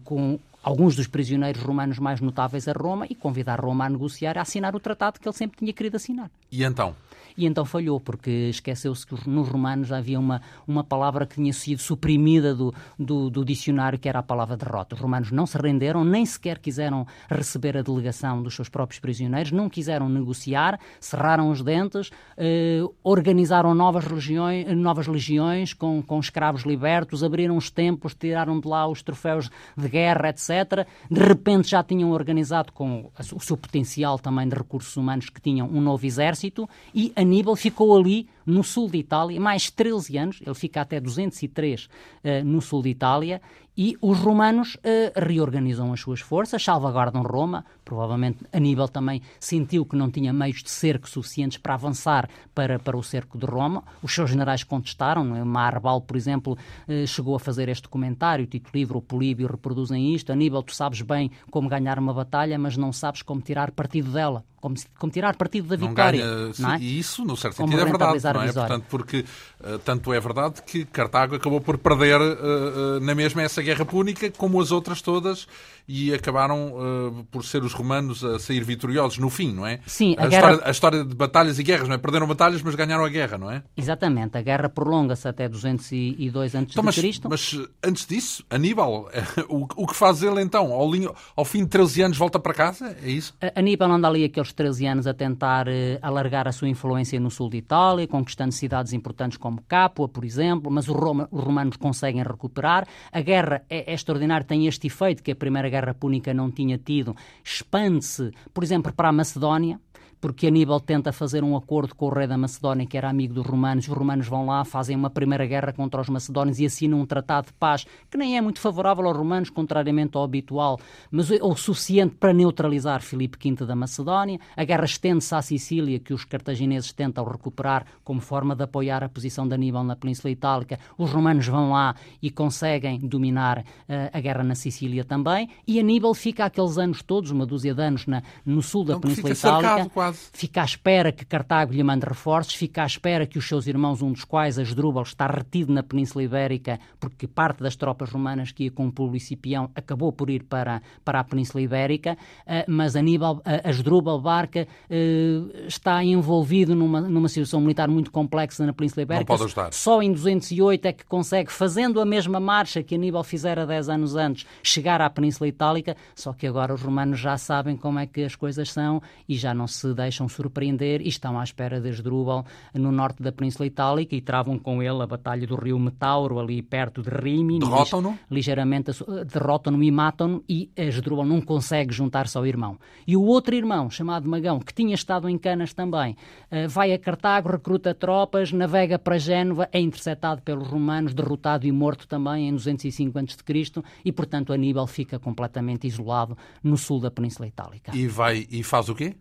com 0.05 0.39
alguns 0.63 0.95
dos 0.95 1.07
prisioneiros 1.07 1.63
romanos 1.63 1.99
mais 1.99 2.21
notáveis 2.21 2.69
a 2.69 2.73
Roma 2.73 3.07
e 3.09 3.15
convidar 3.15 3.61
Roma 3.61 3.87
a 3.87 3.89
negociar, 3.89 4.39
a 4.39 4.43
assinar 4.43 4.75
o 4.77 4.81
tratado 4.81 5.19
que 5.19 5.27
ele 5.29 5.37
sempre 5.37 5.59
tinha 5.59 5.73
querido 5.73 5.97
assinar. 5.97 6.31
E 6.51 6.63
então? 6.63 6.95
E 7.37 7.47
então 7.47 7.65
falhou, 7.65 8.01
porque 8.01 8.31
esqueceu-se 8.51 9.07
que 9.07 9.29
nos 9.29 9.49
romanos 9.49 9.93
havia 9.93 10.19
uma, 10.19 10.41
uma 10.67 10.85
palavra 10.85 11.27
que 11.27 11.37
tinha 11.37 11.53
sido 11.53 11.81
suprimida 11.81 12.55
do, 12.55 12.75
do, 12.99 13.31
do, 13.31 13.45
dicionário, 13.45 13.99
que 13.99 14.09
era 14.09 14.19
a 14.19 14.23
palavra 14.23 14.57
derrota. 14.57 14.95
Os 14.95 15.01
romanos 15.01 15.31
não 15.31 15.47
se 15.47 15.57
renderam, 15.59 16.05
nem 16.05 16.25
sequer 16.25 16.59
quiseram 16.59 17.07
receber 17.29 17.77
a 17.77 17.83
delegação 17.83 18.43
dos 18.43 18.55
seus 18.55 18.69
próprios 18.69 19.01
prisioneiros, 19.01 19.53
não 19.53 19.69
quiseram 19.69 20.09
negociar, 20.09 20.79
cerraram 21.01 21.51
os 21.51 21.63
dentes, 21.63 22.11
eh, 22.37 22.81
organizaram 23.03 23.75
novas, 23.75 24.07
legiões, 24.07 24.77
novas 24.77 25.07
legiões 25.07 25.73
com, 25.73 26.03
com 26.03 26.19
escravos 26.21 26.63
libertos, 26.63 27.25
abriram 27.25 27.57
os 27.57 27.71
templos, 27.71 28.15
tiraram 28.15 28.61
de 28.61 28.69
lá 28.69 28.87
os 28.87 29.03
troféus 29.03 29.51
de 29.77 29.89
guerra, 29.89 30.31
etc. 30.31 30.87
De 31.11 31.21
repente 31.21 31.71
já 31.71 31.83
tinham 31.83 32.11
organizado, 32.11 32.73
com 32.73 33.11
o 33.35 33.41
seu 33.41 33.57
potencial 33.57 34.19
também 34.19 34.49
de 34.49 34.55
recursos 34.55 34.97
humanos, 34.97 35.29
que 35.31 35.41
tinham 35.41 35.69
um 35.69 35.81
novo 35.81 36.05
exército 36.05 36.69
e 36.95 37.13
Aníbal 37.21 37.55
ficou 37.55 37.95
ali 37.95 38.27
no 38.47 38.65
sul 38.65 38.89
de 38.89 38.97
Itália, 38.97 39.39
mais 39.39 39.71
13 39.71 40.17
anos, 40.17 40.41
ele 40.45 40.55
fica 40.55 40.81
até 40.81 40.99
203 40.99 41.85
uh, 41.85 41.89
eh, 42.25 42.43
no 42.43 42.63
sul 42.63 42.83
de 42.83 42.89
Itália, 42.89 43.43
e 43.77 43.97
os 44.01 44.19
romanos 44.19 44.77
uh, 44.77 44.81
reorganizam 45.15 45.93
as 45.93 46.01
suas 46.01 46.21
forças, 46.21 46.63
salvaguardam 46.63 47.23
Roma. 47.23 47.65
Provavelmente 47.85 48.39
Aníbal 48.53 48.89
também 48.89 49.23
sentiu 49.39 49.85
que 49.85 49.97
não 49.97 50.11
tinha 50.11 50.33
meios 50.33 50.63
de 50.63 50.71
cerco 50.71 51.09
suficientes 51.09 51.59
para 51.59 51.75
avançar 51.75 52.29
para, 52.55 52.79
para 52.79 52.97
o 52.97 53.03
cerco 53.03 53.39
de 53.39 53.47
Roma. 53.47 53.85
Os 54.03 54.15
seus 54.15 54.31
generais 54.31 54.65
contestaram. 54.65 55.37
É? 55.37 55.45
Marbal, 55.45 56.01
por 56.01 56.17
exemplo, 56.17 56.59
chegou 57.07 57.37
a 57.37 57.41
fazer 57.41 57.69
este 57.69 57.89
comentário. 57.89 58.45
O 58.45 58.49
Tito 58.49 58.71
Livre 58.75 58.97
ou 58.97 59.03
Políbio 59.03 59.47
reproduzem 59.49 60.15
isto. 60.15 60.31
Aníbal, 60.31 60.63
tu 60.63 60.75
sabes 60.75 61.01
bem 61.01 61.31
como 61.51 61.69
ganhar 61.69 61.99
uma 61.99 62.13
batalha, 62.13 62.59
mas 62.59 62.77
não 62.77 62.93
sabes 62.93 63.23
como 63.23 63.41
tirar 63.41 63.71
partido 63.71 64.11
dela. 64.11 64.45
Como, 64.61 64.77
como 64.99 65.11
tirar 65.11 65.37
partido 65.37 65.69
da 65.69 65.77
vitória. 65.77 66.23
Ganha, 66.23 66.53
não 66.59 66.75
é? 66.75 66.81
Isso, 66.81 67.25
no 67.25 67.37
certo 67.37 67.57
sentido, 67.57 67.81
é 67.81 67.85
verdade. 67.85 68.23
não 68.23 68.43
é? 68.43 68.53
Portanto, 68.53 68.85
porque 68.91 69.25
uh, 69.61 69.79
tanto 69.79 70.13
é 70.13 70.21
verdade 70.21 70.63
que 70.63 70.85
Cartago 70.85 71.37
acabou 71.37 71.61
por 71.61 71.79
perder 71.79 72.21
uh, 72.21 73.01
na 73.01 73.15
mesma 73.15 73.43
essa 73.43 73.63
guerra 73.63 73.85
púnica, 73.85 74.31
como 74.37 74.61
as 74.61 74.71
outras 74.71 75.01
todas, 75.01 75.47
e 75.89 76.15
acabaram 76.15 76.73
uh, 76.75 77.25
por 77.33 77.45
ser 77.45 77.65
os 77.65 77.73
romanos 77.73 78.25
a 78.25 78.39
sair 78.39 78.63
vitoriosos 78.63 79.19
no 79.19 79.29
fim, 79.29 79.53
não 79.53 79.67
é? 79.67 79.81
Sim, 79.87 80.15
a, 80.17 80.25
a, 80.25 80.29
guerra... 80.29 80.51
história, 80.51 80.69
a, 80.69 80.71
história, 80.71 81.05
de 81.05 81.15
batalhas 81.15 81.59
e 81.59 81.63
guerras, 81.63 81.89
não 81.89 81.95
é? 81.95 81.99
Perderam 81.99 82.27
batalhas, 82.27 82.63
mas 82.63 82.75
ganharam 82.75 83.05
a 83.05 83.09
guerra, 83.09 83.37
não 83.37 83.51
é? 83.51 83.63
Exatamente. 83.77 84.39
A 84.39 84.43
guerra 84.43 84.69
prolonga-se 84.69 85.27
até 85.27 85.49
202 85.49 86.55
a.C. 86.55 86.67
Então, 86.71 86.85
mas, 86.85 87.21
mas, 87.29 87.59
antes 87.83 88.07
disso, 88.07 88.45
Aníbal, 88.49 89.11
o, 89.49 89.67
o 89.77 89.87
que 89.87 89.97
faz 89.97 90.23
ele 90.23 90.41
então? 90.41 90.73
Ao, 90.73 90.89
ao, 91.37 91.45
fim 91.45 91.65
de 91.65 91.71
13 91.71 92.03
anos 92.03 92.19
volta 92.19 92.39
para 92.39 92.55
casa? 92.55 92.97
É 93.03 93.11
isso? 93.11 93.35
Aníbal 93.57 93.91
anda 93.91 94.07
ali 94.07 94.25
aqueles 94.25 94.50
13 94.53 94.87
anos 94.87 95.07
a 95.07 95.15
tentar 95.15 95.69
uh, 95.69 95.71
alargar 96.01 96.47
a 96.49 96.53
sua 96.53 96.69
influência 96.69 97.19
no 97.21 97.31
sul 97.31 97.49
de 97.51 97.59
Itália, 97.59 98.07
conquistando 98.07 98.53
cidades 98.53 98.93
importantes 98.93 99.39
como 99.39 99.63
Capua, 99.63 100.09
por 100.09 100.25
exemplo, 100.25 100.71
mas 100.71 100.87
Roma, 100.87 101.29
os 101.31 101.43
romanos 101.43 101.77
conseguem 101.77 102.23
recuperar. 102.23 102.87
A 103.13 103.21
guerra 103.21 103.63
é, 103.69 103.91
é 103.91 103.95
extraordinária, 103.95 104.47
tem 104.47 104.67
este 104.67 104.87
efeito 104.87 105.23
que 105.23 105.33
a 105.33 105.37
Primeira 105.37 105.69
Guerra 105.69 105.95
Púnica 105.95 106.35
não 106.35 106.51
tinha 106.51 106.79
tido. 106.79 107.15
Expande-se, 107.45 108.31
por 108.53 108.63
exemplo, 108.65 108.93
para 108.93 109.09
a 109.09 109.13
Macedónia, 109.13 109.81
porque 110.21 110.47
Aníbal 110.47 110.81
tenta 110.81 111.13
fazer 111.13 111.43
um 111.43 111.57
acordo 111.57 111.95
com 111.95 112.07
o 112.07 112.11
rei 112.11 112.27
da 112.27 112.37
Macedónia, 112.37 112.87
que 112.87 112.97
era 112.97 113.09
amigo 113.09 113.33
dos 113.33 113.47
romanos. 113.47 113.89
Os 113.89 113.95
romanos 113.95 114.29
vão 114.29 114.47
lá, 114.47 114.65
fazem 114.65 114.95
uma 114.95 115.09
primeira 115.09 115.47
guerra 115.47 115.73
contra 115.73 116.01
os 116.01 116.09
macedónios 116.09 116.61
e 116.61 116.67
assinam 116.67 117.01
um 117.01 117.07
tratado 117.07 117.47
de 117.49 117.53
paz 117.55 117.87
que 118.11 118.19
nem 118.19 118.37
é 118.37 118.41
muito 118.41 118.61
favorável 118.61 119.07
aos 119.07 119.17
romanos, 119.17 119.51
contrariamente 119.51 120.17
ao 120.17 120.25
habitual, 120.25 120.79
mas 121.11 121.31
é 121.31 121.39
o 121.43 121.55
suficiente 121.57 122.17
para 122.17 122.33
neutralizar 122.33 123.01
Filipe 123.03 123.39
V 123.39 123.65
da 123.65 123.75
Macedónia. 123.75 124.39
A 124.57 124.65
guerra 124.65 124.85
estende-se 124.85 125.35
à 125.35 125.41
Sicília, 125.41 125.99
que 125.99 126.13
os 126.13 126.25
cartagineses 126.25 126.93
tentam 126.93 127.25
recuperar 127.25 127.87
como 128.05 128.21
forma 128.21 128.55
de 128.55 128.65
apoiar 128.65 129.03
a 129.03 129.09
posição 129.09 129.49
de 129.49 129.55
Aníbal 129.55 129.85
na 129.85 129.97
Península 129.97 130.31
Itálica. 130.31 130.79
Os 130.99 131.11
romanos 131.11 131.47
vão 131.47 131.71
lá 131.71 131.95
e 132.21 132.31
conseguem 132.31 132.99
dominar 132.99 133.59
uh, 133.59 133.65
a 134.13 134.21
guerra 134.21 134.45
na 134.45 134.55
Sicília 134.55 135.05
também. 135.05 135.49
E 135.67 135.81
Aníbal 135.81 136.13
fica 136.15 136.45
aqueles 136.45 136.77
anos 136.77 137.03
todos, 137.03 137.31
uma 137.31 137.47
dúzia 137.47 137.75
de 137.75 137.83
anos, 137.83 138.07
na, 138.07 138.23
no 138.45 138.63
sul 138.63 138.85
da 138.85 138.95
Não, 138.95 139.01
Península 139.01 139.33
Itálica 139.33 139.91
fica 140.13 140.63
à 140.63 140.65
espera 140.65 141.13
que 141.13 141.25
Cartago 141.25 141.73
lhe 141.73 141.83
mande 141.83 142.07
reforços, 142.07 142.55
fica 142.55 142.83
à 142.83 142.87
espera 142.87 143.27
que 143.27 143.39
os 143.39 143.47
seus 143.47 143.67
irmãos, 143.67 144.03
um 144.03 144.13
dos 144.13 144.25
quais, 144.25 144.59
Asdrúbal, 144.59 145.03
está 145.03 145.27
retido 145.27 145.73
na 145.73 145.83
Península 145.83 146.23
Ibérica, 146.23 146.79
porque 146.99 147.27
parte 147.27 147.63
das 147.63 147.77
tropas 147.77 148.11
romanas 148.11 148.53
que 148.53 148.65
ia 148.65 148.71
com 148.71 148.91
Públio 148.91 149.21
Cipião 149.21 149.71
acabou 149.75 150.13
por 150.13 150.31
ir 150.31 150.45
para, 150.45 150.83
para 151.05 151.21
a 151.21 151.25
Península 151.25 151.63
Ibérica, 151.63 152.17
uh, 152.47 152.71
mas 152.71 152.97
Aníbal, 152.97 153.43
Asdrúbal 153.65 154.21
Barca 154.21 154.67
uh, 154.91 155.67
está 155.67 156.03
envolvido 156.05 156.75
numa, 156.75 157.01
numa 157.01 157.29
situação 157.29 157.61
militar 157.61 157.89
muito 157.89 158.11
complexa 158.11 158.65
na 158.65 158.73
Península 158.73 159.03
Ibérica. 159.03 159.33
Não 159.33 159.39
pode 159.39 159.45
ajudar. 159.45 159.73
Só 159.73 160.03
em 160.03 160.13
208 160.13 160.87
é 160.87 160.93
que 160.93 161.05
consegue, 161.05 161.51
fazendo 161.51 162.01
a 162.01 162.05
mesma 162.05 162.41
marcha 162.41 162.83
que 162.83 162.95
Aníbal 162.95 163.25
fizera 163.25 163.67
10 163.67 163.89
anos 163.89 164.17
antes, 164.17 164.47
chegar 164.63 165.01
à 165.01 165.09
Península 165.09 165.49
Itálica, 165.49 165.97
só 166.15 166.33
que 166.33 166.47
agora 166.47 166.75
os 166.75 166.83
romanos 166.83 167.19
já 167.19 167.37
sabem 167.37 167.77
como 167.77 167.99
é 167.99 168.07
que 168.07 168.23
as 168.23 168.35
coisas 168.35 168.71
são 168.71 169.03
e 169.29 169.37
já 169.37 169.55
não 169.55 169.67
se 169.67 169.93
deixam 170.01 170.29
surpreender 170.29 171.01
e 171.03 171.09
estão 171.09 171.39
à 171.39 171.45
espera 171.45 171.81
de 171.81 171.89
Asdrúbal 171.89 172.45
no 172.75 172.91
norte 172.91 173.23
da 173.23 173.31
Península 173.31 173.67
Itálica 173.67 174.15
e 174.15 174.21
travam 174.21 174.59
com 174.59 174.83
ele 174.83 175.03
a 175.03 175.07
batalha 175.07 175.47
do 175.47 175.57
rio 175.57 175.79
Metauro, 175.79 176.39
ali 176.39 176.63
perto 176.63 177.03
de 177.03 177.11
Rimini. 177.11 177.61
Derrotam-no? 177.61 178.19
Ligeiramente 178.31 178.93
derrotam-no 179.33 179.83
e 179.83 179.91
matam-no 179.91 180.43
e 180.49 180.71
Asdrúbal 180.77 181.27
não 181.27 181.41
consegue 181.41 181.93
juntar-se 181.93 182.37
ao 182.37 182.47
irmão. 182.47 182.79
E 183.07 183.17
o 183.17 183.23
outro 183.23 183.55
irmão, 183.55 183.91
chamado 183.91 184.29
Magão, 184.29 184.59
que 184.59 184.73
tinha 184.73 184.95
estado 184.95 185.29
em 185.29 185.37
Canas 185.37 185.75
também, 185.75 186.17
eh, 186.51 186.67
vai 186.67 186.93
a 186.93 186.99
Cartago, 186.99 187.51
recruta 187.51 187.95
tropas, 187.95 188.53
navega 188.53 188.99
para 188.99 189.19
Génova, 189.19 189.69
é 189.73 189.81
interceptado 189.81 190.43
pelos 190.43 190.69
romanos, 190.69 191.13
derrotado 191.13 191.67
e 191.67 191.73
morto 191.73 192.07
também 192.07 192.49
em 192.49 192.55
205 192.55 193.19
a.C. 193.19 193.83
e, 194.05 194.13
portanto, 194.13 194.53
Aníbal 194.53 194.87
fica 194.87 195.19
completamente 195.19 195.87
isolado 195.87 196.37
no 196.63 196.77
sul 196.77 197.01
da 197.01 197.11
Península 197.11 197.47
Itálica. 197.47 197.93
E 197.95 198.07
vai 198.07 198.47
e 198.51 198.63
faz 198.63 198.89
o 198.89 198.95
quê? 198.95 199.15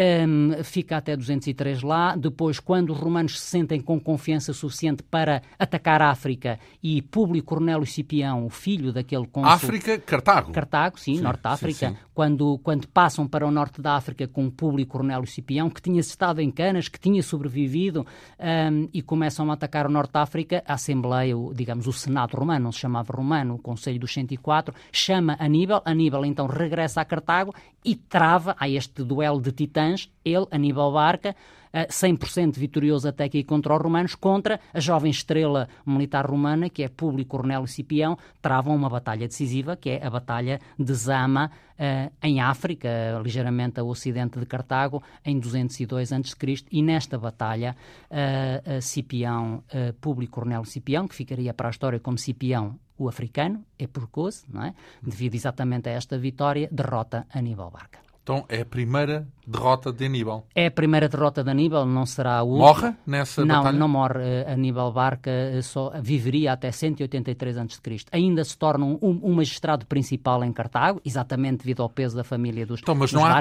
Um, 0.00 0.64
fica 0.64 0.96
até 0.96 1.14
203 1.14 1.82
lá. 1.82 2.16
Depois, 2.16 2.58
quando 2.58 2.90
os 2.90 2.98
romanos 2.98 3.38
se 3.38 3.46
sentem 3.46 3.78
com 3.80 4.00
confiança 4.00 4.54
suficiente 4.54 5.02
para 5.02 5.42
atacar 5.58 6.00
a 6.00 6.08
África 6.08 6.58
e 6.82 7.02
Públio 7.02 7.42
Cornélio 7.42 7.84
Cipião, 7.84 8.46
o 8.46 8.48
filho 8.48 8.94
daquele 8.94 9.26
cônsul... 9.26 9.52
África, 9.52 9.98
Cartago. 9.98 10.52
Cartago, 10.52 10.98
sim, 10.98 11.16
sim 11.16 11.22
Norte 11.22 11.42
da 11.42 11.50
África. 11.50 11.90
Sim, 11.90 11.94
sim. 11.94 12.00
Quando, 12.14 12.58
quando 12.62 12.88
passam 12.88 13.26
para 13.26 13.46
o 13.46 13.50
norte 13.50 13.82
da 13.82 13.94
África 13.96 14.26
com 14.26 14.50
Públio 14.50 14.86
Cornélio 14.86 15.26
Cipião, 15.26 15.68
que 15.68 15.82
tinha 15.82 16.00
estado 16.00 16.40
em 16.40 16.50
Canas, 16.50 16.88
que 16.88 16.98
tinha 16.98 17.22
sobrevivido, 17.22 18.06
um, 18.38 18.88
e 18.92 19.02
começam 19.02 19.50
a 19.50 19.54
atacar 19.54 19.86
o 19.86 19.90
Norte 19.90 20.12
da 20.12 20.22
África, 20.22 20.62
a 20.66 20.74
Assembleia, 20.74 21.36
o, 21.36 21.52
digamos, 21.54 21.86
o 21.86 21.92
Senado 21.92 22.36
romano, 22.36 22.64
não 22.64 22.72
se 22.72 22.78
chamava 22.78 23.14
romano, 23.14 23.54
o 23.54 23.58
Conselho 23.58 23.98
dos 24.00 24.12
104, 24.12 24.74
chama 24.92 25.36
Aníbal. 25.38 25.82
Aníbal, 25.84 26.24
então, 26.24 26.46
regressa 26.46 27.00
a 27.00 27.04
Cartago 27.04 27.54
e 27.84 27.94
trava 27.94 28.56
a 28.58 28.68
este 28.68 29.02
duelo 29.02 29.40
de 29.40 29.52
titãs 29.52 30.10
ele, 30.24 30.46
Aníbal 30.50 30.92
Barca, 30.92 31.34
100% 31.72 32.56
vitorioso 32.56 33.08
até 33.08 33.24
aqui 33.24 33.44
contra 33.44 33.74
os 33.74 33.82
romanos, 33.82 34.14
contra 34.14 34.60
a 34.72 34.80
jovem 34.80 35.10
estrela 35.10 35.68
militar 35.86 36.26
romana, 36.26 36.68
que 36.68 36.82
é 36.82 36.88
Públio 36.88 37.24
Cornélio 37.26 37.66
Cipião, 37.66 38.18
travam 38.40 38.74
uma 38.74 38.88
batalha 38.88 39.26
decisiva, 39.26 39.76
que 39.76 39.90
é 39.90 40.04
a 40.04 40.10
Batalha 40.10 40.60
de 40.78 40.94
Zama, 40.94 41.50
uh, 41.78 42.12
em 42.22 42.40
África, 42.40 42.88
ligeiramente 43.22 43.80
a 43.80 43.84
ocidente 43.84 44.38
de 44.38 44.46
Cartago, 44.46 45.02
em 45.24 45.38
202 45.38 46.12
a.C. 46.12 46.64
E 46.70 46.82
nesta 46.82 47.18
batalha, 47.18 47.76
uh, 48.10 48.82
Cipião, 48.82 49.62
Públio 50.00 50.28
Cornélio 50.28 50.64
Cipião, 50.64 51.06
que 51.06 51.14
ficaria 51.14 51.54
para 51.54 51.68
a 51.68 51.70
história 51.70 52.00
como 52.00 52.18
Cipião 52.18 52.78
o 53.00 53.08
africano, 53.08 53.64
é 53.78 53.86
porcoso, 53.86 54.44
não 54.48 54.62
é? 54.62 54.74
Devido 55.02 55.34
exatamente 55.34 55.88
a 55.88 55.92
esta 55.92 56.18
vitória, 56.18 56.68
derrota 56.70 57.26
Aníbal 57.32 57.70
Barca. 57.70 57.98
Então 58.22 58.44
é 58.48 58.60
a 58.60 58.66
primeira 58.66 59.26
derrota 59.46 59.92
de 59.92 60.04
Aníbal. 60.04 60.46
É 60.54 60.66
a 60.66 60.70
primeira 60.70 61.08
derrota 61.08 61.42
de 61.42 61.50
Aníbal, 61.50 61.86
não 61.86 62.06
será 62.06 62.38
a 62.38 62.42
última. 62.42 62.66
Morre 62.66 62.94
nessa 63.06 63.44
não, 63.44 63.56
batalha? 63.56 63.72
Não, 63.72 63.80
não 63.80 63.88
morre. 63.88 64.18
Uh, 64.18 64.52
Aníbal 64.52 64.92
Barca 64.92 65.30
uh, 65.30 65.62
só 65.62 65.92
viveria 66.00 66.52
até 66.52 66.70
183 66.70 67.58
a.C. 67.58 67.80
Ainda 68.12 68.44
se 68.44 68.56
torna 68.56 68.84
um, 68.84 68.98
um, 69.02 69.34
magistrado 69.34 69.86
principal 69.86 70.44
em 70.44 70.52
Cartago, 70.52 71.00
exatamente 71.04 71.58
devido 71.58 71.82
ao 71.82 71.88
peso 71.88 72.16
da 72.16 72.24
família 72.24 72.66
dos 72.66 72.80
Então, 72.80 72.94
mas 72.94 73.12
não 73.12 73.24
há 73.24 73.40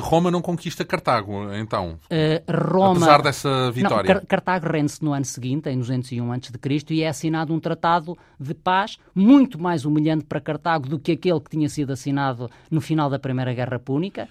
Roma 0.00 0.30
não 0.30 0.42
conquista 0.42 0.84
Cartago, 0.84 1.52
então? 1.54 1.98
Uh, 2.10 2.68
Roma... 2.68 2.96
Apesar 2.96 3.22
dessa 3.22 3.70
vitória? 3.70 4.14
Não, 4.14 4.24
Cartago 4.24 4.68
rende-se 4.68 5.02
no 5.04 5.12
ano 5.12 5.24
seguinte, 5.24 5.68
em 5.68 5.78
201 5.78 6.32
a.C., 6.32 6.50
e 6.90 7.02
é 7.02 7.08
assinado 7.08 7.52
um 7.52 7.60
tratado 7.60 8.16
de 8.38 8.54
paz 8.54 8.98
muito 9.14 9.60
mais 9.60 9.84
humilhante 9.84 10.24
para 10.24 10.40
Cartago 10.40 10.88
do 10.88 10.98
que 10.98 11.12
aquele 11.12 11.40
que 11.40 11.50
tinha 11.50 11.68
sido 11.68 11.92
assinado 11.92 12.50
no 12.70 12.80
final 12.80 13.10
da 13.10 13.18
Primeira 13.18 13.52
Guerra 13.52 13.78
Púnica 13.78 14.28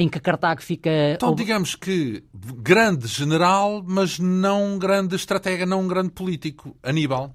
em 0.00 0.08
que 0.08 0.18
Cartago 0.18 0.62
fica. 0.62 0.90
Então, 1.14 1.34
digamos 1.34 1.74
que 1.74 2.24
grande 2.32 3.06
general, 3.06 3.84
mas 3.86 4.18
não 4.18 4.78
grande 4.78 5.14
estratega, 5.14 5.66
não 5.66 5.86
grande 5.86 6.10
político. 6.10 6.74
Aníbal, 6.82 7.34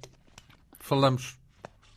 falamos. 0.79 1.37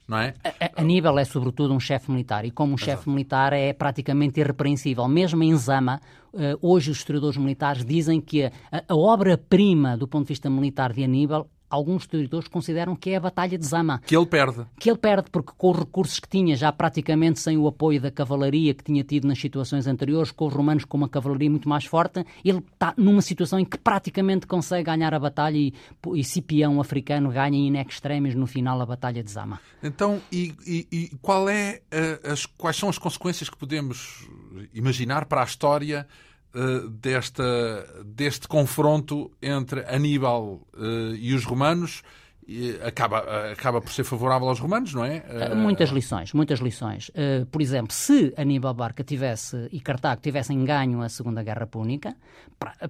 Não 0.07 0.19
é? 0.19 0.35
Aníbal 0.75 1.19
é, 1.19 1.25
sobretudo, 1.25 1.75
um 1.75 1.81
chefe 1.81 2.11
militar 2.11 2.45
e, 2.45 2.51
como 2.51 2.73
um 2.75 2.79
chefe 2.79 3.11
militar, 3.11 3.53
é 3.53 3.75
praticamente 3.75 4.41
irrepreensível. 4.41 5.07
Mesmo 5.07 5.43
em 5.43 5.55
Zama, 5.55 6.01
eh, 6.33 6.57
hoje 6.63 6.91
os 6.91 6.97
historiadores 6.97 7.37
militares 7.37 7.85
dizem 7.85 8.19
que 8.19 8.45
a, 8.45 8.53
a 8.89 8.97
obra-prima 8.97 9.99
do 9.99 10.09
ponto 10.09 10.25
de 10.25 10.29
vista 10.29 10.49
militar 10.49 10.95
de 10.95 11.05
Aníbal 11.05 11.47
alguns 11.71 12.03
historiadores 12.03 12.49
consideram 12.49 12.97
que 12.97 13.11
é 13.11 13.17
a 13.17 13.21
Batalha 13.21 13.59
de 13.59 13.67
Zama. 13.67 14.01
Que 14.07 14.17
ele 14.17 14.27
perde. 14.27 14.65
Que 14.79 14.91
ele 14.91 14.99
perde, 14.99 15.31
porque 15.31 15.53
com 15.57 15.71
os 15.71 15.79
recursos 15.79 16.19
que 16.19 16.29
tinha, 16.29 16.57
já 16.57 16.73
praticamente 16.73 17.41
sem 17.41 17.57
o 17.57 17.67
apoio 17.67 18.01
da 18.01 18.11
cavalaria 18.11 18.75
que 18.75 18.85
tinha 18.85 19.05
tido 19.05 19.27
nas 19.27 19.39
situações 19.39 19.87
anteriores, 19.87 20.31
com 20.31 20.47
os 20.47 20.55
romanos 20.55 20.85
com 20.85 20.97
uma 20.97 21.09
cavalaria 21.09 21.51
muito 21.51 21.69
mais 21.69 21.85
forte, 21.85 22.25
ele 22.45 22.59
está 22.59 22.95
numa 22.97 23.23
situação 23.23 23.59
em 23.59 23.65
que 23.65 23.79
praticamente 23.79 24.47
consegue 24.47 24.85
ganhar 24.85 25.13
a 25.15 25.19
batalha 25.19 25.57
e, 25.57 25.75
e 26.15 26.25
Cipião 26.25 26.81
africano 26.81 27.31
ganha 27.31 27.57
in 27.57 27.77
extremis 27.77 28.35
no 28.35 28.47
final 28.47 28.81
a 28.81 28.87
Batalha 28.87 29.23
de 29.23 29.31
Zama. 29.31 29.61
Então, 29.83 30.21
e, 30.33 30.55
e, 30.67 30.87
e 30.91 31.17
qual 31.21 31.49
é, 31.49 31.81
uh, 31.93 32.33
as, 32.33 32.47
quais 32.47 32.77
são 32.77 32.89
as 32.89 32.99
consequências 32.99 33.49
que 33.49 33.57
podemos 33.57 34.29
imaginar 34.73 35.27
para 35.27 35.43
a 35.43 35.45
história 35.45 36.07
desta, 36.91 37.87
deste 38.05 38.49
confronto 38.49 39.31
entre 39.41 39.85
Aníbal 39.87 40.61
uh, 40.75 41.15
e 41.15 41.35
os 41.35 41.45
romanos 41.45 42.03
acaba, 42.85 43.19
acaba 43.53 43.81
por 43.81 43.93
ser 43.93 44.05
favorável 44.05 44.49
aos 44.49 44.59
romanos, 44.59 44.95
não 44.95 45.05
é? 45.05 45.23
Uh, 45.53 45.57
muitas 45.57 45.91
lições, 45.91 46.33
muitas 46.33 46.61
lições. 46.61 47.11
Uh, 47.11 47.45
por 47.47 47.61
exemplo, 47.61 47.93
se 47.93 48.33
Aníbal 48.37 48.73
Barca 48.73 49.05
tivesse 49.05 49.69
e 49.71 49.81
Cartago 49.81 50.21
tivessem 50.23 50.65
ganho 50.65 51.03
a 51.03 51.09
Segunda 51.09 51.43
Guerra 51.43 51.67
Púnica, 51.67 52.17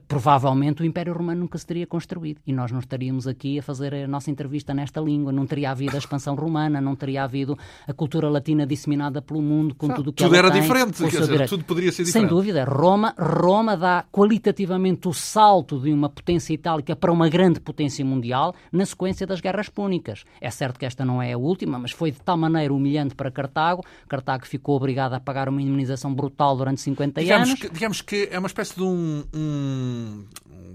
provavelmente 0.06 0.82
o 0.82 0.84
Império 0.84 1.12
Romano 1.12 1.40
nunca 1.40 1.58
se 1.58 1.66
teria 1.66 1.86
construído 1.86 2.40
e 2.46 2.52
nós 2.52 2.70
não 2.70 2.78
estaríamos 2.78 3.26
aqui 3.26 3.58
a 3.58 3.62
fazer 3.62 3.94
a 3.94 4.06
nossa 4.06 4.30
entrevista 4.30 4.72
nesta 4.72 5.00
língua, 5.00 5.32
não 5.32 5.44
teria 5.44 5.72
havido 5.72 5.96
a 5.96 5.98
expansão 5.98 6.36
romana, 6.36 6.80
não 6.80 6.94
teria 6.94 7.24
havido 7.24 7.58
a 7.86 7.92
cultura 7.92 8.28
latina 8.28 8.64
disseminada 8.64 9.20
pelo 9.20 9.42
mundo 9.42 9.74
com 9.74 9.88
tudo 9.88 10.10
o 10.10 10.12
que 10.12 10.22
tudo 10.22 10.36
ela 10.36 10.46
era 10.46 10.52
tem, 10.52 10.62
diferente, 10.62 11.02
quer 11.02 11.20
dizer, 11.20 11.48
tudo 11.48 11.64
poderia 11.64 11.90
ser 11.90 12.04
diferente. 12.04 12.28
Sem 12.28 12.36
dúvida, 12.36 12.64
Roma, 12.64 13.12
Roma 13.18 13.76
dá 13.76 14.04
qualitativamente 14.12 15.08
o 15.08 15.12
salto 15.12 15.80
de 15.80 15.92
uma 15.92 16.08
potência 16.08 16.54
itálica 16.54 16.94
para 16.94 17.12
uma 17.12 17.28
grande 17.28 17.60
potência 17.60 18.04
mundial 18.04 18.54
na 18.70 18.86
sequência 18.86 19.26
das 19.26 19.40
guerras 19.40 19.47
púnicas. 19.68 20.24
É 20.40 20.50
certo 20.50 20.78
que 20.78 20.86
esta 20.86 21.04
não 21.04 21.22
é 21.22 21.32
a 21.32 21.38
última, 21.38 21.78
mas 21.78 21.90
foi 21.90 22.10
de 22.10 22.20
tal 22.20 22.36
maneira 22.36 22.72
humilhante 22.72 23.14
para 23.14 23.30
Cartago. 23.30 23.84
Cartago 24.08 24.46
ficou 24.46 24.76
obrigado 24.76 25.14
a 25.14 25.20
pagar 25.20 25.48
uma 25.48 25.62
indemnização 25.62 26.12
brutal 26.12 26.56
durante 26.56 26.80
50 26.80 27.20
digamos 27.20 27.48
anos. 27.48 27.60
Que, 27.60 27.68
digamos 27.70 28.00
que 28.02 28.28
é 28.30 28.38
uma 28.38 28.48
espécie 28.48 28.74
de 28.74 28.82
um, 28.82 29.24
um 29.34 30.24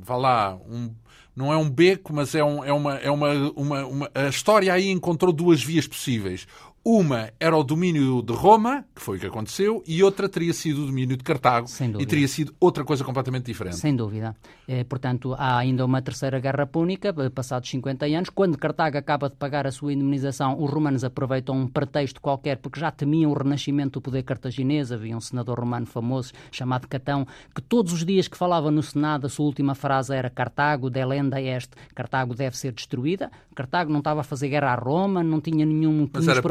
vá 0.02 0.16
lá, 0.16 0.58
um 0.70 0.92
não 1.36 1.52
é 1.52 1.58
um 1.58 1.68
beco, 1.68 2.14
mas 2.14 2.36
é, 2.36 2.44
um, 2.44 2.64
é, 2.64 2.72
uma, 2.72 2.96
é 2.98 3.10
uma, 3.10 3.34
uma, 3.56 3.86
uma, 3.86 4.12
A 4.14 4.28
história 4.28 4.72
aí 4.72 4.90
encontrou 4.90 5.34
duas 5.34 5.64
vias 5.64 5.88
possíveis. 5.88 6.48
Uma 6.86 7.32
era 7.40 7.56
o 7.56 7.64
domínio 7.64 8.22
de 8.22 8.34
Roma, 8.34 8.84
que 8.94 9.02
foi 9.02 9.16
o 9.16 9.20
que 9.20 9.26
aconteceu, 9.26 9.82
e 9.88 10.04
outra 10.04 10.28
teria 10.28 10.52
sido 10.52 10.84
o 10.84 10.86
domínio 10.86 11.16
de 11.16 11.24
Cartago, 11.24 11.66
e 11.98 12.06
teria 12.06 12.28
sido 12.28 12.54
outra 12.60 12.84
coisa 12.84 13.06
completamente 13.06 13.46
diferente. 13.46 13.78
Sem 13.78 13.96
dúvida. 13.96 14.36
É, 14.68 14.84
portanto, 14.84 15.34
há 15.38 15.58
ainda 15.58 15.86
uma 15.86 16.02
terceira 16.02 16.42
guerra 16.42 16.68
púnica, 16.68 17.16
eh, 17.18 17.30
passados 17.30 17.70
50 17.70 18.06
anos. 18.06 18.30
Quando 18.30 18.58
Cartago 18.58 18.98
acaba 18.98 19.30
de 19.30 19.36
pagar 19.38 19.66
a 19.66 19.72
sua 19.72 19.94
indemnização, 19.94 20.62
os 20.62 20.70
romanos 20.70 21.06
aproveitam 21.06 21.56
um 21.56 21.68
pretexto 21.68 22.20
qualquer, 22.20 22.58
porque 22.58 22.82
já 22.82 22.92
temiam 22.92 23.32
o 23.32 23.34
renascimento 23.34 24.00
do 24.00 24.02
poder 24.02 24.24
cartaginês. 24.24 24.92
Havia 24.92 25.16
um 25.16 25.22
senador 25.22 25.62
romano 25.62 25.86
famoso 25.86 26.34
chamado 26.52 26.86
Catão, 26.90 27.26
que 27.56 27.62
todos 27.62 27.94
os 27.94 28.06
dias 28.06 28.28
que 28.28 28.36
falava 28.36 28.70
no 28.70 28.84
Senado, 28.84 29.28
a 29.28 29.30
sua 29.30 29.46
última 29.46 29.74
frase 29.74 30.14
era 30.14 30.30
Cartago, 30.30 30.90
delenda 30.90 31.42
est, 31.42 31.72
Cartago 31.96 32.36
deve 32.36 32.58
ser 32.58 32.74
destruída. 32.74 33.32
Cartago 33.56 33.90
não 33.90 34.00
estava 34.00 34.20
a 34.20 34.24
fazer 34.24 34.50
guerra 34.50 34.74
a 34.74 34.76
Roma, 34.76 35.24
não 35.24 35.40
tinha 35.40 35.66
nenhum, 35.66 36.10
mas 36.12 36.28
era 36.28 36.42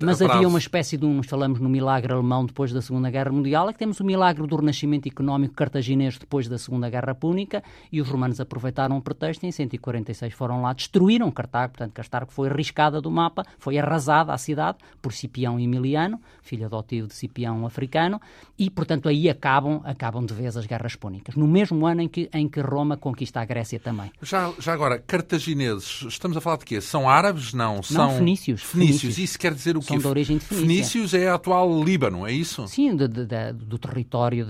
mas 0.00 0.22
havia 0.22 0.48
uma 0.48 0.58
espécie 0.58 0.96
de 0.96 1.04
um, 1.04 1.14
nós 1.14 1.26
falamos 1.26 1.60
no 1.60 1.68
milagre 1.68 2.12
alemão 2.12 2.44
depois 2.44 2.72
da 2.72 2.82
Segunda 2.82 3.10
Guerra 3.10 3.32
Mundial, 3.32 3.68
é 3.68 3.72
que 3.72 3.78
temos 3.78 4.00
o 4.00 4.04
milagre 4.04 4.46
do 4.46 4.56
renascimento 4.56 5.08
económico 5.08 5.54
cartaginês 5.54 6.18
depois 6.18 6.48
da 6.48 6.58
Segunda 6.58 6.88
Guerra 6.88 7.14
Púnica, 7.14 7.62
e 7.90 8.00
os 8.00 8.08
romanos 8.08 8.40
aproveitaram 8.40 8.96
o 8.96 9.02
pretexto 9.02 9.44
e 9.44 9.48
em 9.48 9.52
146 9.52 10.32
foram 10.34 10.62
lá, 10.62 10.72
destruíram 10.72 11.30
Cartago, 11.30 11.72
portanto 11.72 11.92
Cartago 11.92 12.32
foi 12.32 12.48
arriscada 12.48 13.00
do 13.00 13.10
mapa, 13.10 13.44
foi 13.58 13.78
arrasada 13.78 14.32
a 14.32 14.38
cidade 14.38 14.78
por 15.00 15.12
Cipião 15.12 15.58
Emiliano, 15.58 16.20
filho 16.42 16.66
adotivo 16.66 17.08
de 17.08 17.14
Cipião 17.14 17.66
africano, 17.66 18.20
e 18.58 18.70
portanto 18.70 19.08
aí 19.08 19.28
acabam, 19.28 19.80
acabam 19.84 20.24
de 20.24 20.34
vez 20.34 20.56
as 20.56 20.66
guerras 20.66 20.96
púnicas, 20.96 21.34
no 21.34 21.46
mesmo 21.46 21.86
ano 21.86 22.02
em 22.02 22.08
que, 22.08 22.28
em 22.32 22.48
que 22.48 22.60
Roma 22.60 22.96
conquista 22.96 23.40
a 23.40 23.44
Grécia 23.44 23.78
também. 23.78 24.10
Já, 24.22 24.52
já 24.58 24.72
agora, 24.72 24.98
cartagineses, 24.98 26.02
estamos 26.08 26.36
a 26.36 26.40
falar 26.40 26.58
de 26.58 26.64
quê? 26.64 26.80
São 26.80 27.08
árabes? 27.08 27.52
Não, 27.52 27.82
são 27.82 28.08
não, 28.08 28.18
fenícios. 28.18 28.62
Fenícios. 28.62 29.03
Fenícios. 29.04 29.30
Isso 29.30 29.38
quer 29.38 29.54
dizer 29.54 29.76
o 29.76 29.80
quê? 29.80 29.86
São 29.86 29.98
de 29.98 30.06
origem 30.06 30.38
de 30.38 30.44
Fenícia. 30.44 30.66
Fenícios 30.66 31.14
é 31.14 31.28
a 31.28 31.34
atual 31.34 31.82
Líbano, 31.82 32.26
é 32.26 32.32
isso? 32.32 32.66
Sim, 32.68 32.96
de, 32.96 33.08
de, 33.08 33.26
de, 33.26 33.52
do 33.52 33.78
território 33.78 34.46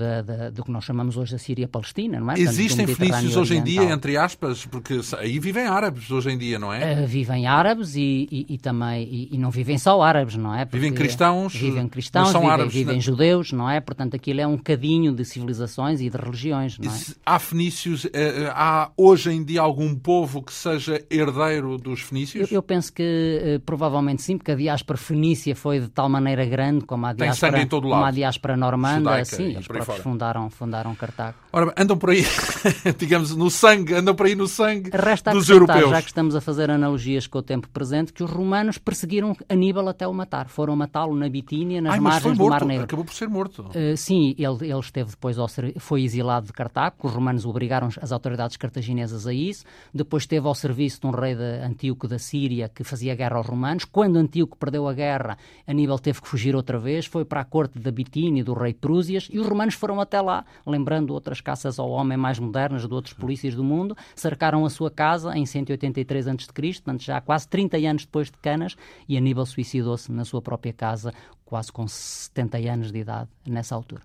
do 0.53 0.65
que 0.65 0.71
nós 0.71 0.85
chamamos 0.85 1.17
hoje 1.17 1.35
a 1.35 1.39
Síria-Palestina, 1.39 2.21
não 2.21 2.31
é? 2.31 2.39
Existem 2.39 2.87
fenícios 2.87 3.37
hoje 3.37 3.57
em 3.57 3.63
dia, 3.63 3.85
entre 3.85 4.17
aspas, 4.17 4.65
porque 4.67 5.01
aí 5.19 5.39
vivem 5.39 5.67
árabes 5.67 6.11
hoje 6.11 6.31
em 6.31 6.39
dia, 6.39 6.59
não 6.59 6.73
é? 6.73 7.03
Uh, 7.03 7.07
vivem 7.07 7.47
árabes 7.47 7.95
e, 7.97 8.29
e, 8.31 8.47
e 8.55 8.59
também, 8.59 9.05
e, 9.05 9.29
e, 9.33 9.39
não 9.39 9.51
vivem 9.51 9.79
só 9.79 10.01
árabes, 10.03 10.37
não 10.37 10.55
é? 10.55 10.65
Porque 10.65 10.79
vivem 10.79 10.93
cristãos, 10.93 11.55
vivem 11.55 11.89
cristãos, 11.89 12.29
são 12.29 12.43
vivem, 12.43 12.55
árabes, 12.55 12.75
vivem 12.75 13.01
judeus, 13.01 13.53
não 13.53 13.69
é? 13.69 13.81
Portanto, 13.81 14.15
aquilo 14.15 14.41
é 14.41 14.47
um 14.47 14.57
cadinho 14.57 15.13
de 15.13 15.25
civilizações 15.25 16.01
e 16.01 16.11
de 16.11 16.17
religiões, 16.17 16.79
não 16.79 16.93
é? 16.93 16.97
Há 17.25 17.39
fenícios, 17.39 18.07
eh, 18.13 18.51
há 18.55 18.91
hoje 18.97 19.31
em 19.31 19.45
dia 19.45 19.61
algum 19.61 19.95
povo 19.95 20.43
que 20.43 20.53
seja 20.53 21.05
herdeiro 21.11 21.79
dos 21.79 22.01
fenícios? 22.01 22.51
Eu, 22.51 22.57
eu 22.57 22.63
penso 22.63 22.93
que 22.93 23.61
provavelmente 23.65 24.23
sim, 24.23 24.39
porque 24.45 24.53
a 24.53 24.57
diáspora 24.57 24.99
fenícia 24.99 25.57
foi 25.57 25.81
de 25.81 25.89
tal 25.89 26.07
maneira 26.07 26.45
grande 26.45 26.85
como 26.85 27.07
a 27.07 27.15
diáspora, 27.15 27.67
como 27.67 27.95
a 27.95 28.11
diáspora 28.11 28.57
normanda, 28.59 28.99
Judaica, 28.99 29.25
sim, 29.25 29.45
eles 29.45 29.67
próprios 29.67 29.99
fundaram, 30.01 30.51
fundaram 30.51 30.95
Cartago. 30.95 31.39
Ora, 31.51 31.73
andam 31.79 31.97
por 31.97 32.11
aí, 32.11 32.23
digamos, 32.99 33.35
no 33.35 33.51
sangue, 33.51 33.95
andam 33.95 34.15
por 34.15 34.27
aí 34.27 34.35
no 34.35 34.47
sangue 34.47 34.91
Resta 34.93 35.31
dos 35.31 35.49
europeus. 35.49 35.89
já 35.89 36.03
que 36.03 36.09
estamos 36.09 36.37
a 36.37 36.43
fazer 36.43 36.71
analogias 36.71 37.27
com 37.27 37.39
o 37.39 37.43
tempo 37.43 37.71
presente, 37.71 38.13
que 38.13 38.23
os 38.23 38.31
romanos 38.31 38.77
perseguiram 38.77 39.35
Aníbal 39.49 39.89
até 39.89 40.07
o 40.07 40.13
matar. 40.13 40.49
Foram 40.49 40.77
matá-lo 40.77 41.17
na 41.17 41.29
Bitínia, 41.29 41.81
nas 41.81 41.95
Ai, 41.95 42.01
margens 42.01 42.37
do 42.37 42.47
Mar 42.47 42.67
Negro. 42.67 42.85
Acabou 42.85 43.05
por 43.07 43.15
ser 43.15 43.29
morto. 43.29 43.63
Uh, 43.71 43.97
sim, 43.97 44.35
ele, 44.37 44.71
ele 44.71 44.81
esteve 44.81 45.11
depois, 45.11 45.39
ao 45.39 45.49
foi 45.79 46.03
exilado 46.03 46.47
de 46.47 46.53
Cartago, 46.53 46.97
os 47.03 47.13
romanos 47.13 47.47
obrigaram 47.47 47.89
as 48.01 48.13
autoridades 48.13 48.59
cartaginesas 48.59 49.27
a 49.27 49.33
isso. 49.33 49.65
Depois 49.95 50.25
esteve 50.25 50.47
ao 50.47 50.55
serviço 50.55 51.01
de 51.01 51.07
um 51.07 51.11
rei 51.11 51.35
de 51.35 51.65
Antíoco 51.65 52.07
da 52.07 52.19
Síria 52.19 52.69
que 52.69 52.85
fazia 52.85 53.15
guerra 53.15 53.37
aos 53.37 53.47
romanos. 53.47 53.85
Quando 53.85 54.19
Antíoco 54.35 54.59
perdeu 54.59 54.89
a 54.89 54.93
guerra, 54.93 55.39
Aníbal 55.65 55.97
teve 55.97 56.21
que 56.21 56.27
fugir 56.27 56.57
outra 56.57 56.77
vez, 56.77 57.07
foi 57.07 57.25
para 57.25 57.41
a 57.41 57.45
corte 57.45 57.79
da 57.79 57.93
Bitínia, 57.93 58.43
do 58.43 58.53
rei 58.53 58.75
Prúsias, 58.75 59.29
e 59.31 59.39
os 59.39 59.47
romanos 59.47 59.75
foram 59.75 60.01
até 60.01 60.21
lá, 60.21 60.45
lembrando 60.67 61.15
outras 61.15 61.41
caças 61.41 61.79
ao 61.79 61.89
homem 61.89 62.19
mais 62.19 62.41
modernas 62.41 62.85
de 62.85 62.93
outros 62.93 63.15
polícias 63.15 63.55
do 63.55 63.63
mundo, 63.63 63.97
cercaram 64.17 64.65
a 64.65 64.71
sua 64.71 64.91
casa 64.91 65.39
em 65.39 65.47
183 65.47 66.27
a.C., 66.27 66.53
portanto 66.53 67.03
já 67.05 67.21
quase 67.21 67.47
30 67.47 67.77
anos 67.77 68.05
depois 68.05 68.29
de 68.29 68.37
Canas, 68.39 68.77
e 69.09 69.17
Aníbal 69.17 69.47
suicidou-se 69.47 70.11
na 70.11 70.25
sua 70.25 70.43
própria 70.43 70.73
casa, 70.73 71.15
quase 71.45 71.71
com 71.71 71.87
70 71.87 72.59
anos 72.59 72.91
de 72.91 72.99
idade, 72.99 73.31
nessa 73.47 73.77
altura. 73.77 74.03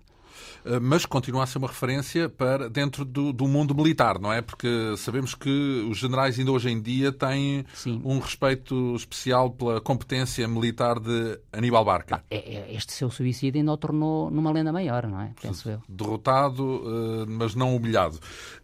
Eh, 0.64 0.78
mas 0.80 1.06
continua 1.06 1.44
a 1.44 1.46
ser 1.46 1.58
uma 1.58 1.68
referência 1.68 2.28
para 2.28 2.68
dentro 2.68 3.04
do, 3.04 3.32
do, 3.32 3.46
mundo 3.46 3.74
militar, 3.74 4.18
não 4.18 4.32
é? 4.32 4.42
Porque 4.42 4.94
sabemos 4.96 5.34
que 5.34 5.86
os 5.90 5.98
generais 5.98 6.38
ainda 6.38 6.52
hoje 6.52 6.70
em 6.70 6.80
dia 6.80 7.12
têm 7.12 7.64
Sim. 7.74 8.00
um 8.04 8.18
respeito 8.18 8.94
especial 8.94 9.50
pela 9.50 9.80
competência 9.80 10.46
militar 10.46 10.98
de 10.98 11.38
Aníbal 11.52 11.84
Barca. 11.84 12.22
É, 12.30 12.36
é, 12.36 12.74
este 12.74 12.92
seu 12.92 13.10
suicídio 13.10 13.58
ainda 13.58 13.72
o 13.72 13.76
tornou 13.76 14.30
numa 14.30 14.52
lenda 14.52 14.72
maior, 14.72 15.06
não 15.06 15.20
é? 15.20 15.32
Penso 15.40 15.68
eu. 15.68 15.82
Derrotado, 15.88 16.82
eh, 16.84 17.26
mas 17.28 17.54
não 17.54 17.74
humilhado. 17.74 18.18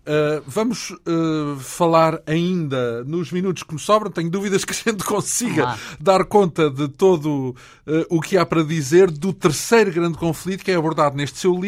Uh, 0.06 0.40
vamos 0.46 0.94
falar 1.58 2.22
ainda 2.26 3.02
nos 3.04 3.32
minutos 3.32 3.64
que 3.64 3.72
nos 3.72 3.82
sobram. 3.82 4.10
Tenho 4.10 4.30
dúvidas 4.30 4.64
que 4.64 4.72
a 4.72 4.92
gente 4.92 5.02
consiga 5.02 5.76
dar 5.98 6.24
conta 6.24 6.70
de 6.70 6.86
todo 6.88 7.56
o 8.08 8.20
que 8.20 8.38
há 8.38 8.46
para 8.46 8.62
dizer 8.62 9.10
do 9.10 9.32
terceiro 9.32 9.92
grande 9.92 10.16
conflito 10.16 10.64
que 10.64 10.70
é 10.70 10.76
abordado 10.76 11.16
neste 11.16 11.38
seu 11.38 11.58
livro. 11.58 11.65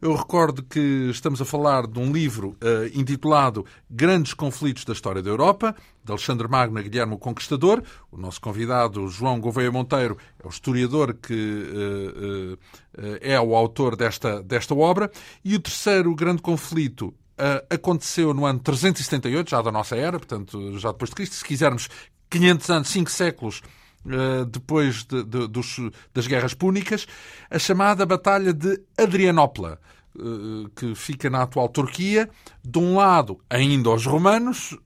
Eu 0.00 0.14
recordo 0.14 0.62
que 0.62 1.08
estamos 1.10 1.40
a 1.40 1.44
falar 1.44 1.86
de 1.86 1.98
um 1.98 2.12
livro 2.12 2.56
intitulado 2.94 3.64
Grandes 3.88 4.34
Conflitos 4.34 4.84
da 4.84 4.92
História 4.92 5.22
da 5.22 5.30
Europa, 5.30 5.74
de 6.04 6.12
Alexandre 6.12 6.48
Magno 6.48 6.78
a 6.78 6.82
Guilherme 6.82 7.14
o 7.14 7.18
Conquistador. 7.18 7.82
O 8.10 8.16
nosso 8.16 8.40
convidado, 8.40 9.08
João 9.08 9.40
Gouveia 9.40 9.70
Monteiro, 9.70 10.16
é 10.42 10.46
o 10.46 10.50
historiador 10.50 11.14
que 11.14 12.56
é 13.20 13.40
o 13.40 13.54
autor 13.54 13.96
desta, 13.96 14.42
desta 14.42 14.74
obra. 14.74 15.10
E 15.44 15.54
o 15.54 15.60
terceiro 15.60 16.14
grande 16.14 16.42
conflito 16.42 17.14
uh, 17.40 17.74
aconteceu 17.74 18.34
no 18.34 18.44
ano 18.44 18.60
378, 18.60 19.50
já 19.50 19.62
da 19.62 19.72
nossa 19.72 19.96
era, 19.96 20.18
portanto, 20.18 20.78
já 20.78 20.92
depois 20.92 21.10
de 21.10 21.16
Cristo. 21.16 21.36
Se 21.36 21.44
quisermos 21.44 21.88
500 22.28 22.70
anos, 22.70 22.88
5 22.88 23.10
séculos 23.10 23.58
uh, 23.58 23.62
depois 24.50 25.04
de, 25.04 25.22
de, 25.22 25.46
dos, 25.46 25.76
das 26.14 26.26
guerras 26.26 26.54
púnicas, 26.54 27.06
a 27.50 27.58
chamada 27.58 28.06
Batalha 28.06 28.52
de 28.52 28.80
Adrianópla. 28.96 29.78
Uh, 30.12 30.68
que 30.74 30.92
fica 30.96 31.30
na 31.30 31.44
atual 31.44 31.68
Turquia, 31.68 32.28
de 32.64 32.78
um 32.80 32.96
lado 32.96 33.38
ainda 33.48 33.90
os 33.90 34.04
romanos, 34.04 34.76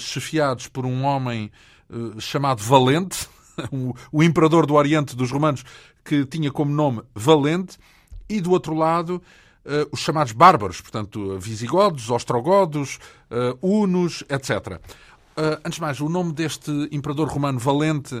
chefiados 0.00 0.66
por 0.66 0.84
um 0.84 1.04
homem 1.04 1.48
chamado 2.18 2.60
Valente, 2.60 3.28
o 4.10 4.20
imperador 4.20 4.66
do 4.66 4.74
Oriente 4.74 5.14
dos 5.14 5.30
romanos, 5.30 5.64
que 6.04 6.26
tinha 6.26 6.50
como 6.50 6.72
nome 6.72 7.02
Valente, 7.14 7.78
e 8.28 8.40
do 8.40 8.50
outro 8.50 8.74
lado 8.74 9.22
os 9.92 10.00
chamados 10.00 10.32
bárbaros, 10.32 10.80
portanto, 10.80 11.38
visigodos, 11.38 12.10
ostrogodos, 12.10 12.98
hunos, 13.62 14.24
etc. 14.28 14.80
Uh, 15.38 15.60
antes 15.64 15.74
de 15.74 15.80
mais, 15.80 16.00
o 16.00 16.08
nome 16.08 16.32
deste 16.32 16.70
imperador 16.90 17.28
romano 17.28 17.60
valente 17.60 18.20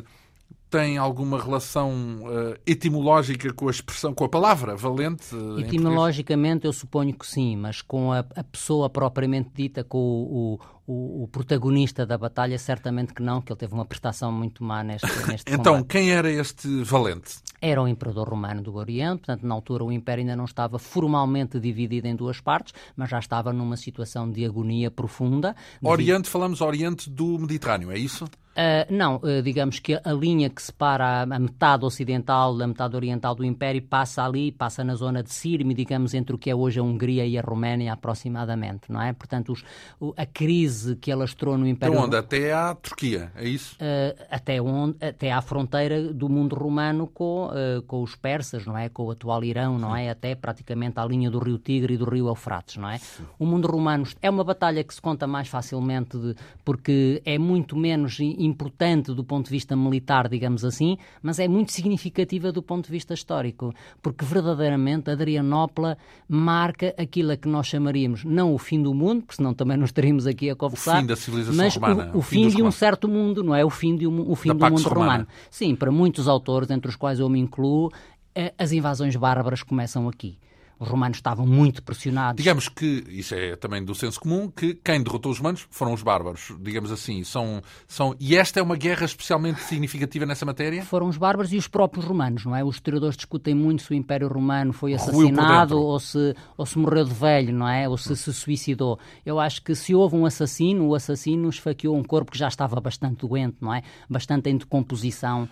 tem 0.70 0.98
alguma 0.98 1.42
relação 1.42 1.90
uh, 2.22 2.56
etimológica 2.66 3.52
com 3.52 3.66
a 3.68 3.70
expressão, 3.70 4.14
com 4.14 4.24
a 4.24 4.28
palavra 4.28 4.76
valente? 4.76 5.34
Uh, 5.34 5.58
Etimologicamente 5.58 6.66
eu 6.66 6.72
suponho 6.72 7.12
que 7.12 7.26
sim, 7.26 7.56
mas 7.56 7.82
com 7.82 8.12
a, 8.12 8.20
a 8.20 8.44
pessoa 8.44 8.88
propriamente 8.88 9.50
dita, 9.54 9.82
com 9.82 9.98
o, 9.98 10.60
o, 10.86 11.24
o, 11.24 11.28
protagonista 11.28 12.06
da 12.06 12.16
batalha, 12.16 12.58
certamente 12.58 13.12
que 13.14 13.22
não, 13.22 13.40
que 13.40 13.50
ele 13.50 13.58
teve 13.58 13.72
uma 13.74 13.84
prestação 13.84 14.30
muito 14.30 14.62
má 14.62 14.84
neste, 14.84 15.06
neste 15.26 15.50
Então, 15.52 15.74
combate. 15.74 15.88
quem 15.88 16.10
era 16.10 16.30
este 16.30 16.82
valente? 16.84 17.38
Era 17.60 17.82
o 17.82 17.88
imperador 17.88 18.28
romano 18.28 18.62
do 18.62 18.76
Oriente, 18.76 19.18
portanto, 19.18 19.46
na 19.46 19.54
altura 19.54 19.84
o 19.84 19.92
império 19.92 20.22
ainda 20.22 20.36
não 20.36 20.44
estava 20.44 20.78
formalmente 20.78 21.58
dividido 21.58 22.06
em 22.06 22.14
duas 22.14 22.40
partes, 22.40 22.72
mas 22.96 23.10
já 23.10 23.18
estava 23.18 23.52
numa 23.52 23.76
situação 23.76 24.30
de 24.30 24.44
agonia 24.44 24.90
profunda. 24.90 25.56
Oriente, 25.82 26.28
falamos 26.28 26.60
Oriente 26.60 27.10
do 27.10 27.38
Mediterrâneo, 27.38 27.90
é 27.90 27.98
isso? 27.98 28.26
Uh, 28.58 28.92
não, 28.92 29.16
uh, 29.18 29.40
digamos 29.40 29.78
que 29.78 29.94
a 29.94 30.12
linha 30.12 30.50
que 30.50 30.60
separa 30.60 31.22
a, 31.22 31.38
metade 31.38 31.84
ocidental 31.84 32.56
da 32.56 32.66
metade 32.66 32.96
oriental 32.96 33.32
do 33.32 33.44
Império 33.44 33.80
passa 33.80 34.24
ali, 34.24 34.50
passa 34.50 34.82
na 34.82 34.96
zona 34.96 35.22
de 35.22 35.32
Sirme, 35.32 35.72
digamos, 35.72 36.12
entre 36.12 36.34
o 36.34 36.38
que 36.38 36.50
é 36.50 36.56
hoje 36.56 36.80
a 36.80 36.82
Hungria 36.82 37.24
e 37.24 37.38
a 37.38 37.40
Roménia, 37.40 37.92
aproximadamente, 37.92 38.90
não 38.90 39.00
é? 39.00 39.12
Portanto, 39.12 39.52
os, 39.52 39.62
o, 40.00 40.12
a 40.16 40.26
crise 40.26 40.96
que 40.96 41.12
alastrou 41.12 41.56
no 41.56 41.68
Império... 41.68 41.94
Então 41.94 42.06
onde? 42.06 42.16
Até 42.16 42.52
à 42.52 42.74
Turquia, 42.74 43.30
é 43.36 43.48
isso? 43.48 43.76
Uh, 43.76 44.26
até, 44.28 44.60
onde, 44.60 44.96
até 45.06 45.30
à 45.30 45.40
fronteira 45.40 46.12
do 46.12 46.28
mundo 46.28 46.56
romano 46.56 47.06
com, 47.06 47.47
com 47.86 48.02
os 48.02 48.14
persas, 48.14 48.66
não 48.66 48.76
é? 48.76 48.88
Com 48.88 49.04
o 49.04 49.10
atual 49.10 49.42
Irão, 49.44 49.78
não 49.78 49.94
é? 49.94 50.10
Até 50.10 50.34
praticamente 50.34 50.98
à 50.98 51.04
linha 51.04 51.30
do 51.30 51.38
rio 51.38 51.58
Tigre 51.58 51.94
e 51.94 51.96
do 51.96 52.04
rio 52.04 52.28
Eufrates, 52.28 52.76
não 52.76 52.88
é? 52.88 53.00
O 53.38 53.46
mundo 53.46 53.68
romano 53.68 54.04
é 54.20 54.30
uma 54.30 54.44
batalha 54.44 54.82
que 54.84 54.94
se 54.94 55.00
conta 55.00 55.26
mais 55.26 55.48
facilmente 55.48 56.16
de, 56.16 56.34
porque 56.64 57.22
é 57.24 57.38
muito 57.38 57.76
menos 57.76 58.18
importante 58.20 59.14
do 59.14 59.24
ponto 59.24 59.46
de 59.46 59.50
vista 59.50 59.76
militar, 59.76 60.28
digamos 60.28 60.64
assim, 60.64 60.96
mas 61.22 61.38
é 61.38 61.48
muito 61.48 61.72
significativa 61.72 62.52
do 62.52 62.62
ponto 62.62 62.86
de 62.86 62.92
vista 62.92 63.14
histórico, 63.14 63.74
porque 64.02 64.24
verdadeiramente 64.24 65.10
Adrianópolis 65.10 65.96
marca 66.28 66.94
aquilo 66.98 67.32
a 67.32 67.36
que 67.36 67.48
nós 67.48 67.66
chamaríamos 67.66 68.24
não 68.24 68.54
o 68.54 68.58
fim 68.58 68.82
do 68.82 68.92
mundo, 68.94 69.22
porque 69.22 69.36
senão 69.36 69.54
também 69.54 69.76
não 69.76 69.84
estaríamos 69.84 70.26
aqui 70.26 70.50
a 70.50 70.56
conversar, 70.56 70.96
o 70.96 71.00
fim 71.00 71.06
da 71.06 71.16
civilização 71.16 71.64
mas 71.64 71.74
romana, 71.74 72.10
o, 72.14 72.18
o 72.18 72.22
fim, 72.22 72.48
de 72.48 72.62
um 72.62 72.70
certo 72.70 73.08
mundo, 73.08 73.42
não 73.42 73.54
é 73.54 73.64
o 73.64 73.70
fim, 73.70 73.96
de 73.96 74.06
um, 74.06 74.30
o 74.30 74.34
fim 74.34 74.48
do 74.48 74.54
mundo 74.54 74.82
romana. 74.88 75.12
romano. 75.12 75.26
Sim, 75.50 75.74
para 75.74 75.90
muitos 75.90 76.28
autores, 76.28 76.70
entre 76.70 76.88
os 76.88 76.96
quais 76.96 77.20
eu 77.20 77.28
me 77.28 77.37
incluo, 77.38 77.90
eh, 78.34 78.52
as 78.58 78.72
invasões 78.72 79.16
bárbaras 79.16 79.62
começam 79.62 80.08
aqui 80.08 80.38
os 80.78 80.88
romanos 80.88 81.18
estavam 81.18 81.46
muito 81.46 81.82
pressionados. 81.82 82.38
Digamos 82.38 82.68
que, 82.68 83.04
isso 83.08 83.34
é 83.34 83.56
também 83.56 83.84
do 83.84 83.94
senso 83.94 84.20
comum, 84.20 84.48
que 84.48 84.74
quem 84.74 85.02
derrotou 85.02 85.32
os 85.32 85.38
romanos 85.38 85.66
foram 85.70 85.92
os 85.92 86.02
bárbaros, 86.02 86.54
digamos 86.60 86.92
assim. 86.92 87.24
São, 87.24 87.60
são... 87.86 88.14
E 88.20 88.36
esta 88.36 88.60
é 88.60 88.62
uma 88.62 88.76
guerra 88.76 89.04
especialmente 89.04 89.60
significativa 89.60 90.24
nessa 90.24 90.46
matéria? 90.46 90.84
Foram 90.84 91.08
os 91.08 91.16
bárbaros 91.16 91.52
e 91.52 91.56
os 91.56 91.66
próprios 91.66 92.04
romanos, 92.04 92.44
não 92.44 92.54
é? 92.54 92.62
Os 92.62 92.76
historiadores 92.76 93.16
discutem 93.16 93.54
muito 93.54 93.82
se 93.82 93.90
o 93.90 93.94
Império 93.94 94.28
Romano 94.28 94.72
foi 94.72 94.94
assassinado 94.94 95.80
ou 95.80 95.98
se, 95.98 96.34
ou 96.56 96.64
se 96.64 96.78
morreu 96.78 97.04
de 97.04 97.14
velho, 97.14 97.52
não 97.52 97.68
é? 97.68 97.88
Ou 97.88 97.96
se 97.96 98.16
se 98.16 98.32
suicidou. 98.32 98.98
Eu 99.26 99.40
acho 99.40 99.62
que 99.62 99.74
se 99.74 99.94
houve 99.94 100.14
um 100.16 100.24
assassino, 100.24 100.86
o 100.86 100.94
assassino 100.94 101.48
esfaqueou 101.48 101.96
um 101.96 102.04
corpo 102.04 102.30
que 102.30 102.38
já 102.38 102.48
estava 102.48 102.80
bastante 102.80 103.26
doente, 103.26 103.56
não 103.60 103.74
é? 103.74 103.82
Bastante 104.08 104.48
em 104.48 104.56
decomposição. 104.56 105.48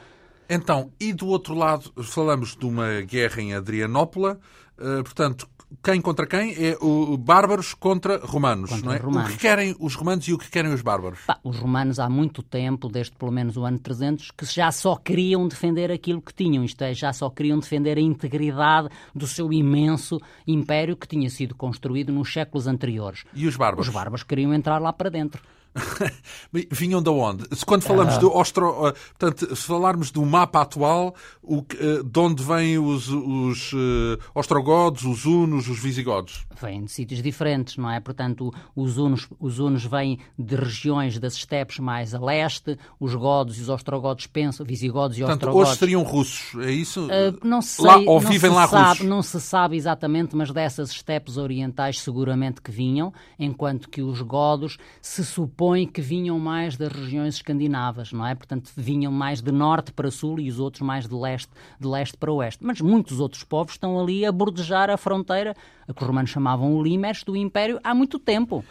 Então, 0.48 0.90
e 1.00 1.12
do 1.12 1.26
outro 1.26 1.54
lado, 1.54 1.92
falamos 2.02 2.56
de 2.56 2.64
uma 2.66 3.00
guerra 3.02 3.42
em 3.42 3.54
Adrianópolis, 3.54 4.36
uh, 4.78 5.02
portanto, 5.02 5.48
quem 5.82 6.00
contra 6.00 6.26
quem? 6.26 6.52
É 6.52 6.76
o 6.80 7.16
bárbaros 7.16 7.74
contra 7.74 8.24
romanos, 8.24 8.70
contra 8.70 8.86
não 8.86 8.92
é? 8.92 8.98
Romanos. 8.98 9.30
O 9.30 9.32
que 9.32 9.40
querem 9.40 9.74
os 9.80 9.94
romanos 9.94 10.26
e 10.28 10.32
o 10.32 10.38
que 10.38 10.48
querem 10.48 10.72
os 10.72 10.80
bárbaros? 10.80 11.20
Os 11.42 11.58
romanos 11.58 11.98
há 11.98 12.08
muito 12.08 12.42
tempo, 12.42 12.88
desde 12.88 13.12
pelo 13.16 13.32
menos 13.32 13.56
o 13.56 13.64
ano 13.64 13.78
300, 13.78 14.30
que 14.30 14.44
já 14.44 14.70
só 14.70 14.94
queriam 14.96 15.46
defender 15.48 15.90
aquilo 15.90 16.22
que 16.22 16.32
tinham, 16.32 16.64
isto 16.64 16.82
é, 16.82 16.94
já 16.94 17.12
só 17.12 17.28
queriam 17.28 17.58
defender 17.58 17.98
a 17.98 18.00
integridade 18.00 18.88
do 19.14 19.26
seu 19.26 19.52
imenso 19.52 20.20
império 20.46 20.96
que 20.96 21.08
tinha 21.08 21.28
sido 21.28 21.54
construído 21.54 22.12
nos 22.12 22.32
séculos 22.32 22.66
anteriores. 22.66 23.24
E 23.34 23.46
os 23.46 23.56
bárbaros? 23.56 23.88
Os 23.88 23.94
bárbaros 23.94 24.22
queriam 24.22 24.54
entrar 24.54 24.80
lá 24.80 24.92
para 24.92 25.10
dentro. 25.10 25.42
Vinham 26.70 27.02
de 27.02 27.10
onde? 27.10 27.44
Quando 27.66 27.82
falamos 27.82 28.18
do 28.18 28.34
Ostro... 28.34 28.94
Portanto, 29.18 29.54
se 29.54 29.62
falarmos 29.62 30.10
do 30.10 30.24
mapa 30.24 30.62
atual, 30.62 31.14
o, 31.42 31.64
eh, 31.78 32.02
de 32.04 32.18
onde 32.18 32.42
vêm 32.42 32.78
os, 32.78 33.08
os 33.08 33.72
uh, 33.72 34.18
ostrogodos, 34.34 35.04
os 35.04 35.24
hunos, 35.24 35.68
os 35.68 35.78
visigodos? 35.78 36.46
Vêm 36.60 36.84
de 36.84 36.90
sítios 36.90 37.22
diferentes, 37.22 37.76
não 37.76 37.90
é? 37.90 38.00
Portanto, 38.00 38.52
os 38.74 38.96
hunos, 38.96 39.28
os 39.38 39.58
hunos 39.58 39.84
vêm 39.84 40.18
de 40.38 40.56
regiões 40.56 41.18
das 41.18 41.34
estepes 41.34 41.78
mais 41.78 42.14
a 42.14 42.18
leste, 42.18 42.78
os 42.98 43.14
godos 43.14 43.58
e 43.58 43.62
os 43.62 43.68
ostrogodos 43.68 44.26
pensam, 44.26 44.64
visigodos 44.64 45.16
e 45.16 45.20
Portanto, 45.20 45.42
ostrogodos... 45.42 45.70
hoje 45.70 45.78
seriam 45.78 46.02
russos, 46.02 46.60
é 46.62 46.70
isso? 46.70 47.06
Uh, 47.06 47.38
não 47.44 47.60
sei, 47.60 47.84
lá, 47.84 47.98
ou 47.98 48.18
vivem 48.20 48.50
lá 48.50 48.66
sabe, 48.66 48.88
russos? 48.88 49.06
Não 49.06 49.22
se 49.22 49.40
sabe 49.40 49.76
exatamente, 49.76 50.34
mas 50.34 50.50
dessas 50.50 50.90
estepes 50.90 51.36
orientais 51.36 52.00
seguramente 52.00 52.62
que 52.62 52.70
vinham, 52.70 53.12
enquanto 53.38 53.88
que 53.88 54.02
os 54.02 54.22
godos 54.22 54.78
se 55.00 55.24
supõe 55.24 55.65
que 55.86 56.00
vinham 56.00 56.38
mais 56.38 56.76
das 56.76 56.92
regiões 56.92 57.36
escandinavas, 57.36 58.12
não 58.12 58.26
é? 58.26 58.34
Portanto, 58.34 58.70
vinham 58.76 59.10
mais 59.10 59.40
de 59.40 59.50
norte 59.50 59.90
para 59.90 60.10
sul 60.10 60.38
e 60.38 60.50
os 60.50 60.60
outros 60.60 60.82
mais 60.82 61.08
de 61.08 61.14
leste, 61.14 61.50
de 61.80 61.88
leste 61.88 62.16
para 62.16 62.30
oeste. 62.30 62.62
Mas 62.62 62.80
muitos 62.80 63.18
outros 63.18 63.42
povos 63.42 63.72
estão 63.72 63.98
ali 63.98 64.24
a 64.24 64.30
bordejar 64.30 64.90
a 64.90 64.96
fronteira, 64.96 65.56
a 65.88 65.92
que 65.92 66.00
os 66.00 66.06
romanos 66.06 66.30
chamavam 66.30 66.76
o 66.76 66.82
Limes 66.82 67.24
do 67.24 67.36
Império, 67.36 67.80
há 67.82 67.94
muito 67.94 68.18
tempo. 68.18 68.64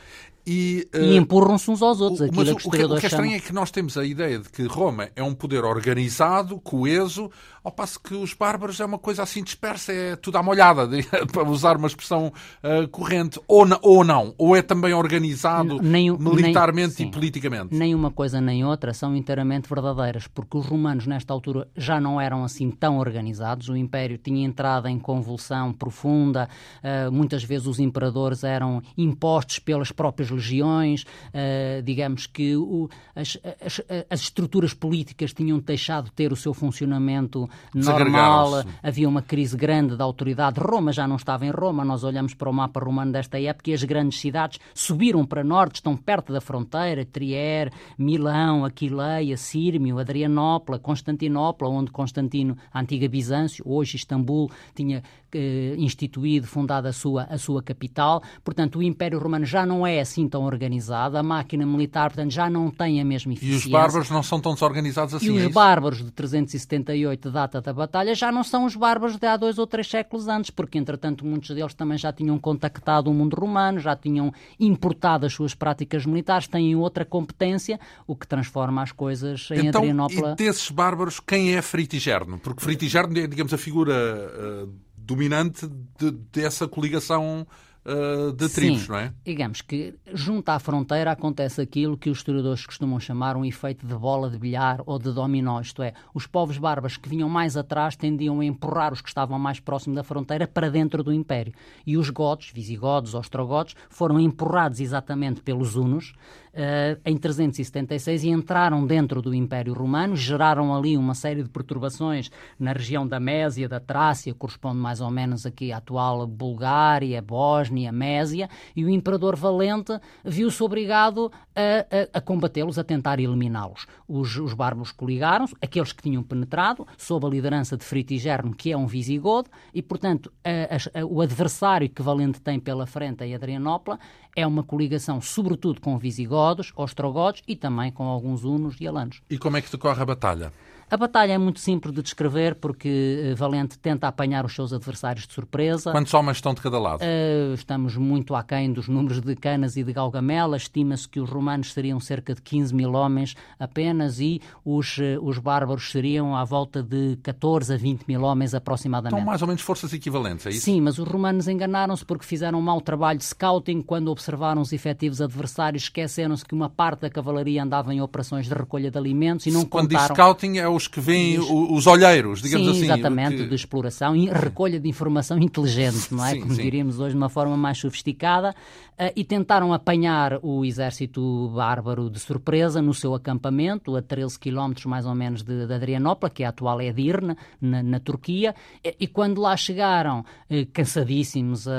E, 0.48 0.88
uh, 0.94 1.00
e 1.00 1.18
empurram-se 1.18 1.72
uns 1.72 1.82
aos 1.82 2.00
outros. 2.00 2.30
Mas 2.32 2.50
o, 2.50 2.54
o, 2.54 2.56
que, 2.58 2.68
o 2.68 2.98
que 3.00 3.06
é 3.06 3.08
estranho 3.08 3.36
é 3.36 3.40
que 3.40 3.52
nós 3.52 3.72
temos 3.72 3.98
a 3.98 4.06
ideia 4.06 4.38
de 4.38 4.48
que 4.48 4.64
Roma 4.68 5.10
é 5.16 5.24
um 5.24 5.34
poder 5.34 5.64
organizado, 5.66 6.60
coeso, 6.60 7.32
ao 7.66 7.72
passo 7.72 8.00
que 8.00 8.14
os 8.14 8.32
bárbaros 8.36 8.80
é 8.80 8.86
uma 8.86 9.00
coisa 9.00 9.24
assim 9.24 9.44
dispersa, 9.44 9.92
é 9.92 10.16
tudo 10.16 10.38
à 10.38 10.44
molhada, 10.44 10.88
para 11.34 11.50
usar 11.50 11.78
uma 11.78 11.88
expressão 11.88 12.32
uh, 12.64 12.88
corrente. 12.90 13.40
Ou, 13.48 13.66
ou 13.82 14.04
não, 14.04 14.36
ou 14.38 14.56
é 14.56 14.62
também 14.62 14.94
organizado 14.94 15.82
nem, 15.82 16.16
militarmente 16.16 17.00
nem, 17.00 17.08
e 17.08 17.12
politicamente. 17.12 17.76
Nem 17.76 17.96
uma 17.96 18.12
coisa 18.12 18.40
nem 18.40 18.64
outra 18.64 18.94
são 18.94 19.16
inteiramente 19.16 19.68
verdadeiras, 19.68 20.28
porque 20.28 20.60
os 20.60 20.68
romanos 20.68 21.08
nesta 21.08 21.34
altura 21.34 21.68
já 21.76 22.00
não 22.00 22.22
eram 22.22 22.44
assim 22.44 22.70
tão 22.70 23.00
organizados, 23.00 23.68
o 23.68 23.76
Império 23.76 24.20
tinha 24.20 24.46
entrado 24.46 24.88
em 24.88 25.00
convulsão 25.00 25.74
profunda, 25.74 26.48
uh, 26.84 27.12
muitas 27.12 27.44
vezes 27.44 27.66
os 27.66 27.80
imperadores 27.80 28.44
eram 28.44 28.84
impostos 28.96 29.58
pelas 29.58 29.92
próprias 29.92 30.30
legiões, 30.30 31.02
uh, 31.02 31.82
digamos 31.82 32.28
que 32.28 32.56
o, 32.56 32.88
as, 33.16 33.40
as, 33.60 33.82
as, 34.08 34.22
estruturas 34.22 34.74
políticas 34.76 35.34
tinham 35.34 35.58
deixado 35.58 36.06
de 36.06 36.12
ter 36.12 36.32
o 36.32 36.36
seu 36.36 36.54
funcionamento 36.54 37.50
normal, 37.74 38.64
havia 38.82 39.08
uma 39.08 39.22
crise 39.22 39.56
grande 39.56 39.96
da 39.96 40.04
autoridade. 40.04 40.60
Roma 40.60 40.92
já 40.92 41.08
não 41.08 41.16
estava 41.16 41.46
em 41.46 41.52
Roma, 41.52 41.84
nós 41.84 42.04
olhamos 42.04 42.34
para 42.34 42.50
o 42.50 42.54
mapa 42.54 42.80
romano 42.80 43.12
desta 43.12 43.40
época 43.40 43.72
e 43.72 43.74
as 43.74 43.84
grandes 43.84 44.20
cidades 44.20 44.60
subiram 44.74 45.26
para 45.26 45.44
norte, 45.44 45.76
estão 45.76 45.96
perto 45.96 46.32
da 46.34 46.42
fronteira, 46.42 47.06
Trier, 47.06 47.72
Milão, 47.98 48.66
Aquileia, 48.66 49.38
Sírmio, 49.38 50.00
Adrianópolis, 50.00 50.82
Constantinopla, 50.82 51.70
onde 51.70 51.92
Constantino, 51.92 52.58
a 52.74 52.80
antiga 52.80 53.08
Bizâncio, 53.08 53.64
hoje 53.68 53.98
Istambul, 53.98 54.52
tinha 54.74 55.04
eh, 55.38 55.76
instituído, 55.78 56.48
fundado 56.48 56.88
a 56.88 56.94
sua, 56.94 57.24
a 57.24 57.38
sua 57.38 57.62
capital. 57.62 58.24
Portanto, 58.42 58.80
o 58.80 58.84
Império 58.84 59.20
Romano 59.20 59.44
já 59.44 59.66
não 59.66 59.86
é 59.86 60.00
assim 60.00 60.30
tão 60.30 60.44
organizado, 60.44 61.18
a 61.18 61.24
máquina 61.24 61.66
militar, 61.66 62.10
portanto, 62.10 62.32
já 62.32 62.50
não 62.50 62.72
tem 62.72 63.02
a 63.02 63.06
mesma 63.06 63.34
eficiência. 63.34 63.68
E 63.68 63.68
os 63.68 63.72
bárbaros 63.72 64.10
não 64.10 64.24
são 64.24 64.40
tão 64.40 64.54
desorganizados 64.54 65.14
assim, 65.14 65.36
E 65.36 65.44
é 65.44 65.48
os 65.48 65.54
bárbaros 65.54 65.98
de 65.98 66.12
378, 66.12 67.30
data 67.46 67.62
da 67.62 67.74
batalha, 67.74 68.14
já 68.14 68.32
não 68.32 68.44
são 68.44 68.66
os 68.66 68.76
bárbaros 68.76 69.18
de 69.18 69.28
há 69.28 69.38
dois 69.38 69.58
ou 69.58 69.68
três 69.68 69.88
séculos 69.88 70.28
antes, 70.28 70.50
porque, 70.50 70.78
entretanto, 70.78 71.26
muitos 71.26 71.50
deles 71.56 71.74
também 71.74 71.98
já 71.98 72.12
tinham 72.12 72.38
contactado 72.38 73.10
o 73.10 73.14
mundo 73.14 73.36
romano, 73.36 73.80
já 73.80 73.96
tinham 73.96 74.34
importado 74.60 75.26
as 75.26 75.34
suas 75.34 75.54
práticas 75.54 76.06
militares, 76.06 76.48
têm 76.48 76.76
outra 76.76 77.06
competência, 77.06 77.80
o 78.06 78.16
que 78.16 78.28
transforma 78.28 78.82
as 78.82 78.92
coisas 78.92 79.48
em 79.52 79.68
então, 79.68 79.82
Adrianópolis. 79.82 80.34
E 80.34 80.36
desses 80.36 80.70
bárbaros, 80.70 81.20
quem 81.20 81.56
é 81.56 81.62
Fritigerno? 81.62 82.40
Porque 82.40 82.62
Fritigerno 82.62 83.18
é, 83.18 83.28
digamos, 83.28 83.54
a 83.54 83.58
figura 83.58 83.94
uh, 83.94 84.74
dominante 84.98 85.68
de, 86.00 86.12
dessa 86.32 86.68
coligação 86.68 87.46
uh, 87.86 88.32
de 88.32 88.50
tribos, 88.50 88.82
Sim, 88.82 88.92
não 88.92 88.98
é? 88.98 89.14
Digamos 89.24 89.62
que 89.62 89.96
junto 90.14 90.50
à 90.50 90.60
fronteira 90.60 91.12
acontece 91.12 91.62
aquilo 91.62 91.98
que 91.98 92.10
os 92.10 92.18
historiadores 92.18 92.66
costumam 92.66 93.00
chamar 93.00 93.38
um 93.38 93.46
efeito 93.46 93.86
de 93.86 93.94
bola 93.94 94.30
de 94.30 94.38
bilhar 94.38 94.82
ou 94.86 94.98
de 94.98 95.12
dominó, 95.12 95.62
isto 95.62 95.82
é, 95.84 95.94
os 96.14 96.26
povos 96.28 96.58
bárbaros 96.58 96.98
que 96.98 97.08
vinham 97.08 97.30
mais 97.30 97.56
atrás 97.56 97.96
tendiam 97.96 98.40
a 98.40 98.46
empurrar 98.46 98.92
os 98.92 99.02
que 99.02 99.10
estavam 99.10 99.38
mais 99.38 99.60
próximos 99.60 99.96
da 99.96 100.04
fronteira 100.04 100.48
para 100.48 100.70
dentro 100.70 101.04
do 101.04 101.14
Império. 101.14 101.54
E 101.86 101.98
os 101.98 102.10
godos, 102.10 102.52
visigodos, 102.54 103.14
ostrogodos, 103.14 103.76
foram 103.90 104.20
empurrados 104.20 104.80
exatamente 104.80 105.42
pelos 105.42 105.76
hunos 105.76 106.14
uh, 106.56 107.00
em 107.06 107.18
376 107.18 108.24
e 108.24 108.30
entraram 108.30 108.86
dentro 108.86 109.22
do 109.22 109.34
Império 109.34 109.74
Romano, 109.74 110.16
geraram 110.16 110.76
ali 110.76 110.98
uma 110.98 111.14
série 111.14 111.44
de 111.44 111.50
perturbações 111.50 112.32
na 112.58 112.74
região 112.74 113.08
da 113.08 113.20
Mésia, 113.20 113.70
da 113.70 113.80
Trácia, 113.80 114.34
corresponde 114.34 114.78
mais 114.78 115.02
ou 115.02 115.12
menos 115.12 115.46
aqui 115.46 115.72
à 115.72 115.78
atual 115.78 116.26
Bulgária, 116.26 117.22
Bósnia, 117.22 117.75
Bósnia, 117.76 117.92
Mésia, 117.92 118.50
e 118.76 118.86
o 118.86 118.90
imperador 118.90 119.36
Valente 119.36 120.00
viu-se 120.24 120.64
obrigado 120.64 121.32
a, 121.54 122.16
a, 122.16 122.18
a 122.18 122.22
combatê-los, 122.22 122.80
a 122.80 122.84
tentar 122.84 123.20
eliminá-los. 123.20 123.86
Os, 124.08 124.38
os 124.38 124.54
bárbaros 124.54 124.92
coligaram-se, 124.92 125.54
aqueles 125.62 125.92
que 125.92 126.02
tinham 126.02 126.24
penetrado, 126.24 126.88
sob 126.98 127.26
a 127.26 127.30
liderança 127.30 127.76
de 127.76 127.84
Fritigerno, 127.84 128.56
que 128.56 128.72
é 128.72 128.78
um 128.78 128.88
visigodo, 128.88 129.50
e, 129.74 129.82
portanto, 129.82 130.32
a, 130.44 131.06
o 131.06 131.22
adversário 131.22 131.90
que 131.90 132.02
Valente 132.02 132.40
tem 132.42 132.60
pela 132.60 132.86
frente, 132.86 133.24
a 133.24 133.36
Adrianópola, 133.36 134.00
é 134.36 134.48
uma 134.48 134.64
coligação, 134.64 135.20
sobretudo 135.20 135.82
com 135.82 135.98
visigodos, 135.98 136.72
ostrogodos 136.76 137.42
e 137.48 137.56
também 137.56 137.92
com 137.92 138.04
alguns 138.04 138.44
hunos 138.44 138.76
e 138.80 138.88
alanos. 138.88 139.22
E 139.30 139.38
como 139.38 139.58
é 139.58 139.62
que 139.62 139.72
decorre 139.72 140.02
a 140.02 140.06
batalha? 140.06 140.54
A 140.90 140.98
batalha 140.98 141.34
é 141.34 141.38
muito 141.38 141.60
simples 141.60 141.94
de 141.96 142.04
descrever 142.04 142.56
porque 142.56 143.32
eh, 143.32 143.34
Valente 143.34 143.78
tenta 143.80 144.08
apanhar 144.08 144.46
os 144.46 144.54
seus 144.54 144.72
adversários 144.72 145.26
de 145.26 145.34
surpresa. 145.34 145.92
Quantos 145.92 146.14
homens 146.14 146.38
estão 146.38 146.54
de 146.54 146.62
cada 146.62 146.78
lado? 146.78 147.02
Uh, 147.02 147.56
estamos 147.56 147.98
muito 147.98 148.36
aquém 148.36 148.72
dos 148.72 148.88
números 148.88 149.20
de 149.20 149.36
Canas 149.36 149.78
e 149.78 149.84
de 149.84 149.92
Galgamela. 149.92 150.56
Estima-se 150.56 151.10
que 151.10 151.20
os 151.20 151.28
romanos 151.28 151.74
seriam 151.74 152.00
cerca 152.00 152.36
de 152.36 152.42
15 152.42 152.76
mil 152.76 152.94
homens 152.94 153.36
apenas 153.60 154.20
e 154.20 154.40
os, 154.64 155.00
uh, 155.00 155.20
os 155.24 155.40
bárbaros 155.40 155.92
seriam 155.92 156.36
à 156.36 156.44
volta 156.44 156.84
de 156.84 157.18
14 157.24 157.74
a 157.74 157.78
20 157.78 158.04
mil 158.04 158.22
homens 158.22 158.54
aproximadamente. 158.54 159.16
Estão 159.16 159.26
mais 159.26 159.42
ou 159.42 159.48
menos 159.48 159.64
forças 159.64 159.92
equivalentes, 159.92 160.46
é 160.46 160.52
isso? 160.52 160.66
Sim, 160.66 160.82
mas 160.82 161.00
os 161.00 161.08
romanos 161.08 161.48
enganaram-se 161.48 162.06
porque 162.06 162.26
fizeram 162.26 162.60
um 162.60 162.62
mau 162.62 162.80
trabalho 162.80 163.18
de 163.18 163.26
scouting 163.26 163.82
quando 163.82 164.10
observaram 164.10 164.62
os 164.62 164.72
efetivos 164.72 165.20
adversários, 165.20 165.84
esqueceram-se 165.84 166.46
que 166.46 166.54
uma 166.54 166.70
parte 166.70 167.02
da 167.02 167.10
cavalaria 167.10 167.64
andava 167.64 167.92
em 167.92 168.02
operações 168.02 168.46
de 168.46 168.54
recolha 168.54 168.92
de 168.92 168.98
alimentos 169.00 169.48
e 169.48 169.52
não 169.52 169.66
quando 169.66 169.90
contaram... 169.90 170.16
Quando 170.16 170.16
diz 170.16 170.26
scouting 170.26 170.58
é 170.60 170.75
os 170.76 170.88
que 170.88 171.00
veem 171.00 171.40
os 171.40 171.88
olheiros, 171.88 172.42
digamos 172.42 172.68
sim, 172.68 172.74
assim. 172.74 172.84
exatamente, 172.86 173.38
que... 173.38 173.48
de 173.48 173.56
exploração 173.56 174.16
e 174.16 174.30
recolha 174.30 174.80
de 174.80 174.90
informação 174.90 175.38
inteligente, 175.40 176.14
não 176.14 176.26
é? 176.26 176.32
Sim, 176.32 176.42
Como 176.42 176.54
sim. 176.54 176.62
diríamos 176.62 177.00
hoje 177.00 177.12
de 177.12 177.18
uma 177.18 177.30
forma 177.30 177.56
mais 177.56 177.78
sofisticada. 177.78 178.56
Uh, 178.96 179.12
e 179.14 179.26
tentaram 179.26 179.74
apanhar 179.74 180.40
o 180.42 180.64
exército 180.64 181.50
bárbaro 181.54 182.10
de 182.10 182.18
surpresa 182.18 182.82
no 182.82 182.94
seu 182.94 183.14
acampamento, 183.14 183.94
a 183.94 184.02
13 184.02 184.40
quilómetros 184.40 184.86
mais 184.86 185.06
ou 185.06 185.14
menos 185.14 185.44
de, 185.44 185.68
de 185.68 185.74
Adrianópolis, 185.74 186.34
que 186.34 186.44
é 186.44 186.46
a 186.46 186.50
atual 186.50 186.82
Edirne, 186.82 187.36
na, 187.60 187.84
na 187.84 188.00
Turquia. 188.00 188.56
E, 188.82 188.96
e, 189.02 189.08
quando 189.08 189.42
lá 189.42 189.58
chegaram, 189.58 190.22
uh, 190.22 190.66
cansadíssimos, 190.72 191.68
uh, 191.68 191.72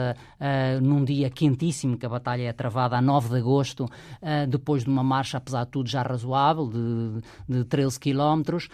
num 0.83 1.05
dia 1.05 1.31
quentíssimo, 1.31 1.97
que 1.97 2.05
a 2.05 2.09
batalha 2.11 2.43
é 2.43 2.53
travada 2.53 2.99
a 2.99 3.01
9 3.01 3.31
de 3.31 3.37
agosto, 3.37 3.89
depois 4.49 4.85
de 4.85 4.91
uma 4.91 5.03
marcha, 5.03 5.39
apesar 5.39 5.65
de 5.65 5.71
tudo, 5.71 5.89
já 5.89 6.03
razoável, 6.03 6.69
de, 6.69 7.23
de 7.49 7.65
13 7.65 7.99
quilómetros, 7.99 8.69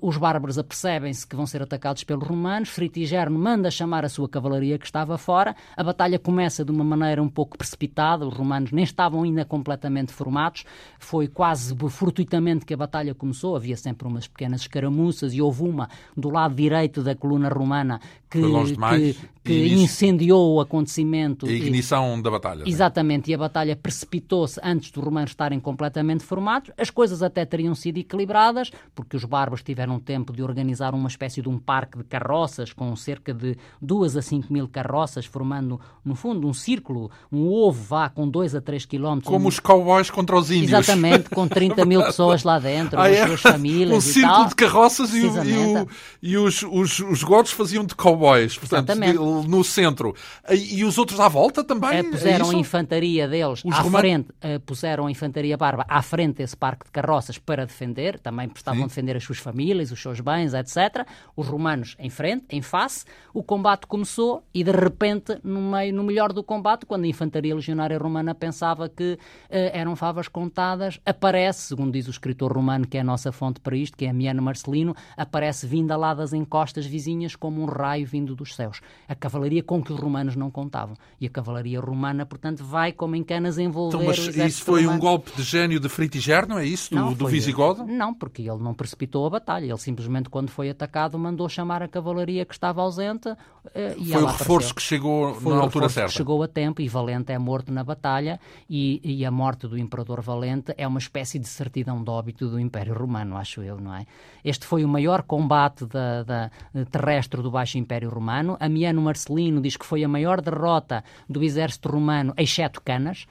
os 0.00 0.16
bárbaros 0.16 0.58
apercebem-se 0.58 1.26
que 1.26 1.36
vão 1.36 1.46
ser 1.46 1.62
atacados 1.62 2.04
pelos 2.04 2.26
romanos, 2.26 2.68
Fritigerno 2.68 3.38
manda 3.38 3.70
chamar 3.70 4.04
a 4.04 4.08
sua 4.08 4.28
cavalaria 4.28 4.78
que 4.78 4.86
estava 4.86 5.16
fora, 5.16 5.54
a 5.76 5.84
batalha 5.84 6.18
começa 6.18 6.64
de 6.64 6.70
uma 6.70 6.84
maneira 6.84 7.22
um 7.22 7.28
pouco 7.28 7.56
precipitada, 7.56 8.26
os 8.26 8.34
romanos 8.34 8.72
nem 8.72 8.84
estavam 8.84 9.22
ainda 9.22 9.44
completamente 9.44 10.12
formados, 10.12 10.64
foi 10.98 11.28
quase 11.28 11.74
fortuitamente 11.88 12.64
que 12.64 12.74
a 12.74 12.76
batalha 12.76 13.14
começou, 13.14 13.56
havia 13.56 13.76
sempre 13.76 14.06
umas 14.08 14.26
pequenas 14.26 14.62
escaramuças 14.62 15.32
e 15.32 15.40
houve 15.40 15.62
uma 15.62 15.88
do 16.16 16.30
lado 16.30 16.54
direito 16.54 17.02
da 17.02 17.14
coluna 17.14 17.48
romana 17.48 18.00
que, 18.30 18.40
que, 18.42 19.16
que 19.48 19.74
incendiou 19.74 20.54
o 20.54 20.60
acontecimento. 20.60 21.46
A 21.46 21.50
ignição 21.50 22.18
e, 22.18 22.22
da 22.22 22.30
batalha. 22.30 22.64
É? 22.64 22.68
Exatamente, 22.68 23.30
e 23.30 23.34
a 23.34 23.38
batalha 23.38 23.74
precipitou-se 23.76 24.60
antes 24.62 24.90
dos 24.90 25.02
romanos 25.02 25.30
estarem 25.30 25.58
completamente 25.58 26.24
formados. 26.24 26.70
As 26.76 26.90
coisas 26.90 27.22
até 27.22 27.44
teriam 27.44 27.74
sido 27.74 27.98
equilibradas, 27.98 28.70
porque 28.94 29.16
os 29.16 29.24
bárbaros 29.24 29.62
tiveram 29.62 29.98
tempo 29.98 30.32
de 30.32 30.42
organizar 30.42 30.94
uma 30.94 31.08
espécie 31.08 31.42
de 31.42 31.48
um 31.48 31.58
parque 31.58 31.98
de 31.98 32.04
carroças, 32.04 32.72
com 32.72 32.94
cerca 32.96 33.32
de 33.32 33.56
2 33.80 34.16
a 34.16 34.22
5 34.22 34.52
mil 34.52 34.68
carroças, 34.68 35.26
formando, 35.26 35.80
no 36.04 36.14
fundo, 36.14 36.46
um 36.46 36.54
círculo, 36.54 37.10
um 37.32 37.48
ovo, 37.48 37.82
vá, 37.82 38.08
com 38.08 38.28
2 38.28 38.54
a 38.54 38.60
3 38.60 38.84
quilómetros. 38.84 39.32
Como 39.32 39.46
um... 39.46 39.48
os 39.48 39.58
cowboys 39.58 40.10
contra 40.10 40.36
os 40.36 40.50
índios. 40.50 40.72
Exatamente, 40.72 41.30
com 41.30 41.46
30 41.48 41.84
mil 41.84 42.02
pessoas 42.02 42.42
lá 42.42 42.58
dentro, 42.58 43.00
ah, 43.00 43.08
é? 43.08 43.22
as 43.22 43.28
suas 43.28 43.40
famílias 43.40 43.98
um 43.98 44.00
círculo 44.00 44.48
de 44.48 44.54
carroças 44.54 45.14
e, 45.14 45.22
o, 45.22 45.44
e, 45.44 45.56
o, 45.56 45.88
e 46.22 46.36
os, 46.36 46.62
os, 46.62 46.98
os 47.00 47.22
godos 47.22 47.52
faziam 47.52 47.84
de 47.84 47.94
cowboys, 47.94 48.56
portanto, 48.56 48.90
Exatamente. 48.90 49.18
No 49.42 49.62
centro. 49.62 50.14
E, 50.50 50.84
os 50.84 50.98
outros 50.98 51.20
à 51.20 51.28
volta 51.28 51.62
também? 51.64 51.98
É, 51.98 52.02
puseram 52.02 52.50
a 52.50 52.54
infantaria 52.54 53.28
deles 53.28 53.62
os 53.64 53.74
à 53.74 53.80
romanos... 53.80 54.00
frente, 54.00 54.30
uh, 54.30 54.60
puseram 54.60 55.06
a 55.06 55.10
infantaria 55.10 55.56
barba 55.56 55.84
à 55.88 56.02
frente 56.02 56.36
desse 56.36 56.56
parque 56.56 56.86
de 56.86 56.90
carroças 56.90 57.38
para 57.38 57.66
defender, 57.66 58.18
também 58.18 58.50
estavam 58.54 58.84
a 58.84 58.86
defender 58.86 59.16
as 59.16 59.24
suas 59.24 59.38
famílias, 59.38 59.90
os 59.90 60.00
seus 60.00 60.20
bens, 60.20 60.54
etc. 60.54 61.06
Os 61.36 61.46
romanos 61.46 61.96
em 61.98 62.10
frente, 62.10 62.46
em 62.50 62.62
face. 62.62 63.04
O 63.32 63.42
combate 63.42 63.86
começou 63.86 64.42
e, 64.52 64.64
de 64.64 64.72
repente, 64.72 65.38
no 65.42 65.60
meio, 65.60 65.94
no 65.94 66.02
melhor 66.02 66.32
do 66.32 66.42
combate, 66.42 66.86
quando 66.86 67.04
a 67.04 67.08
infantaria 67.08 67.54
legionária 67.54 67.98
romana 67.98 68.34
pensava 68.34 68.88
que 68.88 69.14
uh, 69.14 69.18
eram 69.50 69.94
favas 69.96 70.28
contadas, 70.28 71.00
aparece, 71.04 71.68
segundo 71.68 71.92
diz 71.92 72.06
o 72.06 72.10
escritor 72.10 72.52
romano, 72.52 72.86
que 72.86 72.96
é 72.96 73.00
a 73.00 73.04
nossa 73.04 73.32
fonte 73.32 73.60
para 73.60 73.76
isto, 73.76 73.96
que 73.96 74.04
é 74.04 74.12
Miano 74.12 74.42
Marcelino, 74.42 74.94
aparece 75.16 75.66
vinda 75.66 75.96
lá 75.96 76.14
das 76.14 76.32
encostas 76.32 76.86
vizinhas 76.86 77.36
como 77.36 77.62
um 77.62 77.66
raio 77.66 78.06
vindo 78.06 78.34
dos 78.34 78.54
céus. 78.54 78.80
A 79.08 79.14
cavalaria 79.28 79.62
com 79.62 79.82
que 79.82 79.92
os 79.92 80.00
romanos 80.00 80.34
não 80.34 80.50
contavam. 80.50 80.96
E 81.20 81.26
a 81.26 81.30
cavalaria 81.30 81.80
romana, 81.80 82.24
portanto, 82.24 82.64
vai 82.64 82.92
como 82.92 83.14
em 83.14 83.22
canas 83.22 83.58
envolver 83.58 83.96
então, 83.96 84.06
mas 84.06 84.18
isso 84.18 84.64
foi 84.64 84.82
romano. 84.82 84.96
um 84.96 85.00
golpe 85.00 85.30
de 85.36 85.42
gênio 85.42 85.78
de 85.78 85.88
Fritigerno, 85.88 86.58
é 86.58 86.64
isso? 86.64 86.90
Do, 86.90 86.96
não, 86.96 87.12
do 87.12 87.26
Visigodo? 87.26 87.84
Não, 87.84 88.14
porque 88.14 88.42
ele 88.42 88.62
não 88.62 88.74
precipitou 88.74 89.26
a 89.26 89.30
batalha. 89.30 89.66
Ele 89.66 89.78
simplesmente, 89.78 90.28
quando 90.30 90.50
foi 90.50 90.70
atacado, 90.70 91.18
mandou 91.18 91.48
chamar 91.48 91.82
a 91.82 91.88
cavalaria 91.88 92.44
que 92.44 92.54
estava 92.54 92.80
ausente. 92.80 93.28
Eh, 93.74 93.94
e 93.98 94.12
foi 94.12 94.22
o 94.22 94.26
reforço 94.26 94.70
apareceu. 94.70 94.74
que 94.74 94.82
chegou 94.82 95.34
foi 95.34 95.54
na 95.54 95.60
altura 95.60 95.88
certa. 95.88 96.10
chegou 96.10 96.42
a 96.42 96.48
tempo 96.48 96.80
e 96.80 96.88
Valente 96.88 97.32
é 97.32 97.38
morto 97.38 97.70
na 97.70 97.84
batalha. 97.84 98.40
E, 98.68 99.00
e 99.04 99.24
a 99.24 99.30
morte 99.30 99.68
do 99.68 99.76
imperador 99.76 100.22
Valente 100.22 100.72
é 100.76 100.86
uma 100.86 100.98
espécie 100.98 101.38
de 101.38 101.48
certidão 101.48 102.02
de 102.02 102.10
óbito 102.10 102.48
do 102.48 102.58
Império 102.58 102.94
Romano, 102.94 103.36
acho 103.36 103.62
eu, 103.62 103.78
não 103.80 103.94
é? 103.94 104.06
Este 104.44 104.66
foi 104.66 104.84
o 104.84 104.88
maior 104.88 105.22
combate 105.22 105.84
da, 105.86 106.22
da 106.22 106.50
terrestre 106.90 107.42
do 107.42 107.50
Baixo 107.50 107.76
Império 107.78 108.08
Romano. 108.08 108.56
Amiano 108.60 109.02
Marcelino 109.08 109.60
diz 109.60 109.76
que 109.76 109.86
foi 109.86 110.04
a 110.04 110.08
maior 110.08 110.40
derrota 110.40 111.02
do 111.28 111.42
exército 111.42 111.88
romano, 111.88 112.34
exceto 112.36 112.80
Canas, 112.82 113.26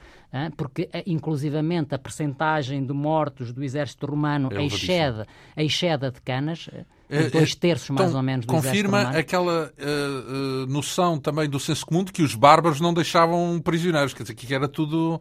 porque 0.56 0.88
inclusivamente 1.06 1.94
a 1.94 1.98
percentagem 1.98 2.84
de 2.84 2.92
mortos 2.92 3.52
do 3.52 3.62
exército 3.62 4.06
romano 4.06 4.48
é 4.52 4.64
excede, 4.64 5.24
excede 5.56 6.06
a 6.06 6.10
de 6.10 6.20
Canas. 6.20 6.68
É, 7.10 7.30
dois 7.30 7.54
terços, 7.54 7.88
mais 7.88 8.10
então, 8.10 8.18
ou 8.18 8.22
menos, 8.22 8.44
do 8.44 8.52
Confirma 8.52 9.00
aquela 9.00 9.72
uh, 9.78 10.64
uh, 10.64 10.66
noção 10.66 11.18
também 11.18 11.48
do 11.48 11.58
senso 11.58 11.86
comum 11.86 12.04
de 12.04 12.12
que 12.12 12.22
os 12.22 12.34
bárbaros 12.34 12.82
não 12.82 12.92
deixavam 12.92 13.58
prisioneiros, 13.64 14.12
quer 14.12 14.24
dizer, 14.24 14.34
que 14.34 14.54
era 14.54 14.68
tudo 14.68 15.18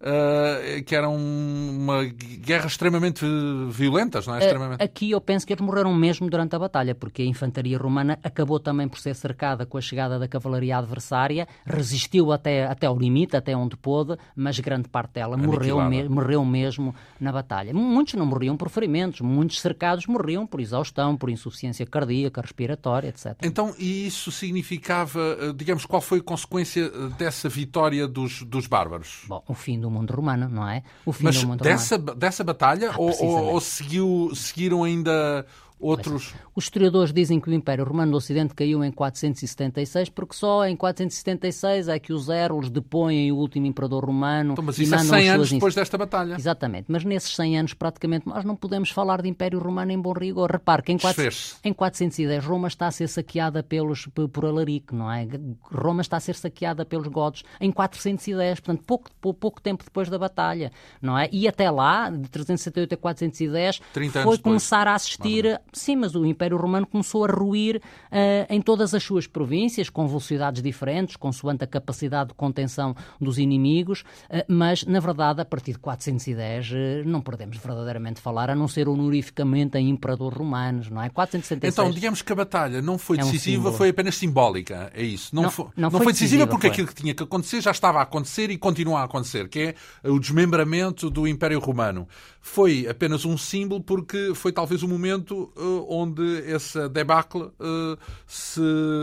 uh, 0.00 0.82
que 0.84 0.94
eram 0.94 1.16
uma 1.16 2.04
guerra 2.04 2.66
extremamente 2.66 3.24
violentas, 3.70 4.26
não 4.26 4.34
é? 4.34 4.38
Extremamente... 4.40 4.82
Aqui 4.82 5.10
eu 5.10 5.20
penso 5.20 5.46
que 5.46 5.52
eles 5.52 5.64
morreram 5.64 5.94
mesmo 5.94 6.28
durante 6.28 6.54
a 6.56 6.58
batalha, 6.58 6.94
porque 6.94 7.22
a 7.22 7.24
infantaria 7.24 7.78
romana 7.78 8.18
acabou 8.22 8.58
também 8.58 8.88
por 8.88 8.98
ser 8.98 9.14
cercada 9.14 9.66
com 9.66 9.78
a 9.78 9.80
chegada 9.80 10.18
da 10.18 10.26
cavalaria 10.26 10.76
adversária, 10.76 11.46
resistiu 11.64 12.32
até, 12.32 12.66
até 12.66 12.86
ao 12.86 12.98
limite, 12.98 13.36
até 13.36 13.56
onde 13.56 13.76
pôde, 13.76 14.16
mas 14.34 14.58
grande 14.58 14.88
parte 14.88 15.14
dela 15.14 15.36
morreu, 15.36 15.82
me, 15.82 16.08
morreu 16.08 16.44
mesmo 16.44 16.94
na 17.20 17.32
batalha. 17.32 17.72
Muitos 17.74 18.14
não 18.14 18.26
morriam 18.26 18.56
por 18.56 18.68
ferimentos, 18.68 19.20
muitos 19.20 19.60
cercados 19.60 20.06
morriam 20.06 20.46
por 20.46 20.60
exaustão, 20.60 21.16
por 21.16 21.30
insuficiência 21.30 21.86
cardíaca, 21.86 22.40
respiratória, 22.40 23.08
etc. 23.08 23.36
Então, 23.42 23.74
e 23.78 24.06
isso 24.06 24.30
significava, 24.30 25.20
eh, 25.40 25.52
digamos, 25.54 25.84
qual 25.84 26.00
foi 26.00 26.18
a 26.18 26.22
consequência 26.22 26.82
eh, 26.82 27.08
dessa 27.18 27.48
vitória 27.48 28.06
dos, 28.06 28.42
dos 28.42 28.66
bárbaros? 28.66 29.24
Bom, 29.26 29.42
o 29.46 29.54
fim 29.54 29.78
do 29.80 29.89
mundo 29.90 30.12
romano, 30.12 30.48
não 30.48 30.68
é? 30.68 30.82
O 31.04 31.12
fim 31.12 31.24
Mas 31.24 31.40
do 31.40 31.48
mundo 31.48 31.62
dessa, 31.62 31.96
romano. 31.96 32.18
dessa 32.18 32.44
batalha? 32.44 32.90
Ah, 32.92 32.98
ou, 32.98 33.10
ou, 33.22 33.44
ou 33.54 33.60
seguiu, 33.60 34.30
seguiram 34.34 34.84
ainda 34.84 35.46
outros. 35.80 36.34
Os 36.54 36.64
historiadores 36.64 37.12
dizem 37.12 37.40
que 37.40 37.48
o 37.48 37.52
Império 37.52 37.84
Romano 37.84 38.12
do 38.12 38.16
Ocidente 38.18 38.54
caiu 38.54 38.84
em 38.84 38.92
476, 38.92 40.10
porque 40.10 40.34
só 40.34 40.66
em 40.66 40.76
476 40.76 41.88
é 41.88 41.98
que 41.98 42.12
os 42.12 42.28
Érulos 42.28 42.70
depõem 42.70 43.32
o 43.32 43.36
último 43.36 43.66
imperador 43.66 44.04
romano. 44.04 44.52
Então, 44.52 44.64
mas 44.64 44.78
isso 44.78 44.94
é 44.94 44.98
100 44.98 45.30
anos 45.30 45.50
depois 45.52 45.74
desta 45.74 45.96
batalha. 45.96 46.34
Exatamente, 46.34 46.86
mas 46.88 47.04
nesses 47.04 47.34
100 47.34 47.58
anos 47.58 47.74
praticamente 47.74 48.28
nós 48.28 48.44
não 48.44 48.54
podemos 48.54 48.90
falar 48.90 49.22
de 49.22 49.28
Império 49.28 49.58
Romano 49.58 49.90
em 49.92 50.00
bom 50.00 50.12
rigor. 50.12 50.50
Repare 50.50 50.82
que 50.82 50.92
em, 50.92 50.98
4... 50.98 51.30
em 51.64 51.72
410 51.72 52.44
Roma 52.44 52.68
está 52.68 52.86
a 52.86 52.90
ser 52.90 53.08
saqueada 53.08 53.62
pelos, 53.62 54.06
por 54.06 54.44
Alarico, 54.44 54.94
não 54.94 55.10
é? 55.10 55.26
Roma 55.72 56.02
está 56.02 56.16
a 56.16 56.20
ser 56.20 56.34
saqueada 56.34 56.84
pelos 56.84 57.08
godos 57.08 57.42
em 57.60 57.72
410, 57.72 58.60
portanto 58.60 58.84
pouco, 58.84 59.10
pouco 59.34 59.60
tempo 59.60 59.84
depois 59.84 60.08
da 60.08 60.18
batalha, 60.18 60.70
não 61.00 61.18
é? 61.18 61.28
E 61.32 61.48
até 61.48 61.70
lá, 61.70 62.10
de 62.10 62.28
368 62.28 62.94
a 62.94 62.96
410, 62.96 63.80
foi 64.22 64.38
começar 64.38 64.86
a 64.86 64.94
assistir 64.94 65.60
Sim, 65.72 65.96
mas 65.96 66.14
o 66.14 66.24
Império 66.24 66.56
Romano 66.56 66.86
começou 66.86 67.24
a 67.24 67.28
ruir 67.28 67.76
uh, 67.76 68.46
em 68.48 68.60
todas 68.60 68.94
as 68.94 69.02
suas 69.02 69.26
províncias, 69.26 69.88
com 69.88 70.06
velocidades 70.06 70.62
diferentes, 70.62 71.16
consoante 71.16 71.64
a 71.64 71.66
capacidade 71.66 72.30
de 72.30 72.34
contenção 72.34 72.94
dos 73.20 73.38
inimigos, 73.38 74.00
uh, 74.30 74.44
mas, 74.48 74.84
na 74.84 75.00
verdade, 75.00 75.40
a 75.40 75.44
partir 75.44 75.72
de 75.72 75.78
410 75.78 76.70
uh, 76.70 76.74
não 77.04 77.20
podemos 77.20 77.56
verdadeiramente 77.56 78.20
falar, 78.20 78.50
a 78.50 78.54
não 78.54 78.68
ser 78.68 78.88
honorificamente 78.88 79.78
em 79.78 79.88
imperador 79.88 80.32
romanos, 80.32 80.90
não 80.90 81.02
é? 81.02 81.08
476... 81.08 81.72
Então, 81.72 81.90
digamos 81.90 82.22
que 82.22 82.32
a 82.32 82.36
batalha 82.36 82.82
não 82.82 82.98
foi 82.98 83.16
decisiva, 83.18 83.68
é 83.68 83.72
um 83.72 83.74
foi 83.74 83.88
apenas 83.90 84.16
simbólica, 84.16 84.90
é 84.94 85.02
isso? 85.02 85.34
Não, 85.34 85.44
não, 85.44 85.50
foi, 85.50 85.66
não, 85.76 85.90
não 85.90 85.90
foi, 85.90 86.12
decisiva, 86.12 86.44
decisiva 86.44 86.46
porque 86.46 86.66
foi. 86.66 86.72
aquilo 86.72 86.88
que 86.88 86.94
tinha 86.94 87.14
que 87.14 87.22
acontecer 87.22 87.60
já 87.60 87.70
estava 87.70 87.98
a 87.98 88.02
acontecer 88.02 88.50
e 88.50 88.58
continua 88.58 89.00
a 89.00 89.04
acontecer, 89.04 89.48
que 89.48 89.74
é 90.04 90.08
o 90.08 90.18
desmembramento 90.18 91.10
do 91.10 91.26
Império 91.26 91.58
Romano. 91.58 92.06
Foi 92.40 92.86
apenas 92.88 93.24
um 93.24 93.36
símbolo 93.36 93.80
porque 93.80 94.32
foi 94.34 94.52
talvez 94.52 94.82
o 94.82 94.88
momento 94.88 95.52
uh, 95.56 95.59
onde 95.88 96.50
essa 96.50 96.88
debacle 96.88 97.42
uh, 97.42 97.98
se 98.26 98.60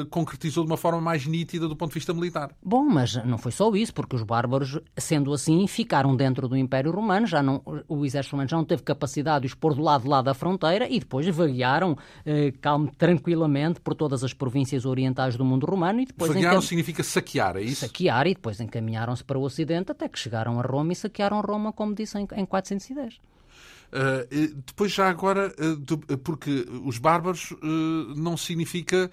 concretizou 0.09 0.63
de 0.63 0.69
uma 0.69 0.77
forma 0.77 0.99
mais 0.99 1.25
nítida 1.25 1.67
do 1.67 1.75
ponto 1.75 1.89
de 1.89 1.95
vista 1.95 2.13
militar. 2.13 2.51
Bom, 2.63 2.83
mas 2.83 3.15
não 3.25 3.37
foi 3.37 3.51
só 3.51 3.73
isso, 3.75 3.93
porque 3.93 4.15
os 4.15 4.23
bárbaros, 4.23 4.79
sendo 4.97 5.33
assim, 5.33 5.65
ficaram 5.67 6.15
dentro 6.15 6.47
do 6.47 6.55
Império 6.55 6.91
Romano, 6.91 7.27
já 7.27 7.41
não, 7.41 7.61
o 7.87 8.05
exército 8.05 8.35
romano 8.35 8.49
já 8.49 8.57
não 8.57 8.65
teve 8.65 8.83
capacidade 8.83 9.41
de 9.41 9.47
os 9.47 9.53
pôr 9.53 9.73
do 9.73 9.81
lado 9.81 10.03
de 10.03 10.09
lá 10.09 10.21
da 10.21 10.33
fronteira 10.33 10.87
e 10.89 10.99
depois 10.99 11.27
vaguearam 11.27 11.93
uh, 11.93 12.59
calmo, 12.61 12.91
tranquilamente 12.97 13.79
por 13.79 13.95
todas 13.95 14.23
as 14.23 14.33
províncias 14.33 14.85
orientais 14.85 15.35
do 15.35 15.45
mundo 15.45 15.65
romano 15.65 16.01
e 16.01 16.05
depois... 16.05 16.31
Vaguearam 16.31 16.57
encam... 16.57 16.61
significa 16.61 17.03
saquear, 17.03 17.57
é 17.57 17.61
isso? 17.61 17.81
Saquear 17.81 18.27
e 18.27 18.33
depois 18.33 18.59
encaminharam-se 18.59 19.23
para 19.23 19.37
o 19.37 19.41
Ocidente 19.41 19.91
até 19.91 20.07
que 20.07 20.19
chegaram 20.19 20.59
a 20.59 20.63
Roma 20.63 20.93
e 20.93 20.95
saquearam 20.95 21.41
Roma, 21.41 21.71
como 21.71 21.93
disse, 21.93 22.17
em, 22.17 22.27
em 22.35 22.45
410. 22.45 23.19
Uh, 23.87 24.55
depois, 24.65 24.91
já 24.91 25.09
agora, 25.09 25.53
uh, 25.59 26.17
porque 26.19 26.65
os 26.85 26.97
bárbaros 26.97 27.51
uh, 27.51 28.15
não 28.15 28.35
significa 28.37 29.09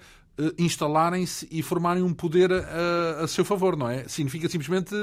instalarem-se 0.57 1.47
e 1.49 1.63
formarem 1.63 2.03
um 2.03 2.13
poder 2.13 2.51
a, 2.51 3.23
a, 3.23 3.25
seu 3.25 3.45
favor, 3.45 3.77
não 3.77 3.89
é? 3.89 4.05
Significa 4.05 4.49
simplesmente 4.49 4.93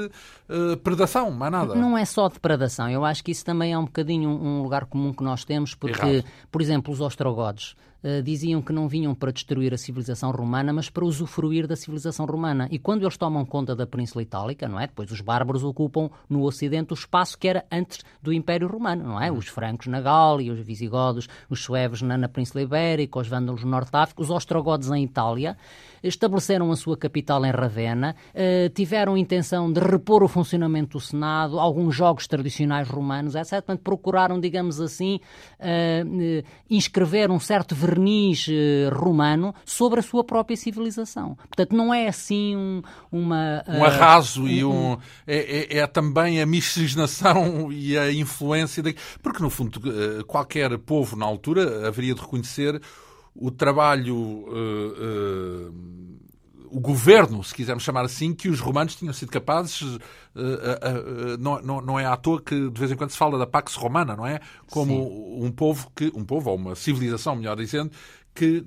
predação, 0.83 1.31
mais 1.31 1.51
nada. 1.51 1.73
Não 1.73 1.97
é 1.97 2.05
só 2.05 2.29
depredação. 2.29 2.87
Eu 2.87 3.03
acho 3.03 3.23
que 3.23 3.31
isso 3.31 3.43
também 3.43 3.73
é 3.73 3.77
um 3.79 3.85
bocadinho 3.85 4.29
um 4.29 4.61
lugar 4.61 4.85
comum 4.85 5.11
que 5.11 5.23
nós 5.23 5.43
temos, 5.43 5.73
porque, 5.73 6.05
Errado. 6.07 6.25
por 6.51 6.61
exemplo, 6.61 6.93
os 6.93 7.01
ostrogodes 7.01 7.75
uh, 8.03 8.21
diziam 8.21 8.61
que 8.61 8.73
não 8.73 8.87
vinham 8.87 9.15
para 9.15 9.31
destruir 9.31 9.73
a 9.73 9.77
civilização 9.77 10.31
romana, 10.31 10.73
mas 10.73 10.89
para 10.89 11.05
usufruir 11.05 11.67
da 11.67 11.75
civilização 11.75 12.25
romana. 12.25 12.67
E 12.71 12.77
quando 12.77 13.03
eles 13.03 13.17
tomam 13.17 13.45
conta 13.45 13.75
da 13.75 13.87
Península 13.87 14.21
Itálica, 14.21 14.67
não 14.67 14.79
é? 14.79 14.87
Depois 14.87 15.11
os 15.11 15.21
bárbaros 15.21 15.63
ocupam 15.63 16.09
no 16.29 16.43
Ocidente 16.43 16.93
o 16.93 16.95
espaço 16.95 17.37
que 17.37 17.47
era 17.47 17.65
antes 17.71 17.99
do 18.21 18.33
Império 18.33 18.67
Romano, 18.67 19.03
não 19.03 19.21
é? 19.21 19.31
Os 19.31 19.47
francos 19.47 19.87
na 19.87 20.01
Gália, 20.01 20.53
os 20.53 20.59
visigodos, 20.59 21.27
os 21.49 21.63
suevos 21.63 22.01
na, 22.01 22.17
na 22.17 22.27
Península 22.27 22.63
Ibérica, 22.63 23.19
os 23.19 23.27
vândalos 23.27 23.63
no 23.63 23.69
Norte 23.69 23.91
de 23.91 23.97
África, 23.97 24.21
os 24.21 24.29
ostrogodos 24.29 24.89
em 24.91 25.03
Itália, 25.03 25.57
estabeleceram 26.03 26.71
a 26.71 26.75
sua 26.75 26.97
capital 26.97 27.45
em 27.45 27.51
Ravenna, 27.51 28.15
uh, 28.33 28.69
tiveram 28.69 29.17
intenção 29.17 29.71
de 29.71 29.79
repor 29.79 30.23
o 30.23 30.27
funcionamento 30.27 30.97
do 30.97 30.99
Senado, 30.99 31.59
alguns 31.59 31.95
jogos 31.95 32.27
tradicionais 32.27 32.89
romanos, 32.89 33.35
etc. 33.35 33.51
Portanto, 33.53 33.81
procuraram, 33.81 34.39
digamos 34.39 34.81
assim, 34.81 35.19
uh, 35.59 36.43
inscrever 36.69 37.31
um 37.31 37.39
certo 37.39 37.73
verniz 37.93 38.47
romano 38.91 39.53
sobre 39.65 39.99
a 39.99 40.03
sua 40.03 40.23
própria 40.23 40.57
civilização. 40.57 41.35
Portanto, 41.35 41.75
não 41.75 41.93
é 41.93 42.07
assim 42.07 42.55
um, 42.55 42.81
uma... 43.11 43.63
Um 43.67 43.83
arraso 43.83 44.47
e 44.47 44.63
um... 44.63 44.97
É, 45.27 45.77
é, 45.77 45.77
é, 45.79 45.87
também 45.87 46.41
a 46.41 46.45
miscigenação 46.45 47.71
e 47.71 47.97
a 47.97 48.11
influência... 48.11 48.81
De... 48.81 48.95
Porque, 49.21 49.41
no 49.41 49.49
fundo, 49.49 49.79
qualquer 50.25 50.77
povo 50.79 51.15
na 51.15 51.25
altura 51.25 51.87
haveria 51.87 52.13
de 52.13 52.21
reconhecer 52.21 52.81
o 53.35 53.49
trabalho, 53.49 54.15
uh, 54.15 55.69
uh, 55.69 55.73
o 56.73 56.79
governo, 56.79 57.43
se 57.43 57.53
quisermos 57.53 57.83
chamar 57.83 58.03
assim, 58.03 58.33
que 58.33 58.49
os 58.49 58.59
romanos 58.59 58.95
tinham 58.95 59.13
sido 59.13 59.31
capazes. 59.31 59.81
Uh, 59.81 59.99
não, 61.39 61.61
não, 61.61 61.81
não, 61.81 61.99
é 61.99 62.05
à 62.05 62.17
toa 62.17 62.41
que 62.41 62.69
de 62.69 62.79
vez 62.79 62.91
em 62.91 62.95
quando 62.95 63.11
se 63.11 63.17
fala 63.17 63.37
da 63.37 63.45
Pax 63.45 63.75
Romana, 63.75 64.15
não 64.15 64.25
é? 64.25 64.39
Como 64.71 64.93
Sim. 64.93 65.45
um 65.45 65.51
povo 65.51 65.91
que, 65.95 66.11
um 66.15 66.25
povo 66.25 66.49
ou 66.49 66.55
uma 66.55 66.75
civilização, 66.75 67.35
melhor 67.35 67.55
dizendo, 67.55 67.91
que 68.33 68.65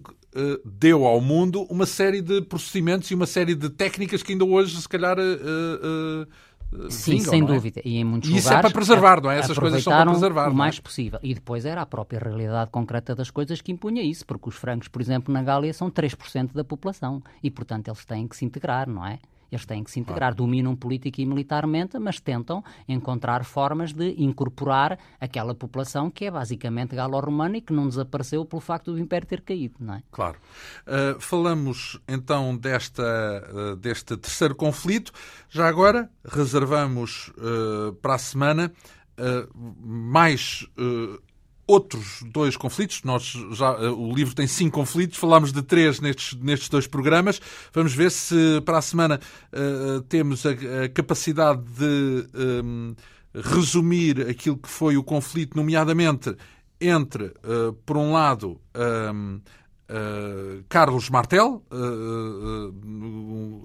deu 0.64 1.06
ao 1.06 1.18
mundo 1.18 1.62
uma 1.70 1.86
série 1.86 2.20
de 2.20 2.42
procedimentos 2.42 3.10
e 3.10 3.14
uma 3.14 3.26
série 3.26 3.54
de 3.54 3.70
técnicas 3.70 4.22
que 4.22 4.32
ainda 4.32 4.44
hoje, 4.44 4.80
se 4.80 4.88
calhar, 4.88 5.16
Sim, 6.90 7.18
sem 7.20 7.42
é? 7.42 7.44
dúvida. 7.44 7.80
E 7.84 7.96
em 7.96 8.04
muitos 8.04 8.28
e 8.28 8.32
lugares. 8.32 8.46
Isso 8.46 8.54
é 8.54 8.60
para 8.60 8.70
preservar, 8.70 9.22
não 9.22 9.30
é? 9.30 9.38
Essas 9.38 9.58
coisas 9.58 9.82
são 9.82 9.92
para 9.92 10.10
preservar. 10.10 10.48
O 10.48 10.52
é? 10.52 10.54
mais 10.54 10.78
é? 10.78 10.80
possível. 10.80 11.18
E 11.22 11.34
depois 11.34 11.64
era 11.64 11.82
a 11.82 11.86
própria 11.86 12.18
realidade 12.18 12.70
concreta 12.70 13.14
das 13.14 13.30
coisas 13.30 13.60
que 13.60 13.72
impunha 13.72 14.02
isso, 14.02 14.26
porque 14.26 14.48
os 14.48 14.56
francos, 14.56 14.88
por 14.88 15.00
exemplo, 15.00 15.32
na 15.32 15.42
Gália 15.42 15.72
são 15.72 15.90
3% 15.90 16.52
da 16.52 16.64
população 16.64 17.22
e, 17.42 17.50
portanto, 17.50 17.88
eles 17.88 18.04
têm 18.04 18.26
que 18.26 18.36
se 18.36 18.44
integrar, 18.44 18.88
não 18.88 19.04
é? 19.04 19.18
Eles 19.50 19.64
têm 19.64 19.82
que 19.84 19.90
se 19.90 20.00
integrar, 20.00 20.34
dominam 20.34 20.74
política 20.74 21.20
e 21.20 21.26
militarmente, 21.26 21.98
mas 21.98 22.20
tentam 22.20 22.62
encontrar 22.88 23.44
formas 23.44 23.92
de 23.92 24.14
incorporar 24.18 24.98
aquela 25.20 25.54
população 25.54 26.10
que 26.10 26.26
é 26.26 26.30
basicamente 26.30 26.94
galo-romana 26.94 27.58
e 27.58 27.60
que 27.60 27.72
não 27.72 27.88
desapareceu 27.88 28.44
pelo 28.44 28.60
facto 28.60 28.92
do 28.92 28.98
Império 28.98 29.26
ter 29.26 29.40
caído, 29.40 29.76
não 29.80 29.94
é? 29.94 30.02
Claro. 30.10 30.38
Uh, 30.86 31.20
falamos 31.20 32.00
então 32.08 32.56
desta, 32.56 33.02
uh, 33.02 33.76
deste 33.76 34.16
terceiro 34.16 34.54
conflito. 34.54 35.12
Já 35.48 35.68
agora 35.68 36.10
reservamos 36.24 37.32
uh, 37.38 37.92
para 37.94 38.14
a 38.14 38.18
semana 38.18 38.72
mais 39.80 40.68
outros 41.66 42.22
dois 42.26 42.56
conflitos. 42.56 43.02
Nós 43.02 43.34
já, 43.52 43.72
eh, 43.72 43.88
o 43.88 44.12
livro 44.12 44.34
tem 44.34 44.46
cinco 44.46 44.78
conflitos, 44.78 45.18
falámos 45.18 45.52
de 45.52 45.62
três 45.62 46.00
nestes, 46.00 46.38
nestes 46.40 46.68
dois 46.68 46.86
programas. 46.86 47.40
Vamos 47.72 47.94
ver 47.94 48.10
se 48.10 48.60
para 48.64 48.78
a 48.78 48.82
semana 48.82 49.20
uh, 49.52 50.00
temos 50.02 50.46
a, 50.46 50.50
a, 50.50 50.88
capacidade 50.88 51.62
de 51.62 52.26
um, 52.64 52.94
resumir 53.34 54.28
aquilo 54.28 54.56
que 54.56 54.68
foi 54.68 54.96
o 54.96 55.02
conflito, 55.02 55.56
nomeadamente 55.56 56.34
entre, 56.80 57.24
uh, 57.24 57.72
por 57.84 57.96
um 57.96 58.12
lado, 58.12 58.60
um, 59.12 59.40
Uh, 59.88 60.64
Carlos 60.68 61.08
Martel, 61.08 61.62
uh, 61.70 62.72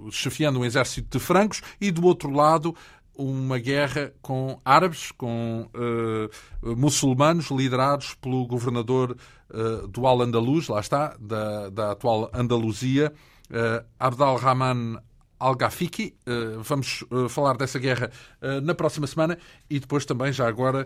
uh, 0.05 0.11
chefiando 0.11 0.59
um 0.59 0.65
exército 0.65 1.17
de 1.17 1.23
francos, 1.23 1.63
e 1.81 1.89
do 1.89 2.05
outro 2.05 2.29
lado 2.29 2.75
uma 3.15 3.59
guerra 3.59 4.13
com 4.21 4.59
árabes, 4.63 5.11
com 5.11 5.69
uh, 5.75 6.75
muçulmanos, 6.75 7.51
liderados 7.51 8.15
pelo 8.15 8.45
governador 8.45 9.15
uh, 9.49 9.87
do 9.87 10.07
Al-Andalus, 10.07 10.67
lá 10.67 10.79
está, 10.79 11.15
da, 11.19 11.69
da 11.69 11.91
atual 11.91 12.29
Andaluzia, 12.33 13.13
uh, 13.49 13.85
Abdal-Rahman 13.99 14.99
Al-Gafiki. 15.41 16.13
Uh, 16.27 16.61
vamos 16.61 17.03
uh, 17.09 17.27
falar 17.27 17.57
dessa 17.57 17.79
guerra 17.79 18.11
uh, 18.41 18.61
na 18.61 18.75
próxima 18.75 19.07
semana 19.07 19.39
e 19.67 19.79
depois 19.79 20.05
também, 20.05 20.31
já 20.31 20.47
agora, 20.47 20.85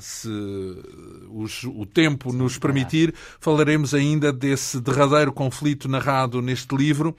se 0.00 0.28
os, 1.30 1.62
o 1.64 1.84
tempo 1.84 2.32
nos 2.32 2.56
permitir, 2.58 3.14
falaremos 3.38 3.92
ainda 3.92 4.32
desse 4.32 4.80
derradeiro 4.80 5.32
conflito 5.32 5.88
narrado 5.88 6.40
neste 6.40 6.74
livro 6.74 7.14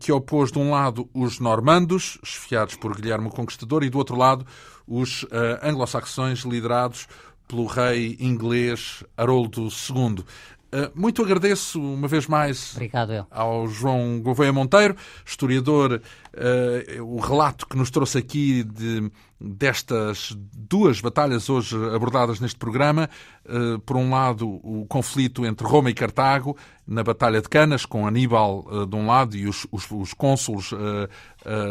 que 0.00 0.12
opôs 0.12 0.50
de 0.50 0.58
um 0.58 0.70
lado 0.70 1.08
os 1.12 1.40
normandos, 1.40 2.18
esfiados 2.22 2.76
por 2.76 2.94
Guilherme 2.94 3.28
o 3.28 3.30
Conquistador, 3.30 3.82
e 3.84 3.90
do 3.90 3.98
outro 3.98 4.16
lado 4.16 4.46
os 4.86 5.26
anglo-saxões 5.62 6.40
liderados 6.40 7.06
pelo 7.46 7.66
rei 7.66 8.16
inglês 8.20 9.02
Haroldo 9.16 9.62
II. 9.62 10.24
Eh, 10.70 10.90
muito 10.94 11.22
agradeço 11.22 11.80
uma 11.80 12.06
vez 12.06 12.26
mais 12.26 12.74
Obrigado, 12.74 13.26
ao 13.30 13.66
João 13.68 14.20
Gouveia 14.20 14.52
Monteiro, 14.52 14.94
historiador, 15.24 16.02
uh, 16.34 17.02
o 17.02 17.20
relato 17.20 17.66
que 17.66 17.74
nos 17.74 17.90
trouxe 17.90 18.18
aqui 18.18 18.62
de, 18.64 19.10
destas 19.40 20.36
duas 20.36 21.00
batalhas 21.00 21.48
hoje 21.48 21.74
abordadas 21.94 22.38
neste 22.38 22.58
programa. 22.58 23.08
Uh, 23.46 23.78
por 23.78 23.96
um 23.96 24.10
lado, 24.10 24.46
o 24.46 24.84
conflito 24.86 25.46
entre 25.46 25.66
Roma 25.66 25.88
e 25.88 25.94
Cartago, 25.94 26.54
na 26.86 27.02
Batalha 27.02 27.40
de 27.40 27.48
Canas, 27.48 27.86
com 27.86 28.06
Aníbal 28.06 28.66
uh, 28.70 28.86
de 28.86 28.94
um 28.94 29.06
lado 29.06 29.38
e 29.38 29.48
os, 29.48 29.66
os, 29.72 29.90
os 29.90 30.12
cônsules 30.12 30.70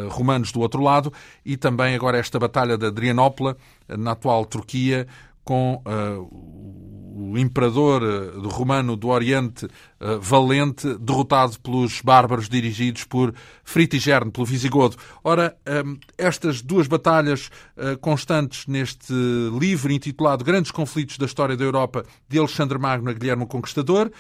romanos 0.10 0.52
do 0.52 0.60
outro 0.60 0.82
lado, 0.82 1.14
e 1.46 1.56
também 1.56 1.94
agora 1.94 2.18
esta 2.18 2.40
Batalha 2.40 2.80
de 2.80 2.88
Adrianópola, 2.88 3.56
na 3.88 4.14
atual 4.14 4.44
Turquia, 4.44 5.06
com 5.44 5.84
o 7.18 7.36
imperador 7.36 8.04
eh, 8.04 8.48
romano 8.48 8.96
do 8.96 9.08
Oriente 9.08 9.66
uh, 9.66 10.20
valente, 10.22 10.96
derrotado 11.00 11.60
pelos 11.60 12.00
bárbaros 12.02 12.48
dirigidos 12.48 13.06
por 13.06 13.34
Fritigerne, 13.64 14.30
pelo 14.30 14.46
Visigodo. 14.46 14.96
Ora, 15.24 15.58
ehm, 15.66 15.98
estas 16.16 16.62
duas 16.62 16.86
batalhas 16.86 17.50
uh, 17.76 17.98
constantes 18.00 18.68
neste 18.68 19.14
livro 19.60 19.92
intitulado 19.92 20.44
Grandes 20.44 20.70
Conflitos 20.70 21.18
da 21.18 21.26
História 21.26 21.58
da 21.58 21.64
Europa, 21.64 22.06
de 22.30 22.38
Alexandre 22.38 22.78
Magno 22.78 23.10
a 23.10 23.14
Guilherme 23.14 23.44
o 23.44 23.48
Conquistador, 23.48 24.12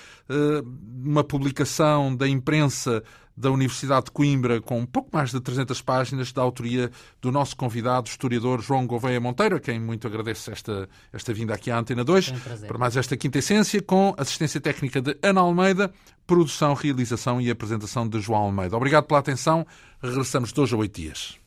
uma 1.03 1.23
publicação 1.23 2.15
da 2.15 2.27
imprensa 2.27 3.03
da 3.37 3.51
Universidade 3.51 4.05
de 4.05 4.11
Coimbra, 4.11 4.59
com 4.59 4.79
um 4.79 4.85
pouco 4.85 5.09
mais 5.13 5.29
de 5.29 5.39
300 5.39 5.79
páginas, 5.81 6.33
da 6.33 6.41
autoria 6.41 6.89
do 7.21 7.31
nosso 7.31 7.55
convidado, 7.55 8.09
historiador 8.09 8.61
João 8.61 8.87
Gouveia 8.87 9.19
Monteiro, 9.19 9.57
a 9.57 9.59
quem 9.59 9.79
muito 9.79 10.07
agradeço 10.07 10.49
esta, 10.49 10.89
esta 11.13 11.33
vinda 11.33 11.53
aqui 11.53 11.69
à 11.69 11.77
Antena 11.77 12.03
2, 12.03 12.29
um 12.29 12.67
para 12.67 12.77
mais 12.77 12.97
esta 12.97 13.15
quinta 13.15 13.37
essência, 13.37 13.81
com 13.81 14.15
assistência 14.17 14.59
técnica 14.59 14.99
de 14.99 15.15
Ana 15.21 15.41
Almeida, 15.41 15.93
produção, 16.25 16.73
realização 16.73 17.39
e 17.39 17.51
apresentação 17.51 18.07
de 18.09 18.19
João 18.19 18.41
Almeida. 18.41 18.75
Obrigado 18.75 19.05
pela 19.05 19.19
atenção. 19.19 19.65
Regressamos 20.01 20.51
de 20.51 20.59
hoje 20.59 20.73
a 20.73 20.77
oito 20.77 20.99
dias. 20.99 21.37